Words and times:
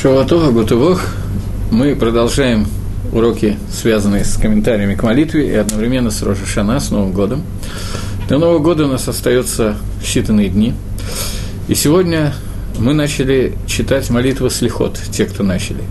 Шаватова 0.00 0.50
Гутывох. 0.50 1.00
Мы 1.70 1.96
продолжаем 1.96 2.66
уроки, 3.12 3.56
связанные 3.72 4.26
с 4.26 4.36
комментариями 4.36 4.94
к 4.94 5.02
молитве 5.02 5.50
и 5.50 5.54
одновременно 5.54 6.10
с 6.10 6.22
Рожешана, 6.22 6.78
с 6.80 6.90
Новым 6.90 7.12
годом. 7.12 7.42
До 8.28 8.36
Нового 8.36 8.58
года 8.58 8.84
у 8.84 8.88
нас 8.88 9.08
остается 9.08 9.74
считанные 10.02 10.48
дни. 10.48 10.74
И 11.68 11.74
сегодня 11.74 12.34
мы 12.78 12.92
начали 12.92 13.54
читать 13.66 14.10
молитву 14.10 14.50
Слихот, 14.50 15.00
те, 15.10 15.24
кто 15.24 15.42
начали. 15.42 15.82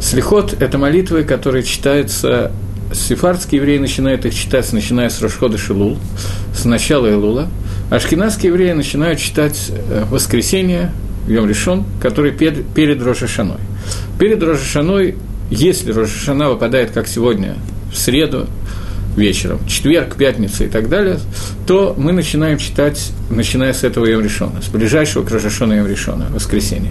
Слихот– 0.00 0.54
это 0.60 0.76
молитвы, 0.78 1.22
которые 1.22 1.62
читаются 1.62 2.50
Сефардские 2.92 3.60
евреи 3.60 3.78
начинают 3.78 4.26
их 4.26 4.34
читать, 4.34 4.70
начиная 4.72 5.08
с 5.08 5.22
Рошхода 5.22 5.58
Шилул, 5.58 5.96
с 6.54 6.64
начала 6.64 7.06
Илула. 7.06 7.48
А 7.88 8.00
шкинадские 8.00 8.50
евреи 8.50 8.72
начинают 8.72 9.20
читать 9.20 9.70
э, 9.70 10.04
воскресенье, 10.10 10.90
Йом 11.26 11.48
Решон, 11.48 11.84
который 12.00 12.32
перед, 12.32 12.66
перед 12.68 13.02
Рошашаной. 13.02 13.58
Перед 14.18 14.42
Рошашаной, 14.42 15.16
если 15.50 15.92
Рошашана 15.92 16.50
выпадает, 16.50 16.90
как 16.90 17.06
сегодня, 17.06 17.56
в 17.92 17.96
среду, 17.96 18.46
вечером, 19.16 19.60
четверг, 19.66 20.16
пятница 20.16 20.64
и 20.64 20.68
так 20.68 20.88
далее, 20.88 21.18
то 21.66 21.94
мы 21.96 22.12
начинаем 22.12 22.58
читать, 22.58 23.12
начиная 23.30 23.72
с 23.72 23.84
этого 23.84 24.06
Йом 24.06 24.22
Решона, 24.22 24.62
с 24.62 24.68
ближайшего 24.68 25.22
к 25.22 25.30
Рожашона 25.30 25.74
Йом 25.74 25.86
Решона, 25.86 26.26
воскресенье. 26.30 26.90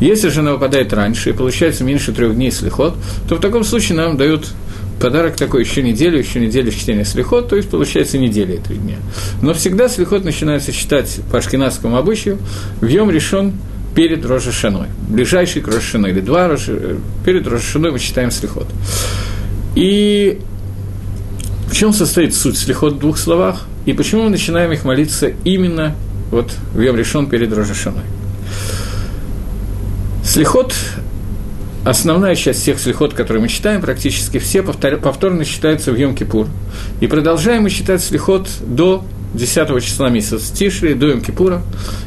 Если 0.00 0.28
же 0.28 0.40
она 0.40 0.52
выпадает 0.52 0.92
раньше 0.92 1.30
и 1.30 1.32
получается 1.32 1.84
меньше 1.84 2.12
трех 2.12 2.34
дней 2.34 2.50
слихот, 2.50 2.94
то 3.28 3.36
в 3.36 3.40
таком 3.40 3.64
случае 3.64 3.96
нам 3.96 4.16
дают 4.16 4.48
подарок 5.00 5.36
такой 5.36 5.62
еще 5.64 5.82
неделю, 5.82 6.18
еще 6.18 6.40
неделю 6.40 6.70
чтения 6.70 7.04
слихот, 7.04 7.48
то 7.48 7.56
есть 7.56 7.68
получается 7.68 8.18
неделя 8.18 8.54
и 8.54 8.58
три 8.58 8.76
дня. 8.76 8.96
Но 9.42 9.54
всегда 9.54 9.88
слихот 9.88 10.24
начинается 10.24 10.72
читать 10.72 11.20
по 11.30 11.38
ашкенадскому 11.38 11.96
обычаю, 11.96 12.38
в 12.80 12.86
Йом 12.86 13.10
решен 13.10 13.54
перед 13.94 14.24
Рожешаной, 14.26 14.88
ближайший 15.08 15.62
к 15.62 15.68
Рожешаной, 15.68 16.10
или 16.10 16.20
два 16.20 16.48
Рожи, 16.48 16.98
перед 17.24 17.46
Рожешаной 17.46 17.92
мы 17.92 17.98
читаем 17.98 18.30
слихот. 18.30 18.68
И 19.74 20.38
в 21.68 21.74
чем 21.74 21.92
состоит 21.92 22.34
суть 22.34 22.58
слихот 22.58 22.94
в 22.94 22.98
двух 22.98 23.18
словах, 23.18 23.66
и 23.86 23.92
почему 23.92 24.24
мы 24.24 24.30
начинаем 24.30 24.72
их 24.72 24.84
молиться 24.84 25.32
именно 25.44 25.94
вот 26.30 26.52
в 26.72 26.80
Йом 26.80 26.96
решен 26.96 27.26
перед 27.26 27.52
Рожешаной. 27.52 28.02
Слихот 30.24 30.74
основная 31.86 32.34
часть 32.34 32.62
всех 32.62 32.80
слихот, 32.80 33.14
которые 33.14 33.42
мы 33.42 33.48
читаем, 33.48 33.80
практически 33.80 34.38
все 34.38 34.62
повтор, 34.62 34.96
повторно 34.98 35.44
считаются 35.44 35.92
в 35.92 35.94
Йом-Кипур. 35.94 36.48
И 37.00 37.06
продолжаем 37.06 37.62
мы 37.62 37.70
читать 37.70 38.02
слихот 38.02 38.48
до 38.60 39.04
10 39.34 39.82
числа 39.82 40.08
месяца 40.08 40.52
Тишри, 40.52 40.94
до 40.94 41.12
Йом-Кипура. 41.12 41.60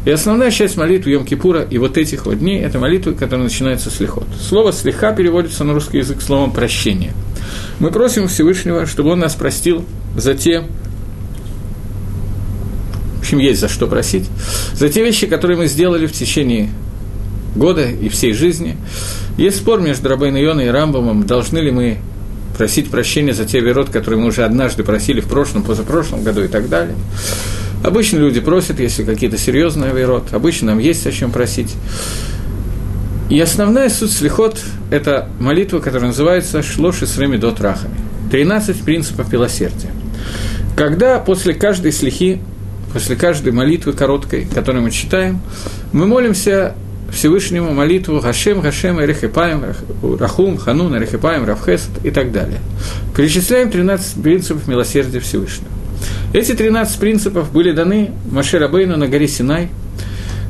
И 0.06 0.12
основная 0.12 0.52
часть 0.52 0.76
молитвы 0.76 1.14
Йом-Кипура 1.14 1.66
и 1.70 1.78
вот 1.78 1.98
этих 1.98 2.26
вот 2.26 2.40
дней– 2.40 2.62
это 2.64 2.78
молитвы, 2.78 3.14
которые 3.14 3.46
начинаются 3.46 3.90
с. 3.90 4.00
Слово 4.42 4.74
«слиха» 4.74 5.14
переводится 5.14 5.64
на 5.64 5.74
русский 5.74 6.00
язык 6.00 6.22
словом 6.22 6.52
«прощение». 6.52 7.14
Мы 7.80 7.92
просим 7.92 8.28
Всевышнего, 8.28 8.86
чтобы 8.86 9.12
Он 9.12 9.20
нас 9.20 9.36
простил 9.36 9.86
за 10.16 10.34
те 10.34 10.66
в 13.16 13.22
общем, 13.22 13.40
есть 13.40 13.60
за 13.60 13.68
что 13.68 13.86
просить, 13.86 14.28
за 14.74 14.90
те 14.90 15.04
вещи, 15.04 15.28
которые 15.28 15.58
мы 15.58 15.68
сделали 15.68 16.08
в 16.08 16.12
течение 16.14 16.70
года 17.56 17.84
и 17.84 18.10
всей 18.10 18.34
жизни. 18.34 18.78
Есть 19.38 19.58
спор 19.58 19.82
между 19.82 20.10
Рабейн 20.10 20.36
Йоной 20.36 20.68
и 20.68 20.70
Рамбомом, 20.70 21.26
должны 21.26 21.60
ли 21.60 21.72
мы 21.72 21.98
просить 22.58 22.90
прощения 22.92 23.34
за 23.34 23.46
те 23.46 23.62
верот, 23.62 23.90
которые 23.90 24.20
мы 24.20 24.28
уже 24.28 24.44
однажды 24.44 24.84
просили 24.84 25.22
в 25.22 25.28
прошлом, 25.28 25.64
позапрошлом 25.64 26.24
году 26.24 26.44
и 26.44 26.48
так 26.48 26.68
далее. 26.68 26.96
Обычно 27.84 28.18
люди 28.18 28.42
просят, 28.42 28.80
если 28.80 29.04
какие-то 29.04 29.38
серьезные 29.38 29.94
верот, 29.94 30.34
обычно 30.34 30.68
нам 30.68 30.80
есть 30.80 31.08
о 31.08 31.12
чем 31.12 31.32
просить. 31.32 31.74
И 33.30 33.40
основная 33.40 33.90
суть 33.90 34.12
слихот– 34.12 34.60
это 34.92 35.30
молитва, 35.40 35.80
которая 35.80 36.10
называется 36.10 36.62
«Шлоши 36.62 37.08
с 37.08 37.16
дот 37.40 37.62
рахами»– 37.62 37.96
13 38.32 38.82
принципов 38.82 39.32
милосердия. 39.32 39.92
Когда 40.76 41.20
после 41.20 41.54
каждой 41.54 41.92
слихи, 41.92 42.42
после 42.92 43.16
каждой 43.16 43.54
молитвы 43.54 43.94
короткой, 43.94 44.46
которую 44.54 44.84
мы 44.84 44.92
читаем, 44.92 45.42
мы 45.94 46.08
молимся 46.08 46.76
Всевышнему 47.12 47.72
молитву 47.74 48.20
Хашем, 48.20 48.62
Хашем, 48.62 49.02
Эрехипаем, 49.02 49.64
Рахум, 50.20 50.58
Ханун, 50.58 50.96
Эрехипаем, 50.98 51.46
Равхесет 51.46 51.92
и 52.04 52.12
так 52.12 52.32
далее. 52.32 52.60
Перечисляем 53.16 53.72
13 53.72 54.22
принципов 54.22 54.68
милосердия 54.68 55.20
Всевышнего. 55.20 55.72
Эти 56.34 56.54
13 56.54 57.00
принципов 57.00 57.52
были 57.52 57.72
даны 57.72 58.12
Маше 58.32 58.60
Рабейну 58.60 58.98
на 58.98 59.08
горе 59.08 59.28
Синай, 59.28 59.70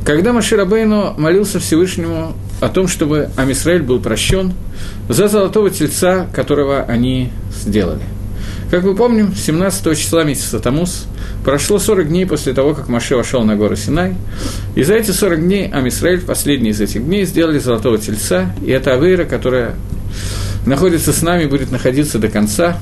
когда 0.06 0.34
Маше 0.34 0.56
Рабейну 0.56 1.14
молился 1.18 1.60
Всевышнему 1.60 2.34
о 2.62 2.70
том, 2.70 2.88
чтобы 2.88 3.30
Амисраэль 3.38 3.84
был 3.84 4.00
прощен 4.00 4.54
за 5.08 5.28
золотого 5.28 5.70
тельца, 5.70 6.28
которого 6.34 6.82
они 6.84 7.32
сделали. 7.54 8.02
Как 8.72 8.84
мы 8.84 8.96
помним, 8.96 9.36
17 9.36 9.98
числа 9.98 10.24
месяца 10.24 10.60
Тамус– 10.60 11.06
Прошло 11.44 11.80
40 11.80 12.10
дней 12.10 12.26
после 12.26 12.54
того, 12.54 12.74
как 12.74 12.90
Маше 12.90 13.16
вошел 13.16 13.44
на 13.44 13.56
гору 13.56 13.76
Синай, 13.76 14.16
и 14.76 14.84
за 14.84 14.96
эти 14.96 15.12
40 15.12 15.42
дней 15.42 15.70
Амисраэль, 15.70 16.22
последний 16.22 16.72
из 16.72 16.82
этих 16.82 17.04
дней, 17.06 17.26
сделали 17.26 17.60
золотого 17.60 17.98
тельца, 17.98 18.54
и 18.62 18.70
это 18.72 18.94
Авейра, 18.94 19.24
которая 19.24 19.76
находится 20.66 21.14
с 21.14 21.22
нами, 21.22 21.46
будет 21.46 21.72
находиться 21.72 22.20
до 22.20 22.28
конца. 22.28 22.78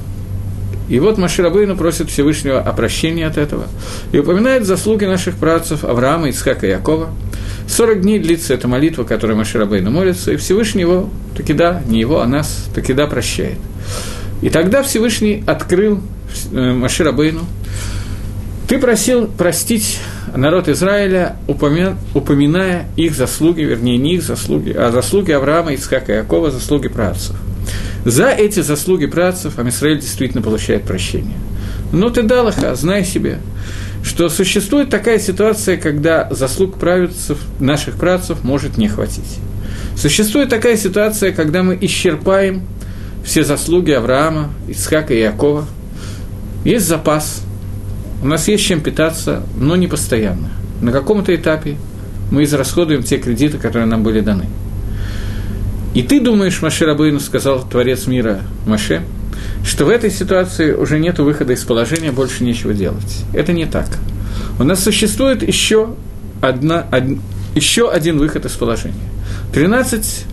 И 0.90 1.00
вот 1.00 1.18
Маширабейну 1.18 1.76
просит 1.76 2.10
Всевышнего 2.10 2.60
о 2.60 2.74
прощении 2.74 3.24
от 3.24 3.38
этого 3.38 3.68
и 4.12 4.20
упоминает 4.20 4.66
заслуги 4.66 5.06
наших 5.06 5.36
працев 5.36 5.84
Авраама, 5.84 6.30
Ицхака 6.30 6.66
и 6.66 6.70
Якова. 6.70 7.10
40 7.68 8.02
дней 8.02 8.20
длится 8.20 8.54
эта 8.54 8.68
молитва, 8.68 9.04
которой 9.04 9.36
Маширабейну 9.36 9.92
молится, 9.92 10.32
и 10.32 10.38
Всевышний 10.38 10.82
его, 10.82 11.10
таки 11.36 11.54
да, 11.54 11.84
не 11.88 12.00
его, 12.00 12.22
а 12.22 12.26
нас, 12.26 12.66
таки 12.74 12.94
да, 12.94 13.06
прощает. 13.06 13.60
И 14.42 14.50
тогда 14.50 14.84
Всевышний 14.84 15.44
открыл 15.46 16.02
э, 16.52 16.74
Маширабейну, 16.74 17.42
ты 18.68 18.80
просил 18.80 19.28
простить 19.28 20.00
народ 20.36 20.68
Израиля, 20.68 21.38
упоминая 21.48 22.86
их 22.98 23.16
заслуги, 23.16 23.62
вернее, 23.62 23.98
не 23.98 24.16
их 24.16 24.24
заслуги, 24.24 24.72
а 24.72 24.92
заслуги 24.92 25.32
Авраама, 25.32 25.74
Ицхака 25.74 26.14
и 26.14 26.16
Якова, 26.18 26.52
заслуги 26.52 26.90
працев. 26.90 27.36
За 28.04 28.28
эти 28.30 28.60
заслуги 28.60 29.06
працев 29.06 29.58
Амисраиль 29.58 30.00
действительно 30.00 30.42
получает 30.42 30.84
прощение. 30.84 31.38
Но 31.92 32.10
ты, 32.10 32.24
Далаха, 32.24 32.76
знай 32.76 33.06
себе, 33.06 33.40
что 34.04 34.30
существует 34.30 34.90
такая 34.90 35.20
ситуация, 35.20 35.78
когда 35.78 36.28
заслуг 36.32 36.78
правицев, 36.78 37.38
наших 37.60 37.96
працев 37.96 38.44
может 38.44 38.78
не 38.78 38.88
хватить. 38.88 39.40
Существует 39.96 40.50
такая 40.50 40.78
ситуация, 40.78 41.32
когда 41.32 41.64
мы 41.64 41.78
исчерпаем 41.80 42.64
все 43.28 43.44
заслуги 43.44 43.92
Авраама, 43.92 44.50
Ицхака 44.68 45.14
и 45.14 45.20
Якова. 45.20 45.66
Есть 46.66 46.88
запас– 46.88 47.44
у 48.22 48.28
нас 48.28 48.48
есть 48.48 48.66
чем 48.66 48.82
питаться, 48.82 49.44
но 49.58 49.76
не 49.76 49.88
постоянно. 49.88 50.50
На 50.82 50.92
каком-то 50.92 51.36
этапе 51.36 51.78
мы 52.32 52.44
израсходуем 52.44 53.04
те 53.04 53.18
кредиты, 53.18 53.58
которые 53.60 53.86
нам 53.86 54.04
были 54.04 54.22
даны. 54.22 54.46
И 55.94 56.02
ты 56.02 56.20
думаешь, 56.20 56.62
Маше 56.62 56.86
Рабыну, 56.86 57.20
сказал 57.20 57.68
Творец 57.68 58.08
мира 58.08 58.42
Маше, 58.66 59.04
что 59.64 59.86
в 59.86 59.90
этой 59.90 60.10
ситуации 60.10 60.74
уже 60.74 61.00
нет 61.00 61.20
выхода 61.20 61.54
из 61.54 61.64
положения, 61.64 62.12
больше 62.12 62.44
нечего 62.44 62.74
делать. 62.74 63.24
Это 63.34 63.54
не 63.54 63.66
так. 63.66 63.88
У 64.60 64.64
нас 64.64 64.84
существует 64.84 65.44
еще, 65.44 65.96
одна, 66.42 66.88
од, 66.92 67.04
еще 67.56 67.90
один 67.90 68.18
выход 68.18 68.46
из 68.46 68.54
положения. 68.54 68.96
13 69.54 70.26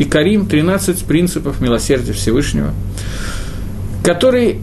и 0.00 0.06
Карим, 0.06 0.46
13 0.46 1.04
принципов 1.04 1.60
милосердия 1.60 2.14
Всевышнего, 2.14 2.72
который, 4.02 4.58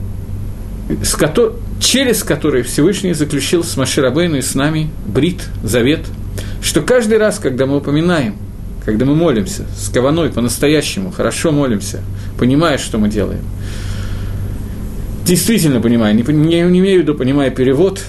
с, 1.04 1.14
ко, 1.14 1.32
через 1.80 2.24
который 2.24 2.64
Всевышний 2.64 3.14
заключил 3.14 3.64
с 3.64 3.78
Маширабейну 3.78 4.38
и 4.38 4.42
с 4.42 4.56
нами 4.56 4.90
брит, 5.06 5.44
завет, 5.64 6.00
что 6.60 6.82
каждый 6.82 7.20
раз, 7.20 7.38
когда 7.38 7.68
мы 7.68 7.78
упоминаем, 7.78 8.36
когда 8.84 9.06
мы 9.06 9.14
молимся 9.14 9.68
с 9.78 9.90
каваной 9.90 10.32
по-настоящему, 10.32 11.12
хорошо 11.12 11.52
молимся, 11.52 12.02
понимая, 12.40 12.80
что 12.80 12.98
мы 12.98 13.08
делаем, 13.08 13.44
действительно 15.24 15.80
понимая, 15.82 16.14
не, 16.14 16.24
не, 16.24 16.62
не 16.64 16.80
имею 16.80 17.02
в 17.02 17.04
виду, 17.04 17.14
понимая 17.14 17.52
перевод, 17.52 18.02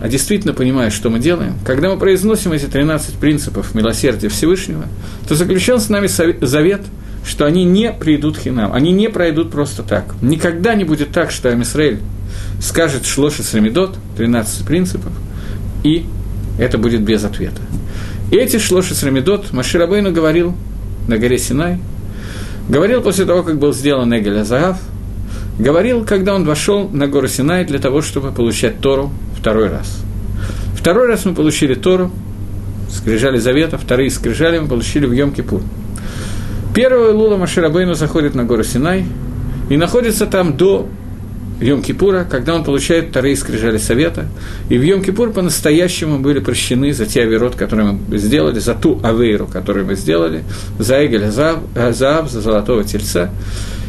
а 0.00 0.08
действительно 0.08 0.54
понимая, 0.54 0.90
что 0.90 1.10
мы 1.10 1.18
делаем, 1.18 1.54
когда 1.64 1.90
мы 1.90 1.98
произносим 1.98 2.52
эти 2.52 2.66
13 2.66 3.14
принципов 3.14 3.74
милосердия 3.74 4.28
Всевышнего, 4.28 4.84
то 5.28 5.34
заключен 5.34 5.80
с 5.80 5.88
нами 5.88 6.06
завет, 6.06 6.82
что 7.24 7.44
они 7.44 7.64
не 7.64 7.92
придут 7.92 8.38
хинам, 8.38 8.72
они 8.72 8.92
не 8.92 9.08
пройдут 9.08 9.50
просто 9.50 9.82
так. 9.82 10.14
Никогда 10.22 10.74
не 10.74 10.84
будет 10.84 11.10
так, 11.10 11.30
что 11.30 11.50
Амисраэль 11.50 12.00
скажет 12.60 13.06
Шлоши 13.06 13.42
Срамидот, 13.42 13.96
13 14.16 14.66
принципов, 14.66 15.12
и 15.84 16.06
это 16.58 16.78
будет 16.78 17.02
без 17.02 17.24
ответа. 17.24 17.60
Эти 18.30 18.58
Шлоши 18.58 18.94
Срамидот 18.94 19.52
Маширабейну 19.52 20.12
говорил 20.12 20.54
на 21.06 21.18
горе 21.18 21.38
Синай, 21.38 21.80
говорил 22.68 23.02
после 23.02 23.24
того, 23.24 23.42
как 23.42 23.58
был 23.58 23.72
сделан 23.72 24.12
Эгель 24.16 24.38
Азаав, 24.38 24.78
говорил, 25.58 26.04
когда 26.04 26.34
он 26.34 26.44
вошел 26.44 26.88
на 26.88 27.06
гору 27.06 27.28
Синай 27.28 27.64
для 27.64 27.78
того, 27.78 28.02
чтобы 28.02 28.32
получать 28.32 28.80
Тору 28.80 29.10
второй 29.36 29.68
раз. 29.68 30.02
Второй 30.74 31.06
раз 31.08 31.24
мы 31.24 31.34
получили 31.34 31.74
Тору, 31.74 32.10
скрижали 32.90 33.38
завета, 33.38 33.78
вторые 33.78 34.10
скрижали 34.10 34.58
мы 34.58 34.68
получили 34.68 35.06
в 35.06 35.12
Йом-Кипур. 35.12 35.62
Первого 36.74 37.12
Лула 37.12 37.36
Маширабейну 37.36 37.94
заходит 37.94 38.34
на 38.34 38.44
гору 38.44 38.62
Синай 38.62 39.04
и 39.68 39.76
находится 39.76 40.26
там 40.26 40.56
до 40.56 40.88
Йом-Кипура, 41.60 42.24
когда 42.24 42.54
он 42.54 42.62
получает 42.62 43.08
вторые 43.08 43.36
скрижали 43.36 43.78
совета. 43.78 44.26
И 44.68 44.78
в 44.78 44.82
Йом-Кипур 44.82 45.32
по-настоящему 45.32 46.20
были 46.20 46.38
прощены 46.38 46.92
за 46.92 47.06
те 47.06 47.22
авирот, 47.22 47.56
которые 47.56 47.92
мы 47.92 48.18
сделали, 48.18 48.60
за 48.60 48.74
ту 48.74 49.00
авейру, 49.02 49.46
которую 49.46 49.86
мы 49.86 49.96
сделали, 49.96 50.44
за 50.78 51.04
Эгеля 51.04 51.30
Заав, 51.32 52.30
за 52.30 52.40
Золотого 52.40 52.84
Тельца. 52.84 53.30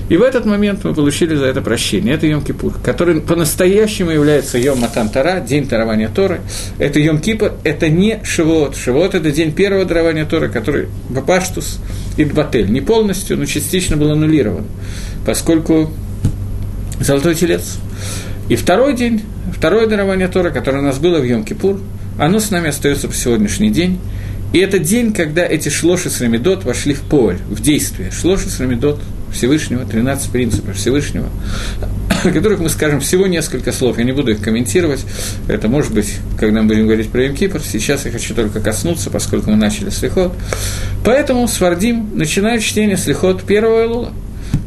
И 0.09 0.17
в 0.17 0.23
этот 0.23 0.45
момент 0.45 0.83
мы 0.83 0.93
получили 0.93 1.35
за 1.35 1.45
это 1.45 1.61
прощение. 1.61 2.15
Это 2.15 2.25
Йом-Кипур, 2.25 2.73
который 2.83 3.21
по-настоящему 3.21 4.09
является 4.09 4.57
Йом 4.57 4.79
Матан 4.79 5.09
Тара, 5.09 5.39
день 5.39 5.67
дарования 5.67 6.09
Торы. 6.09 6.41
Это 6.79 6.99
Йом-Кипур, 6.99 7.53
это 7.63 7.89
не 7.89 8.19
Шивот. 8.23 8.75
Шивот– 8.75 9.13
это 9.15 9.31
день 9.31 9.53
первого 9.53 9.85
дарования 9.85 10.25
Торы, 10.25 10.49
который 10.49 10.87
Бапаштус 11.09 11.79
и 12.17 12.25
Батель. 12.25 12.71
Не 12.71 12.81
полностью, 12.81 13.37
но 13.37 13.45
частично 13.45 13.97
был 13.97 14.11
аннулирован, 14.11 14.65
поскольку 15.25 15.91
Золотой 16.99 17.35
Телец. 17.35 17.77
И 18.49 18.55
второй 18.55 18.95
день, 18.95 19.21
второе 19.55 19.85
дарование 19.85 20.27
Тора, 20.27 20.49
которое 20.49 20.79
у 20.79 20.83
нас 20.83 20.97
было 20.97 21.19
в 21.19 21.23
Йом-Кипур, 21.23 21.79
оно 22.17 22.39
с 22.39 22.49
нами 22.49 22.69
остается 22.69 23.07
по 23.07 23.13
сегодняшний 23.13 23.69
день. 23.69 23.99
И 24.53 24.57
это 24.57 24.79
день, 24.79 25.13
когда 25.13 25.45
эти 25.45 25.69
шлоши 25.69 26.09
с 26.09 26.19
Рамидот 26.19 26.65
вошли 26.65 26.95
в 26.95 27.01
поле, 27.01 27.37
в 27.47 27.61
действие. 27.61 28.09
Шлоши 28.09 28.49
с 28.49 28.59
Рамидот 28.59 28.99
Всевышнего, 29.33 29.85
13 29.85 30.31
принципов 30.31 30.75
Всевышнего, 30.75 31.27
о 32.23 32.31
которых 32.31 32.59
мы 32.59 32.69
скажем 32.69 32.99
всего 32.99 33.27
несколько 33.27 33.71
слов, 33.71 33.97
я 33.97 34.03
не 34.03 34.11
буду 34.11 34.31
их 34.31 34.41
комментировать, 34.41 35.05
это 35.47 35.67
может 35.67 35.93
быть, 35.93 36.15
когда 36.39 36.61
мы 36.61 36.69
будем 36.69 36.85
говорить 36.85 37.09
про 37.09 37.25
Йом-Кипр, 37.25 37.61
сейчас 37.63 38.05
я 38.05 38.11
хочу 38.11 38.33
только 38.33 38.59
коснуться, 38.59 39.09
поскольку 39.09 39.51
мы 39.51 39.57
начали 39.57 39.89
слихот. 39.89 40.33
Поэтому 41.03 41.47
Свардим 41.47 42.09
начинает 42.15 42.61
чтение 42.61 42.97
слихот 42.97 43.43
первого 43.43 43.85
Элула, 43.85 44.13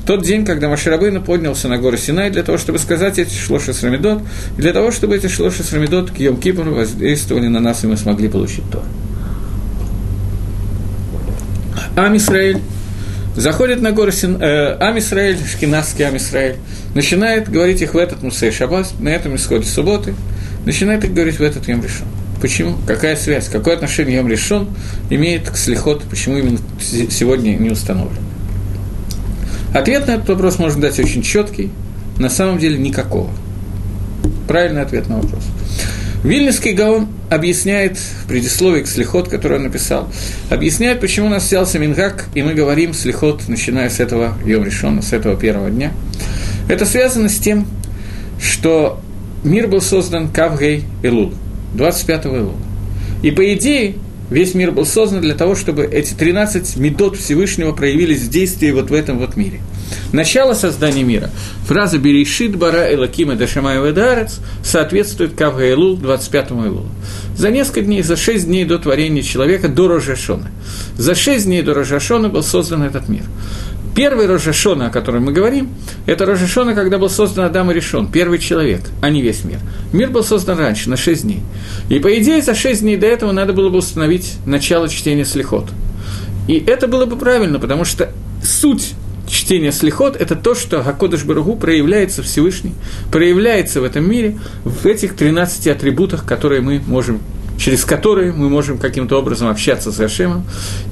тот 0.06 0.25
день, 0.25 0.44
когда 0.44 0.69
Маширабейна 0.69 1.20
поднялся 1.20 1.69
на 1.69 1.79
гору 1.79 1.97
Синай 1.97 2.31
для 2.31 2.43
того, 2.43 2.58
чтобы 2.58 2.79
сказать 2.79 3.19
эти 3.19 3.35
шлоши 3.35 3.73
с 3.73 3.82
Рамидот, 3.85 4.23
и 4.58 4.61
для 4.61 4.73
того, 4.73 4.91
чтобы 4.91 5.17
эти 5.17 5.29
шлоши 5.29 5.62
с 5.62 5.73
Рамидот 5.73 6.11
к 6.11 6.17
Йом 6.19 6.38
Кипру 6.38 6.75
воздействовали 6.75 7.47
на 7.47 7.61
нас, 7.61 7.85
и 7.85 7.87
мы 7.87 7.97
смогли 7.97 8.29
получить 8.29 8.65
то. 8.70 8.82
Ам 11.94 12.17
Исраэль 12.17 12.58
заходит 13.37 13.81
на 13.81 13.93
гору 13.93 14.12
Син... 14.12 14.40
Э, 14.40 14.76
Ам 14.81 14.99
Исраэль, 14.99 15.38
шкинавский 15.46 16.05
Ам 16.05 16.17
Исраэль, 16.17 16.56
начинает 16.94 17.50
говорить 17.50 17.82
их 17.82 17.94
в 17.94 17.96
этот 17.99 18.23
Мусей 18.23 18.50
Шаббас, 18.50 18.94
на 18.99 19.08
этом 19.08 19.37
исходе 19.37 19.67
субботы, 19.67 20.14
начинает 20.64 21.05
их 21.05 21.12
говорить 21.14 21.38
в 21.38 21.43
этот 21.43 21.67
Йом 21.69 21.82
Решон. 21.82 22.06
Почему? 22.40 22.76
Какая 22.87 23.17
связь? 23.17 23.49
Какое 23.49 23.75
отношение 23.75 24.17
Йом 24.17 24.29
Решон 24.29 24.69
имеет 25.11 25.49
к 25.49 25.56
Слихот? 25.56 26.02
Почему 26.05 26.38
именно 26.38 26.58
сегодня 26.81 27.56
не 27.56 27.70
установлен? 27.70 28.23
Ответ 29.75 30.06
на 30.06 30.12
этот 30.12 30.29
вопрос 30.29 30.58
можно 30.58 30.82
дать 30.82 30.99
очень 30.99 31.23
четкий, 31.23 31.70
на 32.19 32.29
самом 32.29 32.58
деле 32.58 32.79
никакого. 32.79 33.31
Правильный 34.46 34.82
ответ 34.82 35.08
на 35.08 35.17
вопрос. 35.17 35.44
Вильнюсский 36.25 36.73
Гаон 36.73 37.09
объясняет 37.31 37.99
в 37.99 38.29
предисловии 38.29 38.83
к 38.83 38.87
слихот, 38.87 39.29
который 39.29 39.57
он 39.57 39.65
написал, 39.65 40.09
объясняет, 40.51 41.01
почему 41.01 41.27
у 41.27 41.31
нас 41.31 41.45
взялся 41.45 41.81
Мингак, 41.81 42.27
и 42.37 42.43
мы 42.43 42.55
говорим 42.55 42.95
слихот, 42.95 43.49
начиная 43.49 43.91
с 43.91 43.99
этого 43.99 44.35
Йом 44.45 44.65
Решона, 44.65 45.03
с 45.03 45.13
этого 45.13 45.37
первого 45.37 45.69
дня. 45.69 45.93
Это 46.69 46.87
связано 46.87 47.29
с 47.29 47.39
тем, 47.39 47.67
что 48.41 49.01
мир 49.43 49.67
был 49.67 49.81
создан 49.81 50.31
Кавгей 50.31 50.85
Элул, 51.03 51.35
25-го 51.75 52.37
Элула. 52.37 52.57
И 53.25 53.33
по 53.33 53.53
идее, 53.55 53.97
весь 54.31 54.55
мир 54.55 54.71
был 54.71 54.87
создан 54.87 55.23
для 55.23 55.35
того, 55.35 55.57
чтобы 55.57 55.87
эти 55.87 56.15
13 56.15 56.77
медот 56.77 57.17
Всевышнего 57.17 57.73
проявились 57.73 58.21
в 58.21 58.31
действии 58.31 58.71
вот 58.71 58.91
в 58.91 58.95
этом 58.95 59.19
вот 59.19 59.37
мире– 59.37 59.59
Начало 60.12 60.55
создания 60.55 61.03
мира. 61.03 61.31
Фраза 61.67 61.99
«Берешит 61.99 62.56
бара 62.56 62.93
элакима 62.93 63.35
дашамаева 63.35 63.93
дарец» 63.93 64.41
соответствует 64.62 65.35
Кавга 65.35 65.71
Элул, 65.71 65.97
25-му 65.97 66.65
Элулу. 66.65 66.89
За 67.37 67.50
несколько 67.50 67.83
дней, 67.83 68.03
за 68.03 68.17
шесть 68.17 68.47
дней 68.47 68.65
до 68.65 68.79
творения 68.79 69.23
человека, 69.23 69.69
до 69.69 69.89
Рожашона. 69.89 70.50
За 70.97 71.15
шесть 71.15 71.47
дней 71.47 71.62
до 71.62 71.75
Рожашона 71.75 72.29
был 72.29 72.43
создан 72.43 72.83
этот 72.83 73.09
мир. 73.09 73.23
Первый 73.94 74.27
Рожашона, 74.27 74.87
о 74.87 74.91
котором 74.91 75.25
мы 75.25 75.33
говорим, 75.33 75.69
это 76.06 76.25
Рожашона, 76.25 76.75
когда 76.75 76.99
был 76.99 77.11
создан 77.11 77.44
Адам 77.44 77.71
и 77.71 77.75
Решон, 77.75 78.11
первый 78.11 78.39
человек, 78.39 78.81
а 79.03 79.11
не 79.11 79.21
весь 79.21 79.44
мир. 79.44 79.59
Мир 79.93 80.09
был 80.09 80.25
создан 80.25 80.59
раньше, 80.59 80.89
на 80.89 80.97
шесть 80.97 81.23
дней. 81.23 81.41
И, 81.91 81.99
по 81.99 82.19
идее, 82.19 82.41
за 82.41 82.55
шесть 82.55 82.81
дней 82.81 82.97
до 82.97 83.06
этого 83.06 83.33
надо 83.33 83.53
было 83.53 83.69
бы 83.69 83.79
установить 83.79 84.35
начало 84.47 84.89
чтения 84.89 85.27
слихот. 85.27 85.69
И 86.49 86.55
это 86.67 86.89
было 86.89 87.05
бы 87.05 87.17
правильно, 87.17 87.59
потому 87.59 87.85
что 87.85 88.11
суть 88.43 88.94
чтение 89.53 89.71
слихот– 89.71 90.17
это 90.19 90.35
то, 90.35 90.55
что 90.55 90.83
Гакодыш 90.83 91.25
Баругу 91.25 91.57
проявляется 91.57 92.23
Всевышний, 92.23 92.73
проявляется 93.11 93.83
в 93.83 93.85
этом 93.85 94.09
мире, 94.11 94.39
в 94.65 94.87
этих 94.87 95.15
13 95.15 95.67
атрибутах, 95.67 96.25
которые 96.25 96.63
мы 96.63 96.81
можем 96.87 97.21
через 97.59 97.85
которые 97.85 98.33
мы 98.33 98.49
можем 98.49 98.79
каким-то 98.79 99.19
образом 99.19 99.49
общаться 99.49 99.93
с 99.93 100.01
Ашемом, 100.01 100.45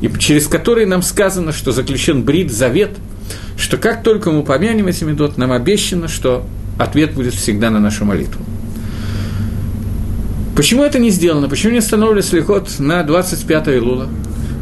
и 0.03 0.11
через 0.19 0.47
которые 0.47 0.87
нам 0.87 1.01
сказано, 1.01 1.53
что 1.53 1.73
заключен 1.73 2.23
брит, 2.23 2.53
завет, 2.53 2.91
что 3.57 3.79
как 3.79 4.03
только 4.03 4.31
мы 4.31 4.43
помянем 4.43 4.87
эти 4.89 5.05
медот, 5.05 5.39
нам 5.39 5.53
обещано, 5.53 6.07
что 6.07 6.45
ответ 6.79 7.15
будет 7.15 7.33
всегда 7.33 7.71
на 7.71 7.81
нашу 7.81 8.05
молитву. 8.05 8.45
Почему 10.55 10.85
это 10.85 10.99
не 10.99 11.09
сделано? 11.09 11.49
Почему 11.49 11.73
не 11.73 11.79
установили 11.79 12.21
слихот 12.21 12.79
на 12.79 13.05
25 13.05 13.69
Илула? 13.69 14.11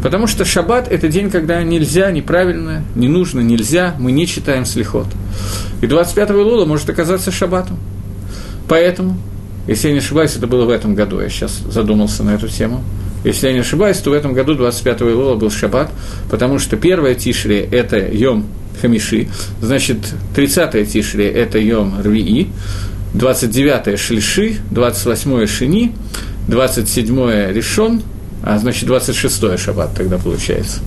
Потому 0.03 0.27
что 0.27 0.45
шаббат– 0.45 0.89
это 0.91 1.09
день, 1.09 1.31
когда 1.31 1.63
нельзя, 1.63 2.11
неправильно, 2.11 2.85
не 2.95 3.09
нужно, 3.09 3.41
нельзя, 3.41 3.95
мы 3.99 4.13
не 4.13 4.27
читаем 4.27 4.65
слихот. 4.65 5.07
И 5.81 5.87
25 5.87 6.31
Лула 6.31 6.65
может 6.67 6.89
оказаться 6.89 7.33
шаббатом. 7.33 7.79
Поэтому, 8.69 9.19
если 9.67 9.89
я 9.89 9.95
не 9.95 9.99
ошибаюсь, 9.99 10.37
это 10.37 10.47
было 10.47 10.65
в 10.67 10.71
этом 10.71 10.95
году, 10.95 11.21
я 11.21 11.29
сейчас 11.29 11.59
задумался 11.69 12.23
на 12.23 12.31
эту 12.31 12.49
тему. 12.49 12.83
Если 13.25 13.49
я 13.49 13.53
не 13.53 13.59
ошибаюсь, 13.59 13.97
то 13.97 14.11
в 14.11 14.13
этом 14.13 14.35
году 14.35 14.55
25 14.55 15.01
Лула 15.01 15.35
был 15.35 15.51
шаббат, 15.51 15.91
потому 16.31 16.61
что 16.61 16.77
первое 16.77 17.15
Тишри– 17.15 17.57
это 17.73 17.99
Йом 17.99 18.47
Хамиши, 18.81 19.29
значит, 19.61 19.99
30 20.37 20.93
Тишри– 20.93 21.25
это 21.25 21.59
Йом 21.59 22.01
Рвии, 22.01 22.49
29-е 23.15 23.97
Шлиши, 23.97 24.59
28-е 24.71 25.47
Шини, 25.49 25.93
27-е 26.47 27.53
Решон– 27.53 28.03
а 28.43 28.59
значит, 28.59 28.89
26-й 28.89 29.59
шаббат 29.59 29.95
тогда 29.95 30.19
получается. 30.19 30.81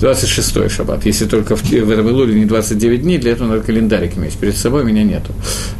26-й 0.00 0.68
шаббат. 0.68 1.04
Если 1.06 1.26
только 1.26 1.56
в, 1.56 1.62
в 1.62 1.90
этом 1.90 2.08
Илуле 2.08 2.34
не 2.34 2.44
29 2.44 3.02
дней, 3.02 3.18
для 3.18 3.32
этого 3.32 3.48
надо 3.48 3.62
календарик 3.62 4.16
иметь. 4.16 4.34
Перед 4.34 4.56
собой 4.56 4.84
меня 4.84 5.02
нету. 5.02 5.32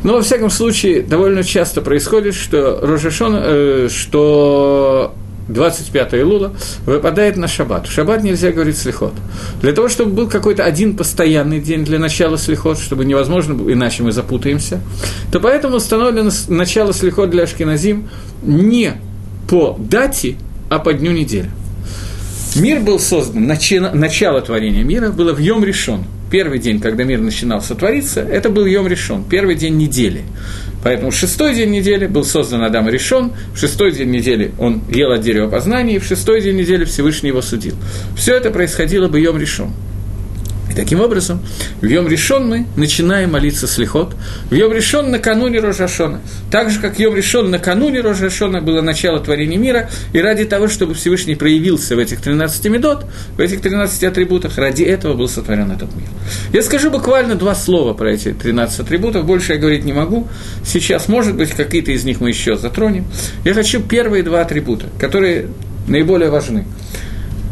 Но, 0.02 0.14
во 0.14 0.22
всяком 0.22 0.50
случае, 0.50 1.02
довольно 1.02 1.44
часто 1.44 1.80
происходит, 1.80 2.34
что 2.34 2.80
Рожешон, 2.82 3.34
э, 3.36 3.88
что 3.90 5.14
25 5.48 6.14
Илула 6.14 6.52
выпадает 6.86 7.36
на 7.36 7.48
шаббат. 7.48 7.86
В 7.86 7.92
шаббат 7.92 8.22
нельзя 8.22 8.50
говорить 8.50 8.78
слихот. 8.78 9.12
Для 9.60 9.72
того, 9.72 9.88
чтобы 9.88 10.12
был 10.12 10.28
какой-то 10.28 10.64
один 10.64 10.96
постоянный 10.96 11.60
день 11.60 11.84
для 11.84 11.98
начала 11.98 12.38
слихот, 12.38 12.78
чтобы 12.78 13.04
невозможно, 13.04 13.52
иначе 13.70 14.02
мы 14.02 14.12
запутаемся, 14.12 14.80
то 15.30 15.40
поэтому 15.40 15.76
установлено 15.76 16.30
начало 16.48 16.92
слихот 16.92 17.30
для 17.30 17.44
Ашкиназим 17.44 18.08
не 18.42 18.94
по 19.48 19.76
дате, 19.78 20.36
а 20.68 20.78
по 20.78 20.92
дню 20.92 21.12
недели. 21.12 21.50
Мир 22.56 22.80
был 22.80 23.00
создан, 23.00 23.46
начало, 23.46 24.40
творения 24.40 24.84
мира 24.84 25.10
было 25.10 25.32
в 25.32 25.38
Йом 25.38 25.64
решен. 25.64 26.04
Первый 26.30 26.58
день, 26.58 26.80
когда 26.80 27.04
мир 27.04 27.20
начинал 27.20 27.60
сотвориться, 27.60 28.20
это 28.20 28.48
был 28.48 28.64
Йом 28.64 28.86
решен, 28.86 29.24
первый 29.24 29.56
день 29.56 29.76
недели. 29.76 30.22
Поэтому 30.82 31.10
шестой 31.10 31.54
день 31.54 31.70
недели 31.70 32.06
был 32.06 32.24
создан 32.24 32.62
Адам 32.62 32.88
решен, 32.88 33.32
в 33.54 33.58
шестой 33.58 33.92
день 33.92 34.10
недели 34.10 34.52
он 34.58 34.82
ел 34.90 35.12
от 35.12 35.22
дерева 35.22 35.48
познания, 35.48 35.96
и 35.96 35.98
в 35.98 36.04
шестой 36.04 36.42
день 36.42 36.56
недели 36.56 36.84
Всевышний 36.84 37.30
его 37.30 37.42
судил. 37.42 37.74
Все 38.16 38.36
это 38.36 38.50
происходило 38.50 39.08
бы 39.08 39.20
Йом 39.20 39.38
решен. 39.38 39.70
И 40.74 40.76
таким 40.76 41.00
образом, 41.00 41.40
в 41.80 41.86
Йом 41.86 42.08
Решон 42.08 42.48
мы 42.48 42.66
начинаем 42.76 43.32
молиться 43.32 43.66
слихот. 43.66 44.16
В 44.50 44.54
Йом 44.54 44.72
Решон 44.72 45.10
накануне 45.10 45.60
Рожашона. 45.60 46.20
Так 46.50 46.70
же, 46.70 46.80
как 46.80 46.98
Йом 46.98 47.14
Решон 47.14 47.50
накануне 47.50 48.00
Рожашона 48.00 48.60
было 48.60 48.80
начало 48.80 49.20
творения 49.20 49.56
мира, 49.56 49.88
и 50.12 50.20
ради 50.20 50.44
того, 50.44 50.68
чтобы 50.68 50.94
Всевышний 50.94 51.36
проявился 51.36 51.94
в 51.94 51.98
этих 52.00 52.20
13 52.20 52.64
медот, 52.66 53.06
в 53.36 53.40
этих 53.40 53.60
13 53.60 54.02
атрибутах, 54.04 54.58
ради 54.58 54.82
этого 54.82 55.14
был 55.14 55.28
сотворен 55.28 55.70
этот 55.70 55.94
мир. 55.94 56.08
Я 56.52 56.62
скажу 56.62 56.90
буквально 56.90 57.36
два 57.36 57.54
слова 57.54 57.94
про 57.94 58.12
эти 58.12 58.32
13 58.32 58.80
атрибутов, 58.80 59.24
больше 59.24 59.52
я 59.52 59.58
говорить 59.58 59.84
не 59.84 59.92
могу. 59.92 60.26
Сейчас, 60.64 61.06
может 61.06 61.36
быть, 61.36 61.50
какие-то 61.50 61.92
из 61.92 62.04
них 62.04 62.20
мы 62.20 62.30
еще 62.30 62.56
затронем. 62.56 63.04
Я 63.44 63.54
хочу 63.54 63.80
первые 63.80 64.24
два 64.24 64.40
атрибута, 64.40 64.86
которые 64.98 65.46
наиболее 65.86 66.30
важны. 66.30 66.66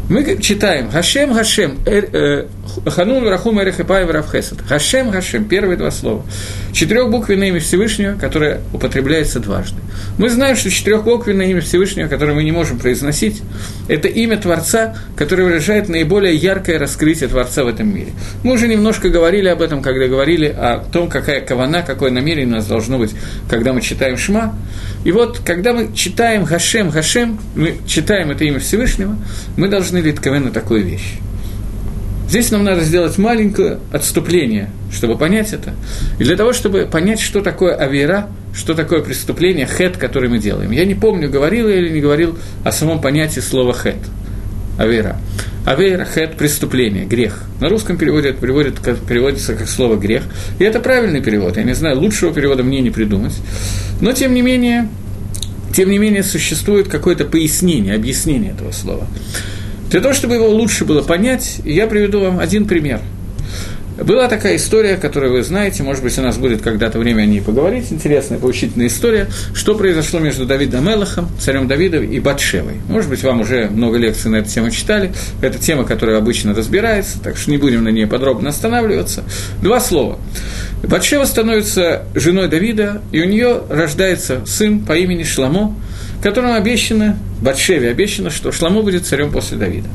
Мы 0.09 0.37
читаем 0.41 0.89
Гашем, 0.89 1.33
Гашем, 1.33 1.79
э, 1.85 2.45
Ханун, 2.85 3.27
Рахум, 3.27 3.61
Эрехепай, 3.61 4.05
Равхесад. 4.05 4.59
Гашем, 4.67 5.11
Гашем, 5.11 5.45
первые 5.45 5.77
два 5.77 5.91
слова. 5.91 6.25
Четырехбуквенное 6.73 7.49
имя 7.49 7.59
Всевышнего, 7.61 8.17
которое 8.17 8.59
употребляется 8.73 9.39
дважды. 9.39 9.79
Мы 10.17 10.29
знаем, 10.29 10.57
что 10.57 10.69
четырехбуквенное 10.69 11.45
имя 11.47 11.61
Всевышнего, 11.61 12.07
которое 12.09 12.33
мы 12.33 12.43
не 12.43 12.51
можем 12.51 12.79
произносить, 12.79 13.41
это 13.87 14.09
имя 14.09 14.37
Творца, 14.37 14.95
которое 15.15 15.43
выражает 15.43 15.87
наиболее 15.87 16.35
яркое 16.35 16.79
раскрытие 16.79 17.29
Творца 17.29 17.63
в 17.63 17.67
этом 17.67 17.93
мире. 17.93 18.11
Мы 18.43 18.53
уже 18.53 18.67
немножко 18.67 19.09
говорили 19.09 19.47
об 19.47 19.61
этом, 19.61 19.81
когда 19.81 20.07
говорили 20.07 20.47
о 20.47 20.79
том, 20.91 21.09
какая 21.09 21.39
кавана, 21.41 21.81
какое 21.81 22.11
намерение 22.11 22.53
у 22.53 22.57
нас 22.57 22.65
должно 22.65 22.97
быть, 22.97 23.11
когда 23.49 23.71
мы 23.71 23.81
читаем 23.81 24.17
Шма. 24.17 24.53
И 25.03 25.11
вот, 25.11 25.39
когда 25.39 25.73
мы 25.73 25.93
читаем 25.93 26.45
Гашем, 26.45 26.89
Гашем, 26.89 27.39
мы 27.55 27.77
читаем 27.85 28.31
это 28.31 28.45
имя 28.45 28.59
Всевышнего, 28.59 29.17
мы 29.57 29.67
должны 29.67 29.97
литковен 29.97 30.45
на 30.45 30.51
такую 30.51 30.83
вещь. 30.85 31.17
Здесь 32.29 32.51
нам 32.51 32.63
надо 32.63 32.81
сделать 32.81 33.17
маленькое 33.17 33.79
отступление, 33.91 34.69
чтобы 34.91 35.17
понять 35.17 35.53
это. 35.53 35.73
И 36.19 36.23
для 36.23 36.35
того, 36.35 36.53
чтобы 36.53 36.87
понять, 36.87 37.19
что 37.19 37.41
такое 37.41 37.75
авера, 37.75 38.29
что 38.55 38.73
такое 38.73 39.01
преступление, 39.01 39.67
хет, 39.67 39.97
который 39.97 40.29
мы 40.29 40.39
делаем. 40.39 40.71
Я 40.71 40.85
не 40.85 40.95
помню, 40.95 41.29
говорил 41.29 41.67
я 41.67 41.75
или 41.75 41.89
не 41.89 41.99
говорил 41.99 42.37
о 42.63 42.71
самом 42.71 43.01
понятии 43.01 43.39
слова 43.39 43.73
хет. 43.73 43.97
Авера. 44.79 45.17
Авера, 45.65 46.05
хет, 46.05 46.35
преступление, 46.35 47.05
грех. 47.05 47.43
На 47.61 47.69
русском 47.69 47.97
переводе 47.97 48.29
это 48.29 48.41
переводит, 48.41 48.79
как, 48.79 48.99
переводится 48.99 49.55
как 49.55 49.69
слово 49.69 49.95
грех. 49.95 50.23
И 50.59 50.63
это 50.63 50.81
правильный 50.81 51.21
перевод. 51.21 51.55
Я 51.55 51.63
не 51.63 51.73
знаю, 51.73 51.99
лучшего 51.99 52.33
перевода 52.33 52.63
мне 52.63 52.81
не 52.81 52.89
придумать. 52.89 53.33
Но, 54.01 54.11
тем 54.11 54.33
не 54.33 54.41
менее, 54.41 54.89
тем 55.73 55.89
не 55.89 55.97
менее, 55.97 56.23
существует 56.23 56.89
какое-то 56.89 57.23
пояснение, 57.23 57.95
объяснение 57.95 58.51
этого 58.51 58.71
слова. 58.71 59.07
Для 59.89 60.01
того, 60.01 60.13
чтобы 60.13 60.35
его 60.35 60.49
лучше 60.49 60.83
было 60.83 61.01
понять, 61.01 61.61
я 61.63 61.87
приведу 61.87 62.19
вам 62.19 62.39
один 62.39 62.65
пример. 62.65 62.99
Была 63.97 64.27
такая 64.27 64.55
история, 64.55 64.97
которую 64.97 65.33
вы 65.33 65.43
знаете, 65.43 65.83
может 65.83 66.03
быть, 66.03 66.17
у 66.17 66.21
нас 66.21 66.37
будет 66.37 66.61
когда-то 66.61 66.97
время 66.97 67.23
о 67.23 67.25
ней 67.25 67.41
поговорить, 67.41 67.91
интересная, 67.91 68.39
поучительная 68.39 68.87
история, 68.87 69.27
что 69.53 69.75
произошло 69.75 70.19
между 70.19 70.45
Давидом 70.45 70.85
Мелахом, 70.85 71.29
царем 71.39 71.67
Давидом 71.67 72.03
и 72.03 72.19
Батшевой. 72.19 72.75
Может 72.89 73.09
быть, 73.09 73.21
вам 73.23 73.41
уже 73.41 73.69
много 73.69 73.97
лекций 73.97 74.31
на 74.31 74.37
эту 74.37 74.49
тему 74.49 74.71
читали, 74.71 75.13
это 75.41 75.59
тема, 75.59 75.83
которая 75.83 76.17
обычно 76.17 76.55
разбирается, 76.55 77.19
так 77.21 77.37
что 77.37 77.51
не 77.51 77.57
будем 77.57 77.83
на 77.83 77.89
ней 77.89 78.07
подробно 78.07 78.49
останавливаться. 78.49 79.23
Два 79.61 79.79
слова. 79.79 80.17
Батшева 80.81 81.25
становится 81.25 82.03
женой 82.15 82.47
Давида, 82.47 83.01
и 83.11 83.21
у 83.21 83.25
нее 83.25 83.61
рождается 83.69 84.43
сын 84.47 84.79
по 84.79 84.93
имени 84.93 85.23
Шламо, 85.23 85.75
которому 86.23 86.55
обещано, 86.55 87.17
Батшеве 87.41 87.89
обещано, 87.89 88.31
что 88.31 88.51
Шламо 88.51 88.81
будет 88.81 89.05
царем 89.05 89.31
после 89.31 89.57
Давида. 89.57 89.87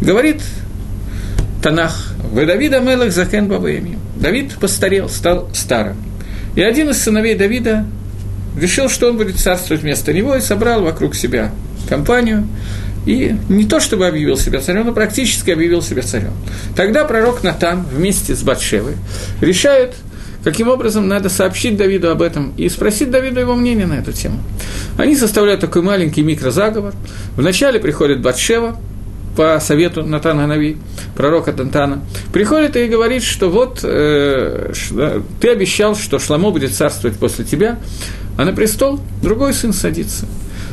Говорит 0.00 0.42
Танах, 1.62 2.14
«Вы 2.32 2.44
Давида 2.46 2.80
Мелах 2.80 3.12
Закен 3.12 3.46
Бабаемим». 3.48 3.98
Давид 4.16 4.54
постарел, 4.58 5.08
стал 5.08 5.48
старым. 5.54 5.96
И 6.56 6.62
один 6.62 6.90
из 6.90 7.02
сыновей 7.02 7.34
Давида 7.34 7.86
решил, 8.58 8.88
что 8.88 9.08
он 9.08 9.16
будет 9.16 9.36
царствовать 9.36 9.82
вместо 9.82 10.12
него, 10.12 10.34
и 10.34 10.40
собрал 10.40 10.82
вокруг 10.82 11.14
себя 11.14 11.52
компанию, 11.88 12.48
и 13.06 13.34
не 13.48 13.64
то 13.64 13.80
чтобы 13.80 14.06
объявил 14.06 14.36
себя 14.36 14.60
царем, 14.60 14.86
но 14.86 14.92
практически 14.92 15.50
объявил 15.50 15.82
себя 15.82 16.02
царем. 16.02 16.32
Тогда 16.76 17.04
пророк 17.04 17.42
Натан 17.42 17.84
вместе 17.84 18.34
с 18.34 18.42
Батшевой 18.42 18.94
решают– 19.40 19.94
каким 20.44 20.68
образом 20.68 21.08
надо 21.08 21.28
сообщить 21.28 21.76
Давиду 21.76 22.10
об 22.10 22.22
этом 22.22 22.52
и 22.56 22.68
спросить 22.68 23.10
Давиду 23.10 23.40
его 23.40 23.54
мнение 23.54 23.86
на 23.86 23.94
эту 23.94 24.12
тему. 24.12 24.40
Они 24.98 25.16
составляют 25.16 25.60
такой 25.60 25.82
маленький 25.82 26.22
микрозаговор. 26.22 26.94
Вначале 27.36 27.78
приходит 27.78 28.20
Батшева, 28.20 28.76
по 29.36 29.58
совету 29.60 30.04
Натана 30.04 30.46
Нави, 30.46 30.76
пророка 31.16 31.52
Тантана, 31.52 32.02
приходит 32.32 32.76
и 32.76 32.86
говорит, 32.86 33.22
что 33.22 33.48
вот 33.48 33.80
э, 33.82 34.72
ты 35.40 35.48
обещал, 35.48 35.96
что 35.96 36.18
Шламо 36.18 36.50
будет 36.50 36.74
царствовать 36.74 37.18
после 37.18 37.44
тебя, 37.44 37.78
а 38.36 38.44
на 38.44 38.52
престол 38.52 39.00
другой 39.22 39.54
сын 39.54 39.72
садится. 39.72 40.26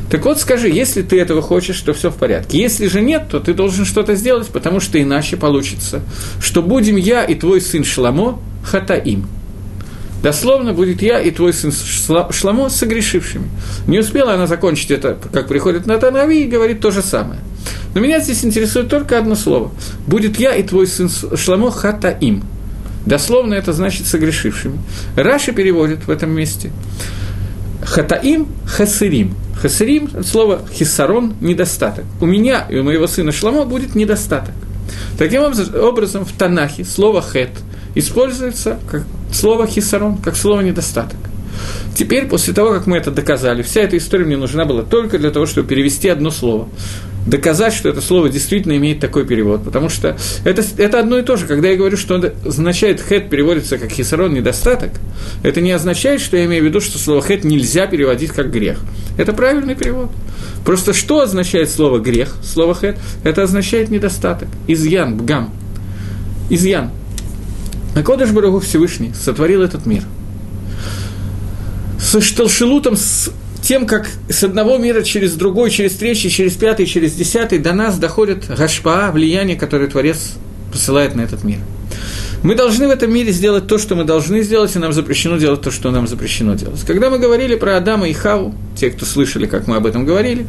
Так 0.10 0.26
вот 0.26 0.40
скажи, 0.40 0.70
если 0.70 1.04
ты 1.04 1.20
этого 1.20 1.42
хочешь, 1.42 1.80
то 1.82 1.94
все 1.94 2.10
в 2.10 2.16
порядке. 2.16 2.60
Если 2.60 2.88
же 2.88 3.02
нет, 3.02 3.28
то 3.30 3.40
ты 3.40 3.54
должен 3.54 3.86
что-то 3.86 4.16
сделать, 4.16 4.48
потому 4.48 4.80
что 4.80 5.02
иначе 5.02 5.38
получится, 5.38 6.02
что 6.42 6.64
будем 6.64 6.96
я 6.96 7.24
и 7.24 7.36
твой 7.36 7.62
сын 7.62 7.84
Шламо 7.84 8.40
хатаим– 8.64 9.28
Дословно 10.22 10.74
будет 10.74 11.02
я 11.02 11.20
и 11.20 11.32
твой 11.32 11.54
сын 11.54 11.72
Шламо 11.72 12.70
согрешившими. 12.70 13.50
Не 13.88 14.00
успела 14.00 14.34
она 14.34 14.48
закончить 14.48 14.92
это, 14.92 15.18
как 15.32 15.48
приходит 15.48 15.86
Натанави 15.86 16.44
и 16.44 16.48
говорит 16.48 16.82
то 16.82 16.92
же 16.92 17.02
самое. 17.02 17.40
Но 17.94 18.02
меня 18.02 18.20
здесь 18.20 18.44
интересует 18.44 18.90
только 18.90 19.18
одно 19.18 19.36
слово. 19.36 19.72
Будет 20.08 20.38
я 20.38 20.56
и 20.56 20.64
твой 20.64 20.88
сын 20.88 21.10
Шламо 21.10 21.72
хатаим. 21.72 22.44
Дословно 23.06 23.54
это 23.54 23.72
значит 23.72 24.08
согрешившими. 24.08 24.80
Раши 25.16 25.54
переводит 25.54 26.06
в 26.06 26.12
этом 26.12 26.32
месте. 26.32 26.72
Хатаим– 27.84 28.48
хасырим. 28.66 29.36
Хасырим– 29.60 30.24
слово 30.24 30.62
хисарон– 30.72 31.34
недостаток. 31.42 32.06
У 32.20 32.26
меня 32.26 32.66
и 32.70 32.78
у 32.78 32.84
моего 32.84 33.08
сына 33.08 33.32
Шламо 33.32 33.64
будет 33.64 33.96
недостаток. 33.96 34.54
Таким 35.18 35.44
образом, 35.44 36.26
в 36.26 36.32
Танахе 36.34 36.84
слово 36.84 37.22
хет 37.22 37.52
используется 37.96 38.80
как 38.90 39.04
слово 39.32 39.68
хисарон, 39.68 40.18
как 40.18 40.36
слово 40.36 40.62
недостаток. 40.62 41.18
Теперь, 41.96 42.28
после 42.28 42.54
того, 42.54 42.72
как 42.72 42.88
мы 42.88 42.98
это 42.98 43.12
доказали, 43.12 43.62
вся 43.62 43.82
эта 43.82 43.98
история 43.98 44.26
мне 44.26 44.38
нужна 44.38 44.66
была 44.66 44.84
только 44.84 45.20
для 45.20 45.32
того, 45.32 45.46
чтобы 45.46 45.68
перевести 45.68 46.08
одно 46.08 46.32
слово. 46.32 46.70
Доказать, 47.28 47.74
что 47.74 47.90
это 47.90 48.02
слово 48.02 48.30
действительно 48.30 48.78
имеет 48.78 49.02
такой 49.02 49.26
перевод. 49.26 49.64
Потому 49.64 49.90
что 49.90 50.18
это, 50.46 50.64
это 50.78 51.00
одно 51.00 51.18
и 51.18 51.22
то 51.22 51.36
же. 51.36 51.46
Когда 51.46 51.68
я 51.68 51.76
говорю, 51.76 51.98
что 51.98 52.18
это 52.18 52.34
означает 52.48 53.02
хет 53.02 53.30
переводится 53.30 53.78
как 53.78 53.92
хисарон 53.92 54.34
недостаток, 54.34 54.92
это 55.44 55.60
не 55.60 55.72
означает, 55.72 56.22
что 56.22 56.38
я 56.38 56.46
имею 56.46 56.64
в 56.64 56.66
виду, 56.66 56.80
что 56.80 56.98
слово 56.98 57.22
хет 57.22 57.44
нельзя 57.44 57.88
переводить 57.88 58.32
как 58.32 58.52
грех. 58.52 58.80
Это 59.18 59.34
правильный 59.34 59.76
перевод. 59.76 60.10
Просто 60.66 60.94
что 60.94 61.22
означает 61.22 61.70
слово 61.70 62.00
грех, 62.00 62.36
слово 62.42 62.74
хет? 62.74 62.98
Это 63.24 63.44
означает 63.44 63.90
недостаток. 63.90 64.48
Изъян, 64.68 65.18
бгам. 65.18 65.54
Изъян. 66.50 66.92
А 67.96 68.04
Кодыш 68.04 68.32
Барагу 68.32 68.60
Всевышний 68.60 69.14
сотворил 69.14 69.62
этот 69.62 69.86
мир. 69.86 70.04
С 72.00 72.22
Шталшилутом, 72.22 72.96
с 72.96 73.32
тем, 73.62 73.86
как 73.86 74.10
с 74.30 74.44
одного 74.44 74.78
мира 74.78 75.02
через 75.02 75.34
другой, 75.34 75.70
через 75.70 75.96
третий, 75.96 76.30
через 76.30 76.54
пятый, 76.54 76.86
через 76.86 77.14
десятый 77.14 77.60
до 77.60 77.74
нас 77.74 77.98
доходит 77.98 78.46
гашпа, 78.48 79.12
влияние, 79.12 79.58
которое 79.58 79.88
Творец 79.88 80.34
посылает 80.72 81.16
на 81.16 81.22
этот 81.22 81.44
мир– 81.44 81.60
мы 82.44 82.56
должны 82.56 82.88
в 82.88 82.92
этом 82.92 83.14
мире 83.14 83.32
сделать 83.32 83.68
то, 83.68 83.78
что 83.78 83.96
мы 83.96 84.06
должны 84.06 84.42
сделать, 84.44 84.76
и 84.76 84.80
нам 84.80 84.94
запрещено 84.94 85.38
делать 85.38 85.62
то, 85.62 85.72
что 85.72 85.92
нам 85.92 86.08
запрещено 86.08 86.56
делать. 86.56 86.82
Когда 86.86 87.10
мы 87.10 87.20
говорили 87.20 87.56
про 87.56 87.78
Адама 87.78 88.08
и 88.08 88.14
Хаву, 88.14 88.56
те, 88.76 88.90
кто 88.92 89.06
слышали, 89.06 89.46
как 89.46 89.68
мы 89.68 89.76
об 89.76 89.86
этом 89.86 90.06
говорили, 90.06 90.46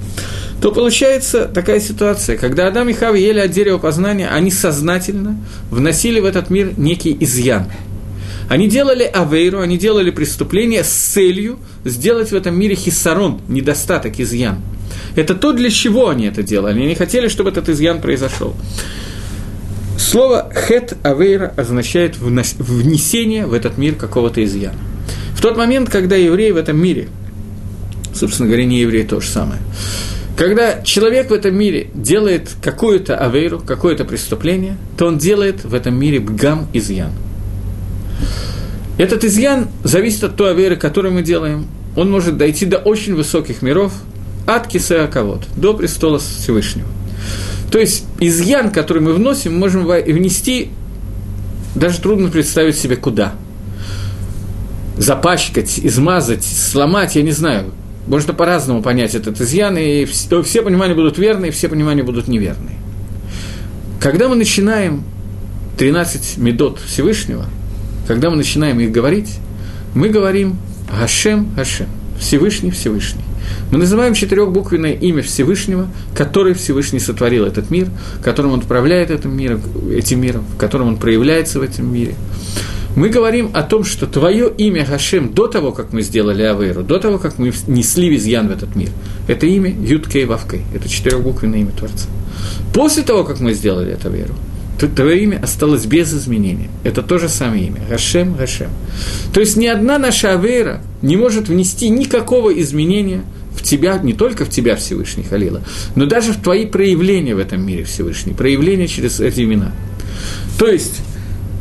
то 0.63 0.71
получается 0.73 1.47
такая 1.53 1.81
ситуация, 1.81 2.37
когда 2.37 2.69
Адам 2.69 2.89
и 2.89 2.93
Хава 2.93 3.17
ели 3.17 3.41
от 3.41 3.51
дерева 3.51 3.79
познания, 3.79 4.29
они 4.29 4.51
сознательно 4.51 5.37
вносили 5.71 6.21
в 6.21 6.27
этот 6.27 6.51
мир 6.51 6.73
некий 6.77 7.17
изъян. 7.19 7.67
Они 8.49 8.69
делали 8.69 9.05
авейру, 9.05 9.61
они 9.61 9.79
делали 9.79 10.11
преступление 10.11 10.83
с 10.83 10.89
целью 10.89 11.59
сделать 11.85 12.33
в 12.33 12.35
этом 12.35 12.59
мире 12.59 12.75
хиссарон, 12.75 13.41
недостаток, 13.49 14.19
изъян. 14.19 14.61
Это 15.17 15.35
то, 15.35 15.53
для 15.53 15.71
чего 15.71 16.09
они 16.09 16.27
это 16.27 16.43
делали. 16.43 16.75
Они 16.75 16.87
не 16.89 16.95
хотели, 16.95 17.29
чтобы 17.29 17.51
этот 17.51 17.69
изъян 17.69 18.01
произошел. 18.01 18.55
Слово 20.01 20.51
«хет 20.55 20.97
авейра» 21.03 21.53
означает 21.59 22.17
внесение 22.17 23.45
в 23.47 23.53
этот 23.53 23.77
мир 23.77 23.97
какого-то 23.97 24.43
изъяна. 24.43 24.79
В 25.35 25.43
тот 25.43 25.59
момент, 25.59 25.91
когда 25.91 26.17
евреи 26.17 26.53
в 26.53 26.57
этом 26.57 26.79
мире, 26.83 27.09
собственно 28.15 28.49
говоря, 28.49 28.65
не 28.65 28.81
евреи 28.81 29.03
то 29.03 29.21
же 29.21 29.29
самое, 29.29 29.61
когда 30.39 30.81
человек 30.83 31.29
в 31.29 31.35
этом 31.35 31.55
мире 31.55 31.91
делает 31.93 32.49
какую-то 32.63 33.19
авейру, 33.19 33.61
какое-то 33.61 34.07
преступление, 34.07 34.79
то 34.97 35.07
он 35.07 35.19
делает 35.19 35.65
в 35.65 35.75
этом 35.75 36.01
мире 36.01 36.19
бгам 36.19 36.67
изъян. 36.73 37.13
Этот 38.97 39.23
изъян 39.23 39.69
зависит 39.85 40.25
от 40.25 40.35
той 40.35 40.53
аверы, 40.53 40.77
которую 40.77 41.13
мы 41.13 41.21
делаем. 41.21 41.67
Он 41.95 42.11
может 42.11 42.39
дойти 42.39 42.65
до 42.65 42.79
очень 42.79 43.15
высоких 43.15 43.61
миров, 43.61 43.93
от 44.47 44.67
кисеаковод, 44.67 45.43
до 45.57 45.75
престола 45.75 46.19
Всевышнего. 46.19 46.89
То 47.71 47.79
есть 47.79 48.05
изъян, 48.19 48.71
который 48.71 49.03
мы 49.03 49.13
вносим, 49.13 49.59
можем 49.59 49.85
внести, 49.85 50.71
даже 51.75 52.01
трудно 52.01 52.29
представить 52.29 52.77
себе 52.77 52.97
куда. 52.97 53.35
Запачкать, 54.97 55.79
измазать, 55.79 56.45
сломать, 56.45 57.17
я 57.17 57.23
не 57.23 57.31
знаю. 57.31 57.73
Можно 58.07 58.35
по-разному 58.35 58.83
понять 58.83 59.15
этот 59.15 59.41
изъян, 59.41 59.77
и 59.77 60.05
все, 60.05 60.43
все 60.43 60.63
понимания 60.63 60.95
будут 60.95 61.17
верные, 61.17 61.53
все 61.53 61.69
понимания 61.69 62.03
будут 62.03 62.27
неверные. 62.27 62.77
Когда 64.01 64.29
мы 64.29 64.35
начинаем 64.35 65.05
13 65.79 66.39
медот 66.39 66.81
Всевышнего, 66.85 67.47
когда 68.09 68.31
мы 68.31 68.37
начинаем 68.37 68.81
их 68.81 68.91
говорить, 68.91 69.37
мы 69.95 70.09
говорим 70.09 70.59
Гашем, 70.91 71.55
Гашем, 71.55 71.87
Всевышний, 72.19 72.71
Всевышний. 72.71 73.23
Мы 73.71 73.79
называем 73.79 74.15
четырехбуквенное 74.15 74.93
имя 74.95 75.23
Всевышнего, 75.23 75.89
который 76.15 76.55
Всевышний 76.55 76.99
сотворил 76.99 77.45
этот 77.45 77.71
мир, 77.71 77.89
которым 78.23 78.53
он 78.53 78.59
управляет 78.61 79.11
этим 79.11 79.37
миром, 79.37 79.63
этим 79.93 80.21
миром, 80.21 80.45
в 80.55 80.57
котором 80.57 80.89
он 80.89 80.97
проявляется 80.97 81.61
в 81.61 81.63
этом 81.63 81.93
мире. 81.93 82.15
Мы 82.97 83.09
говорим 83.09 83.51
о 83.55 83.63
том, 83.63 83.85
что 83.85 84.07
твое 84.07 84.51
имя 84.59 84.85
Гашем 84.85 85.33
до 85.33 85.47
того, 85.47 85.71
как 85.71 85.93
мы 85.93 86.03
сделали 86.03 86.43
Авейру, 86.43 86.83
до 86.83 86.99
того, 86.99 87.19
как 87.19 87.39
мы 87.39 87.53
несли 87.69 88.09
визьян 88.09 88.49
в 88.49 88.51
этот 88.51 88.75
мир, 88.75 88.89
это 89.29 89.47
имя 89.47 89.71
Юткей 89.71 90.25
Вавкей, 90.25 90.63
это 90.75 90.89
четырехбуквенное 90.89 91.61
имя 91.61 91.71
Творца. 91.71 92.09
После 92.75 93.05
того, 93.05 93.23
как 93.23 93.39
мы 93.39 93.53
сделали 93.53 93.93
это 93.93 94.09
Авейру, 94.09 94.35
твое 94.97 95.23
имя 95.23 95.41
осталось 95.41 95.87
без 95.87 96.13
изменения. 96.13 96.71
Это 96.83 97.03
то 97.03 97.19
же 97.19 97.29
самое 97.29 97.67
имя. 97.67 97.81
Гашем, 97.89 98.35
Гашем. 98.35 98.71
То 99.33 99.39
есть 99.39 99.57
ни 99.57 99.67
одна 99.67 99.99
наша 99.99 100.33
Авейра 100.33 100.81
не 101.03 101.17
может 101.17 101.49
внести 101.49 101.89
никакого 101.89 102.51
изменения– 102.61 103.23
в 103.55 103.63
тебя, 103.63 103.99
не 103.99 104.13
только 104.13 104.45
в 104.45 104.51
тебя 104.51 104.77
Всевышний 104.77 105.25
Халила, 105.25 105.63
но 105.95 106.07
даже 106.07 106.33
в 106.33 106.43
твои 106.43 106.67
проявления 106.67 107.35
в 107.35 107.39
этом 107.39 107.65
мире 107.65 107.85
Всевышний, 107.85 108.33
проявления 108.33 108.89
через 108.89 109.21
эти 109.21 109.43
имена. 109.43 109.73
То 110.59 110.67
есть, 110.67 111.01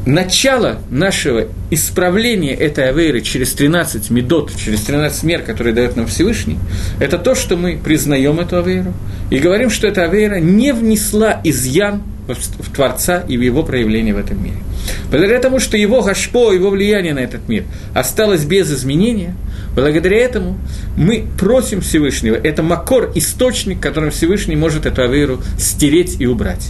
начало 0.06 0.80
нашего 0.90 1.48
исправления 1.70 2.54
этой 2.54 2.90
авейры 2.90 3.22
через 3.22 3.54
13 3.54 4.10
медот, 4.10 4.52
через 4.56 4.82
13 4.82 5.24
мер, 5.24 5.42
которые 5.42 5.74
дает 5.74 5.96
нам 5.96 6.08
Всевышний, 6.08 6.58
это 7.00 7.18
то, 7.18 7.36
что 7.36 7.58
мы 7.58 7.80
признаем 7.84 8.40
эту 8.40 8.58
авейру 8.58 8.94
и 9.30 9.40
говорим, 9.40 9.70
что 9.70 9.88
эта 9.88 10.04
авейра 10.04 10.40
не 10.40 10.74
внесла 10.74 11.40
изъян 11.44 12.04
в 12.28 12.76
Творца 12.76 13.24
и 13.28 13.38
в 13.38 13.42
его 13.42 13.64
проявление 13.64 14.14
в 14.14 14.18
этом 14.18 14.44
мире. 14.44 14.58
Благодаря 15.10 15.40
тому, 15.40 15.60
что 15.60 15.78
его 15.78 16.02
гашпо, 16.02 16.52
его 16.54 16.70
влияние 16.70 17.14
на 17.14 17.20
этот 17.20 17.48
мир 17.50 17.64
осталось 17.94 18.46
без 18.46 18.72
изменения, 18.72 19.36
благодаря 19.76 20.18
этому 20.18 20.58
мы 20.98 21.26
просим 21.38 21.82
Всевышнего, 21.82 22.36
это 22.36 22.64
макор, 22.64 23.12
источник, 23.16 23.80
которым 23.80 24.12
Всевышний 24.12 24.56
может 24.56 24.86
эту 24.86 25.04
авейру 25.04 25.42
стереть 25.58 26.18
и 26.20 26.26
убрать. 26.26 26.70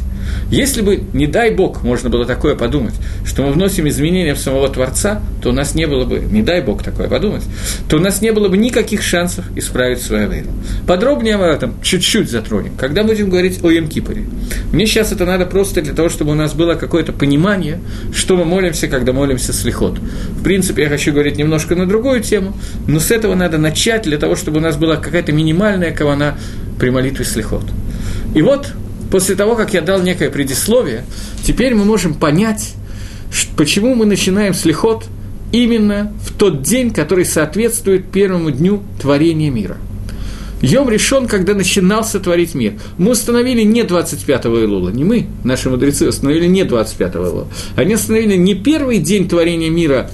Если 0.51 0.81
бы, 0.81 1.01
не 1.13 1.27
дай 1.27 1.51
Бог, 1.51 1.83
можно 1.83 2.09
было 2.09 2.25
такое 2.25 2.55
подумать, 2.55 2.93
что 3.25 3.43
мы 3.43 3.51
вносим 3.51 3.87
изменения 3.87 4.33
в 4.33 4.39
самого 4.39 4.69
Творца, 4.69 5.21
то 5.41 5.49
у 5.49 5.51
нас 5.51 5.75
не 5.75 5.85
было 5.87 6.05
бы, 6.05 6.19
не 6.19 6.41
дай 6.41 6.61
Бог 6.61 6.83
такое 6.83 7.07
подумать, 7.07 7.43
то 7.87 7.97
у 7.97 7.99
нас 7.99 8.21
не 8.21 8.31
было 8.31 8.47
бы 8.47 8.57
никаких 8.57 9.01
шансов 9.01 9.45
исправить 9.55 10.01
свою 10.01 10.29
веру. 10.29 10.47
Подробнее 10.87 11.35
об 11.35 11.41
этом 11.41 11.75
чуть-чуть 11.81 12.29
затронем, 12.29 12.73
когда 12.77 13.03
будем 13.03 13.29
говорить 13.29 13.63
о 13.63 13.69
Емкипоре. 13.69 14.25
Мне 14.71 14.85
сейчас 14.85 15.11
это 15.11 15.25
надо 15.25 15.45
просто 15.45 15.81
для 15.81 15.93
того, 15.93 16.09
чтобы 16.09 16.31
у 16.31 16.35
нас 16.35 16.53
было 16.53 16.75
какое-то 16.75 17.11
понимание, 17.11 17.79
что 18.13 18.37
мы 18.37 18.45
молимся, 18.45 18.87
когда 18.87 19.13
молимся 19.13 19.53
слихот. 19.53 19.97
В 19.97 20.43
принципе, 20.43 20.83
я 20.83 20.89
хочу 20.89 21.11
говорить 21.11 21.37
немножко 21.37 21.75
на 21.75 21.85
другую 21.85 22.21
тему, 22.21 22.55
но 22.87 22.99
с 22.99 23.11
этого 23.11 23.35
надо 23.35 23.57
начать 23.57 24.03
для 24.03 24.17
того, 24.17 24.35
чтобы 24.35 24.57
у 24.57 24.61
нас 24.61 24.77
была 24.77 24.97
какая-то 24.97 25.31
минимальная 25.31 25.91
кавана 25.91 26.37
при 26.79 26.89
молитве 26.89 27.25
слихот. 27.25 27.65
И 28.35 28.41
вот 28.41 28.73
после 29.11 29.35
того, 29.35 29.55
как 29.55 29.73
я 29.73 29.81
дал 29.81 30.01
некое 30.01 30.29
предисловие, 30.29 31.05
теперь 31.43 31.75
мы 31.75 31.85
можем 31.85 32.13
понять, 32.13 32.73
почему 33.57 33.95
мы 33.95 34.05
начинаем 34.05 34.53
с 34.53 34.65
лихот 34.65 35.05
именно 35.51 36.13
в 36.23 36.33
тот 36.33 36.61
день, 36.61 36.91
который 36.91 37.25
соответствует 37.25 38.11
первому 38.11 38.51
дню 38.51 38.83
творения 39.01 39.49
мира. 39.49 39.77
Йом 40.61 40.89
решен, 40.89 41.27
когда 41.27 41.53
начинался 41.53 42.19
творить 42.19 42.53
мир. 42.53 42.73
Мы 42.97 43.11
установили 43.11 43.63
не 43.63 43.81
25-го 43.81 44.59
Илула, 44.59 44.89
не 44.89 45.05
мы, 45.05 45.27
наши 45.43 45.69
мудрецы, 45.69 46.07
установили 46.07 46.47
не 46.47 46.63
25-го 46.63 47.25
Илула. 47.25 47.47
Они 47.77 47.95
установили 47.95 48.35
не 48.35 48.55
первый 48.55 48.97
день 48.99 49.29
творения 49.29 49.69
мира 49.69 50.11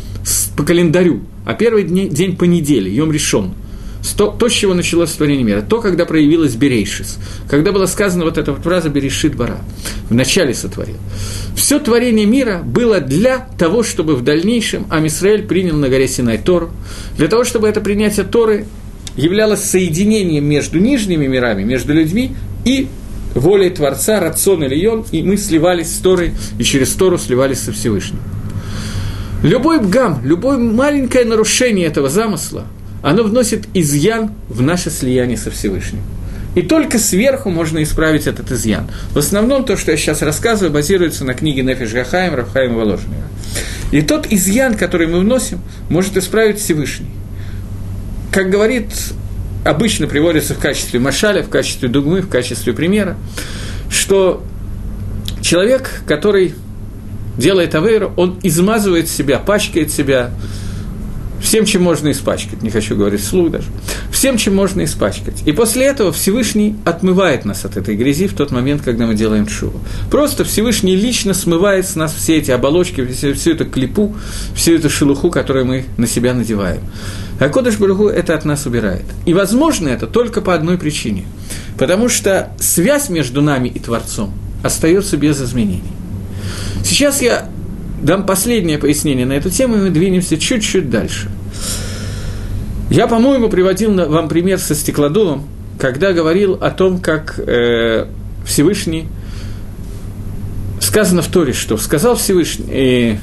по 0.56 0.64
календарю, 0.64 1.22
а 1.46 1.54
первый 1.54 1.84
день, 1.84 2.10
день 2.10 2.36
по 2.36 2.46
неделе, 2.46 2.94
Йом 2.94 3.12
решен– 3.12 3.54
то, 4.14 4.28
то, 4.28 4.50
с 4.50 4.54
чего 4.54 4.74
началось 4.74 5.12
творение 5.12 5.44
мира, 5.44 5.62
то, 5.62 5.82
когда 5.82 6.06
проявилась 6.06 6.56
Берейшис, 6.56 7.18
когда 7.50 7.72
была 7.72 7.88
сказана 7.88 8.26
вот 8.26 8.38
эта 8.38 8.52
вот 8.52 8.62
фраза 8.62 8.90
«Берешит 8.90 9.36
бара», 9.36 9.58
в 10.10 10.14
начале 10.14 10.54
сотворил. 10.54 10.98
Все 11.56 11.80
творение 11.80 12.26
мира 12.26 12.62
было 12.64 13.00
для 13.00 13.48
того, 13.58 13.84
чтобы 13.84 14.16
в 14.16 14.24
дальнейшем 14.24 14.86
Амисраэль 14.90 15.44
принял 15.44 15.76
на 15.76 15.90
горе 15.90 16.08
Синай 16.08 16.38
Тору, 16.38 16.72
для 17.18 17.28
того, 17.28 17.44
чтобы 17.44 17.68
это 17.68 17.82
принятие 17.82 18.26
Торы 18.26 18.66
являлось 19.18 19.64
соединением 19.64 20.46
между 20.46 20.80
нижними 20.80 21.26
мирами, 21.26 21.64
между 21.64 21.94
людьми 21.94 22.36
и 22.64 22.88
волей 23.34 23.70
Творца, 23.70 24.20
Рацион 24.20 24.64
или 24.66 24.76
Йон, 24.76 25.06
и 25.12 25.24
мы 25.24 25.38
сливались 25.38 25.94
с 25.94 26.00
Торой, 26.00 26.32
и 26.60 26.64
через 26.64 26.94
Тору 26.94 27.18
сливались 27.18 27.60
со 27.60 27.72
Всевышним. 27.72 28.20
Любой 29.46 29.80
бгам, 29.80 30.22
любое 30.24 30.58
маленькое 30.58 31.26
нарушение 31.26 31.88
этого 31.88 32.10
замысла– 32.10 32.66
оно 33.06 33.22
вносит 33.22 33.68
изъян 33.76 34.32
в 34.50 34.64
наше 34.64 34.90
слияние 34.90 35.38
со 35.38 35.52
Всевышним. 35.52 36.02
И 36.56 36.64
только 36.64 36.98
сверху 36.98 37.52
можно 37.52 37.84
исправить 37.84 38.26
этот 38.26 38.52
изъян. 38.52 38.90
В 39.12 39.20
основном 39.20 39.64
то, 39.64 39.78
что 39.78 39.92
я 39.92 39.98
сейчас 39.98 40.24
рассказываю, 40.24 40.74
базируется 40.74 41.24
на 41.24 41.36
книге 41.36 41.62
Нефиш 41.62 41.94
Гахаем, 41.94 42.34
Рафхаем 42.34 42.74
Воложнера. 42.74 43.28
И 43.92 44.02
тот 44.02 44.26
изъян, 44.32 44.74
который 44.74 45.06
мы 45.06 45.20
вносим, 45.20 45.60
может 45.88 46.18
исправить 46.18 46.58
Всевышний. 46.58 47.12
Как 48.32 48.50
говорит, 48.50 48.88
обычно 49.64 50.08
приводится 50.08 50.56
в 50.56 50.58
качестве 50.58 51.00
машаля, 51.00 51.44
в 51.44 51.50
качестве 51.50 51.88
дугмы, 51.90 52.22
в 52.22 52.28
качестве 52.28 52.74
примера, 52.74 53.18
что 53.92 54.44
человек, 55.42 56.02
который 56.08 56.56
делает 57.38 57.76
авейру, 57.76 58.12
он 58.18 58.40
измазывает 58.44 59.10
себя, 59.10 59.40
пачкает 59.40 59.92
себя, 59.92 60.32
всем, 61.46 61.66
чем 61.66 61.84
можно 61.84 62.12
испачкать, 62.12 62.64
не 62.64 62.70
хочу 62.70 62.96
говорить 62.96 63.22
вслух 63.22 63.52
даже, 63.52 63.68
всем, 64.12 64.38
чем 64.38 64.56
можно 64.56 64.84
испачкать. 64.84 65.44
И 65.46 65.52
после 65.52 65.86
этого 65.86 66.12
Всевышний 66.12 66.76
отмывает 66.86 67.46
нас 67.46 67.66
от 67.66 67.78
этой 67.78 67.96
грязи 67.96 68.28
в 68.28 68.34
тот 68.34 68.52
момент, 68.52 68.82
когда 68.84 69.06
мы 69.06 69.16
делаем 69.16 69.48
шуву. 69.48 69.80
Просто 70.10 70.44
Всевышний 70.44 70.96
лично 70.96 71.34
смывает 71.34 71.88
с 71.88 71.96
нас 71.96 72.14
все 72.14 72.38
эти 72.38 72.52
оболочки, 72.52 73.06
всю, 73.06 73.34
всю 73.34 73.52
эту 73.52 73.66
клипу, 73.66 74.16
всю 74.56 74.76
эту 74.76 74.90
шелуху, 74.90 75.30
которую 75.30 75.66
мы 75.66 75.86
на 75.98 76.08
себя 76.08 76.34
надеваем. 76.34 76.82
А 77.40 77.50
Кодыш 77.50 77.78
Баруху 77.78 78.08
это 78.08 78.34
от 78.34 78.46
нас 78.46 78.66
убирает. 78.66 79.06
И 79.26 79.34
возможно 79.34 79.90
это 79.90 80.08
только 80.08 80.42
по 80.42 80.54
одной 80.54 80.78
причине. 80.78 81.26
Потому 81.78 82.08
что 82.08 82.52
связь 82.60 83.10
между 83.10 83.42
нами 83.42 83.68
и 83.68 83.80
Творцом 83.80 84.34
остается 84.64 85.18
без 85.18 85.42
изменений. 85.42 85.84
Сейчас 86.84 87.22
я 87.22 87.50
дам 88.02 88.26
последнее 88.26 88.78
пояснение 88.78 89.26
на 89.26 89.34
эту 89.34 89.50
тему, 89.50 89.76
и 89.76 89.80
мы 89.80 89.90
двинемся 89.90 90.38
чуть-чуть 90.38 90.90
дальше. 90.90 91.30
Я, 92.90 93.08
по-моему, 93.08 93.50
приводил 93.50 93.94
вам 93.94 94.30
пример 94.30 94.60
со 94.60 94.76
стеклодувом, 94.76 95.48
когда 95.80 96.14
говорил 96.14 96.54
о 96.54 96.70
том, 96.70 97.00
как 97.00 97.40
э, 97.40 98.06
Всевышний, 98.46 99.08
сказано 100.80 101.22
в 101.22 101.28
Торе, 101.28 101.54
что 101.54 101.78
сказал 101.78 102.16
Всевышний, 102.16 102.66
э, 102.72 103.18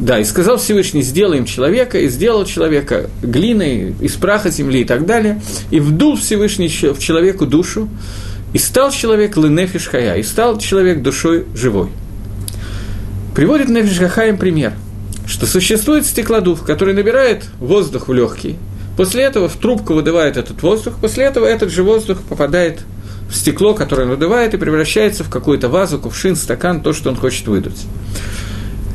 да, 0.00 0.18
и 0.18 0.24
сказал 0.24 0.56
Всевышний, 0.56 1.02
сделаем 1.02 1.44
человека, 1.44 1.98
и 1.98 2.08
сделал 2.08 2.44
человека 2.44 3.10
глиной, 3.22 3.94
из 4.00 4.14
праха 4.14 4.50
земли 4.50 4.80
и 4.80 4.84
так 4.84 5.06
далее, 5.06 5.40
и 5.70 5.78
вдул 5.78 6.16
Всевышний 6.16 6.68
в 6.68 6.98
человеку 6.98 7.46
душу, 7.46 7.88
и 8.52 8.58
стал 8.58 8.90
человек 8.90 9.36
ленефиш 9.36 9.86
хая, 9.86 10.16
и 10.16 10.22
стал 10.22 10.58
человек 10.58 11.02
душой 11.02 11.44
живой. 11.54 11.90
Приводит 13.34 13.70
Нефиш 13.70 13.98
Гахаим 13.98 14.36
пример, 14.36 14.74
что 15.26 15.46
существует 15.46 16.04
стеклодув, 16.04 16.64
который 16.64 16.92
набирает 16.92 17.44
воздух 17.60 18.08
в 18.08 18.12
легкий, 18.12 18.56
после 18.98 19.22
этого 19.22 19.48
в 19.48 19.56
трубку 19.56 19.94
выдувает 19.94 20.36
этот 20.36 20.62
воздух, 20.62 20.96
после 21.00 21.24
этого 21.24 21.46
этот 21.46 21.70
же 21.70 21.82
воздух 21.82 22.20
попадает 22.20 22.80
в 23.30 23.34
стекло, 23.34 23.72
которое 23.72 24.02
он 24.02 24.10
выдувает, 24.10 24.52
и 24.52 24.58
превращается 24.58 25.24
в 25.24 25.30
какую-то 25.30 25.70
вазу, 25.70 25.98
кувшин, 25.98 26.36
стакан, 26.36 26.82
то, 26.82 26.92
что 26.92 27.08
он 27.08 27.16
хочет 27.16 27.48
выдуть. 27.48 27.86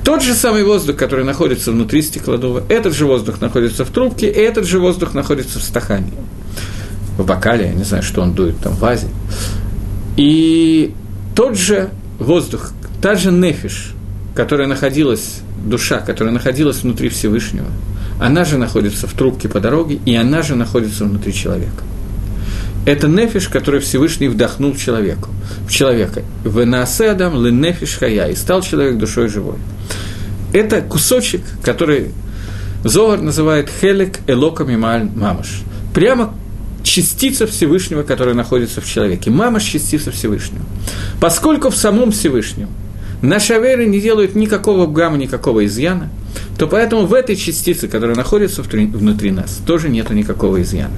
Тот 0.03 0.21
же 0.21 0.35
самый 0.35 0.63
воздух, 0.63 0.97
который 0.97 1.25
находится 1.25 1.71
внутри 1.71 2.03
стеклодува, 2.03 2.61
этот 2.69 2.93
же 2.93 3.07
воздух 3.07 3.41
находится 3.41 3.85
в 3.85 3.89
трубке, 3.89 4.27
и 4.27 4.37
этот 4.37 4.65
же 4.65 4.77
воздух 4.77 5.15
находится 5.15 5.57
в 5.57 5.63
стакане, 5.63 6.13
в 7.17 7.25
бокале, 7.25 7.65
я 7.65 7.73
не 7.73 7.83
знаю, 7.83 8.03
что 8.03 8.21
он 8.21 8.33
дует 8.33 8.59
там 8.59 8.73
в 8.73 8.79
вазе. 8.81 9.07
И 10.15 10.93
тот 11.35 11.57
же 11.57 11.89
воздух, 12.19 12.71
та 13.01 13.15
же 13.15 13.31
нефиш, 13.31 13.95
которая 14.37 14.67
находилась, 14.67 15.39
душа, 15.65 15.97
которая 15.97 16.31
находилась 16.31 16.83
внутри 16.83 17.09
Всевышнего, 17.09 17.65
она 18.19 18.45
же 18.45 18.59
находится 18.59 19.07
в 19.07 19.13
трубке 19.13 19.49
по 19.49 19.59
дороге, 19.59 19.99
и 20.05 20.15
она 20.15 20.43
же 20.43 20.53
находится 20.55 21.05
внутри 21.05 21.33
человека. 21.33 21.83
Это 22.85 23.07
нефиш, 23.07 23.47
который 23.47 23.79
Всевышний 23.79 24.27
вдохнул 24.27 24.75
человеку, 24.75 25.29
в 25.67 25.71
человека. 25.71 26.21
В 26.43 26.63
Нааседам 26.63 27.43
ле 27.43 27.51
нефиш 27.51 27.97
хая, 27.97 28.29
и 28.29 28.35
стал 28.35 28.61
человек 28.61 28.99
душой 28.99 29.27
живой. 29.27 29.57
Это 30.53 30.81
кусочек, 30.81 31.41
который 31.63 32.11
Зогар 32.83 33.19
называет 33.19 33.71
хелек 33.81 34.19
элоками 34.27 34.75
мамаш. 34.75 35.63
Прямо 35.95 36.35
частица 36.83 37.47
Всевышнего, 37.47 38.03
которая 38.03 38.35
находится 38.35 38.81
в 38.81 38.85
человеке. 38.85 39.31
Мамаш– 39.31 39.63
частица 39.73 40.11
Всевышнего. 40.11 40.63
Поскольку 41.19 41.71
в 41.71 41.75
самом 41.75 42.11
Всевышнем– 42.11 42.69
наши 43.21 43.53
аверы 43.53 43.85
не 43.85 43.99
делают 43.99 44.35
никакого 44.35 44.87
гамма, 44.87 45.17
никакого 45.17 45.65
изъяна, 45.65 46.09
то 46.57 46.67
поэтому 46.67 47.05
в 47.05 47.13
этой 47.13 47.35
частице, 47.35 47.87
которая 47.87 48.15
находится 48.15 48.61
внутри 48.63 49.31
нас, 49.31 49.59
тоже 49.65 49.89
нет 49.89 50.09
никакого 50.09 50.61
изъяна. 50.61 50.97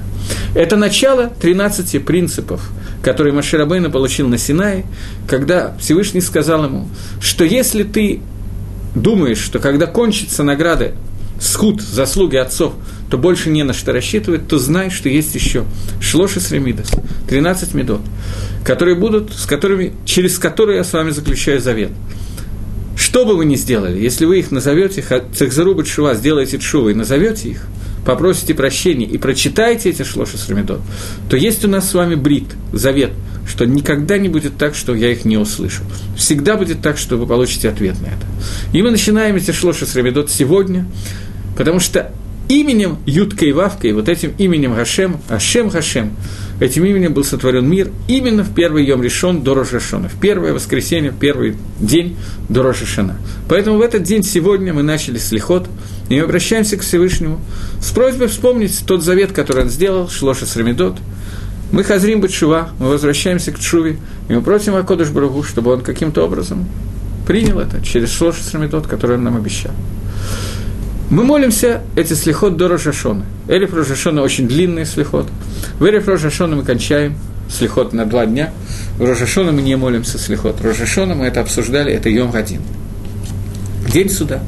Это 0.54 0.76
начало 0.76 1.28
13 1.40 2.04
принципов, 2.04 2.70
которые 3.02 3.32
Маширабейна 3.32 3.90
получил 3.90 4.28
на 4.28 4.38
Синае, 4.38 4.84
когда 5.28 5.76
Всевышний 5.78 6.20
сказал 6.20 6.64
ему, 6.64 6.88
что 7.20 7.44
если 7.44 7.82
ты 7.82 8.20
думаешь, 8.94 9.38
что 9.38 9.58
когда 9.58 9.86
кончится 9.86 10.42
награда 10.42 10.92
схуд, 11.40 11.80
заслуги 11.80 12.36
отцов, 12.36 12.74
то 13.10 13.18
больше 13.18 13.50
не 13.50 13.64
на 13.64 13.72
что 13.72 13.92
рассчитывать, 13.92 14.46
то 14.46 14.58
знай, 14.58 14.88
что 14.90 15.08
есть 15.08 15.34
еще 15.34 15.64
шлоши 16.00 16.40
с 16.40 16.52
ремидос, 16.52 16.92
13 17.28 17.74
медот, 17.74 18.02
которые 18.64 18.96
будут, 18.96 19.34
с 19.34 19.46
которыми, 19.46 19.92
через 20.04 20.38
которые 20.38 20.78
я 20.78 20.84
с 20.84 20.92
вами 20.92 21.10
заключаю 21.10 21.60
завет. 21.60 21.90
Что 22.96 23.24
бы 23.24 23.36
вы 23.36 23.46
ни 23.46 23.56
сделали, 23.56 23.98
если 23.98 24.24
вы 24.24 24.38
их 24.38 24.50
назовете, 24.52 25.04
Цехзару 25.34 25.84
Шува, 25.84 26.14
сделаете 26.14 26.58
Тшува 26.58 26.90
и 26.90 26.94
назовете 26.94 27.48
их, 27.48 27.66
попросите 28.06 28.54
прощения 28.54 29.06
и 29.06 29.18
прочитаете 29.18 29.90
эти 29.90 30.04
шлоши 30.04 30.38
с 30.38 30.48
ремедот, 30.48 30.80
то 31.28 31.36
есть 31.36 31.64
у 31.64 31.68
нас 31.68 31.90
с 31.90 31.94
вами 31.94 32.14
брит, 32.14 32.46
завет, 32.72 33.10
что 33.48 33.64
никогда 33.64 34.18
не 34.18 34.28
будет 34.28 34.56
так, 34.56 34.76
что 34.76 34.94
я 34.94 35.10
их 35.10 35.24
не 35.24 35.36
услышу. 35.36 35.82
Всегда 36.16 36.56
будет 36.56 36.82
так, 36.82 36.96
что 36.98 37.16
вы 37.16 37.26
получите 37.26 37.68
ответ 37.68 38.00
на 38.00 38.06
это. 38.06 38.26
И 38.72 38.80
мы 38.80 38.92
начинаем 38.92 39.34
эти 39.34 39.50
шлоши 39.50 39.86
с 39.86 39.96
ремедот 39.96 40.30
сегодня, 40.30 40.86
потому 41.56 41.80
что 41.80 42.12
именем 42.50 42.98
Юткой 43.06 43.50
и 43.50 43.52
Вавкой, 43.52 43.92
вот 43.92 44.08
этим 44.08 44.34
именем 44.36 44.74
Гашем, 44.74 45.18
Ашем 45.28 45.68
Гашем, 45.68 46.10
этим 46.58 46.84
именем 46.84 47.14
был 47.14 47.22
сотворен 47.22 47.68
мир 47.68 47.90
именно 48.08 48.42
в 48.42 48.52
первый 48.52 48.84
Йом 48.84 49.02
решен 49.02 49.42
до 49.42 49.54
Рожашона, 49.54 50.08
в 50.08 50.18
первое 50.20 50.52
воскресенье, 50.52 51.12
в 51.12 51.18
первый 51.18 51.56
день 51.78 52.16
до 52.48 52.64
Рожашона. 52.64 53.18
Поэтому 53.48 53.78
в 53.78 53.80
этот 53.80 54.02
день 54.02 54.24
сегодня 54.24 54.74
мы 54.74 54.82
начали 54.82 55.18
слихот, 55.18 55.68
и 56.08 56.16
мы 56.16 56.22
обращаемся 56.22 56.76
к 56.76 56.80
Всевышнему 56.80 57.40
с 57.80 57.92
просьбой 57.92 58.26
вспомнить 58.26 58.82
тот 58.84 59.04
завет, 59.04 59.30
который 59.30 59.64
он 59.64 59.70
сделал, 59.70 60.08
Шлоша 60.08 60.44
Срамидот. 60.44 60.98
Мы 61.70 61.84
хазрим 61.84 62.20
Батшува, 62.20 62.70
мы 62.80 62.88
возвращаемся 62.88 63.52
к 63.52 63.60
Чуве, 63.60 63.96
и 64.28 64.32
мы 64.32 64.42
просим 64.42 64.74
Акодыш 64.74 65.10
Брагу, 65.10 65.44
чтобы 65.44 65.72
он 65.72 65.82
каким-то 65.82 66.24
образом 66.24 66.66
принял 67.28 67.60
это 67.60 67.80
через 67.80 68.10
Шлоша 68.10 68.42
Срамидот, 68.42 68.88
который 68.88 69.18
он 69.18 69.22
нам 69.22 69.36
обещал. 69.36 69.70
Мы 71.10 71.24
молимся 71.24 71.82
эти 71.96 72.12
слихот 72.12 72.56
до 72.56 72.68
Рожашона. 72.68 73.24
Эриф 73.48 73.74
Рожашона 73.74 74.22
очень 74.22 74.46
длинный 74.46 74.86
слихот. 74.86 75.26
В 75.80 75.84
Эриф 75.84 76.06
Рожашона 76.06 76.54
мы 76.54 76.62
кончаем 76.62 77.16
слихот 77.48 77.92
на 77.92 78.06
два 78.06 78.26
дня. 78.26 78.52
В 78.96 79.04
Рожашона 79.04 79.50
мы 79.50 79.60
не 79.60 79.74
молимся 79.74 80.18
слихот. 80.18 80.60
Рожашона 80.60 81.16
мы 81.16 81.26
это 81.26 81.40
обсуждали, 81.40 81.92
это 81.92 82.08
Йом 82.08 82.32
один. 82.32 82.62
День 83.92 84.08
суда. 84.08 84.40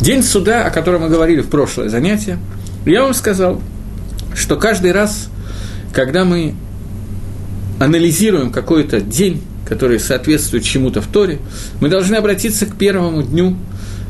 День 0.00 0.22
суда, 0.22 0.64
о 0.64 0.70
котором 0.70 1.02
мы 1.02 1.10
говорили 1.10 1.42
в 1.42 1.48
прошлое 1.50 1.90
занятие, 1.90 2.38
я 2.86 3.02
вам 3.02 3.12
сказал, 3.12 3.60
что 4.34 4.56
каждый 4.56 4.92
раз, 4.92 5.28
когда 5.92 6.24
мы 6.24 6.54
анализируем 7.78 8.50
какой-то 8.50 9.02
день, 9.02 9.42
который 9.74 9.98
соответствует 9.98 10.62
чему-то 10.62 11.00
в 11.00 11.08
Торе, 11.08 11.40
мы 11.80 11.88
должны 11.88 12.14
обратиться 12.14 12.64
к 12.64 12.76
первому 12.76 13.24
дню, 13.24 13.56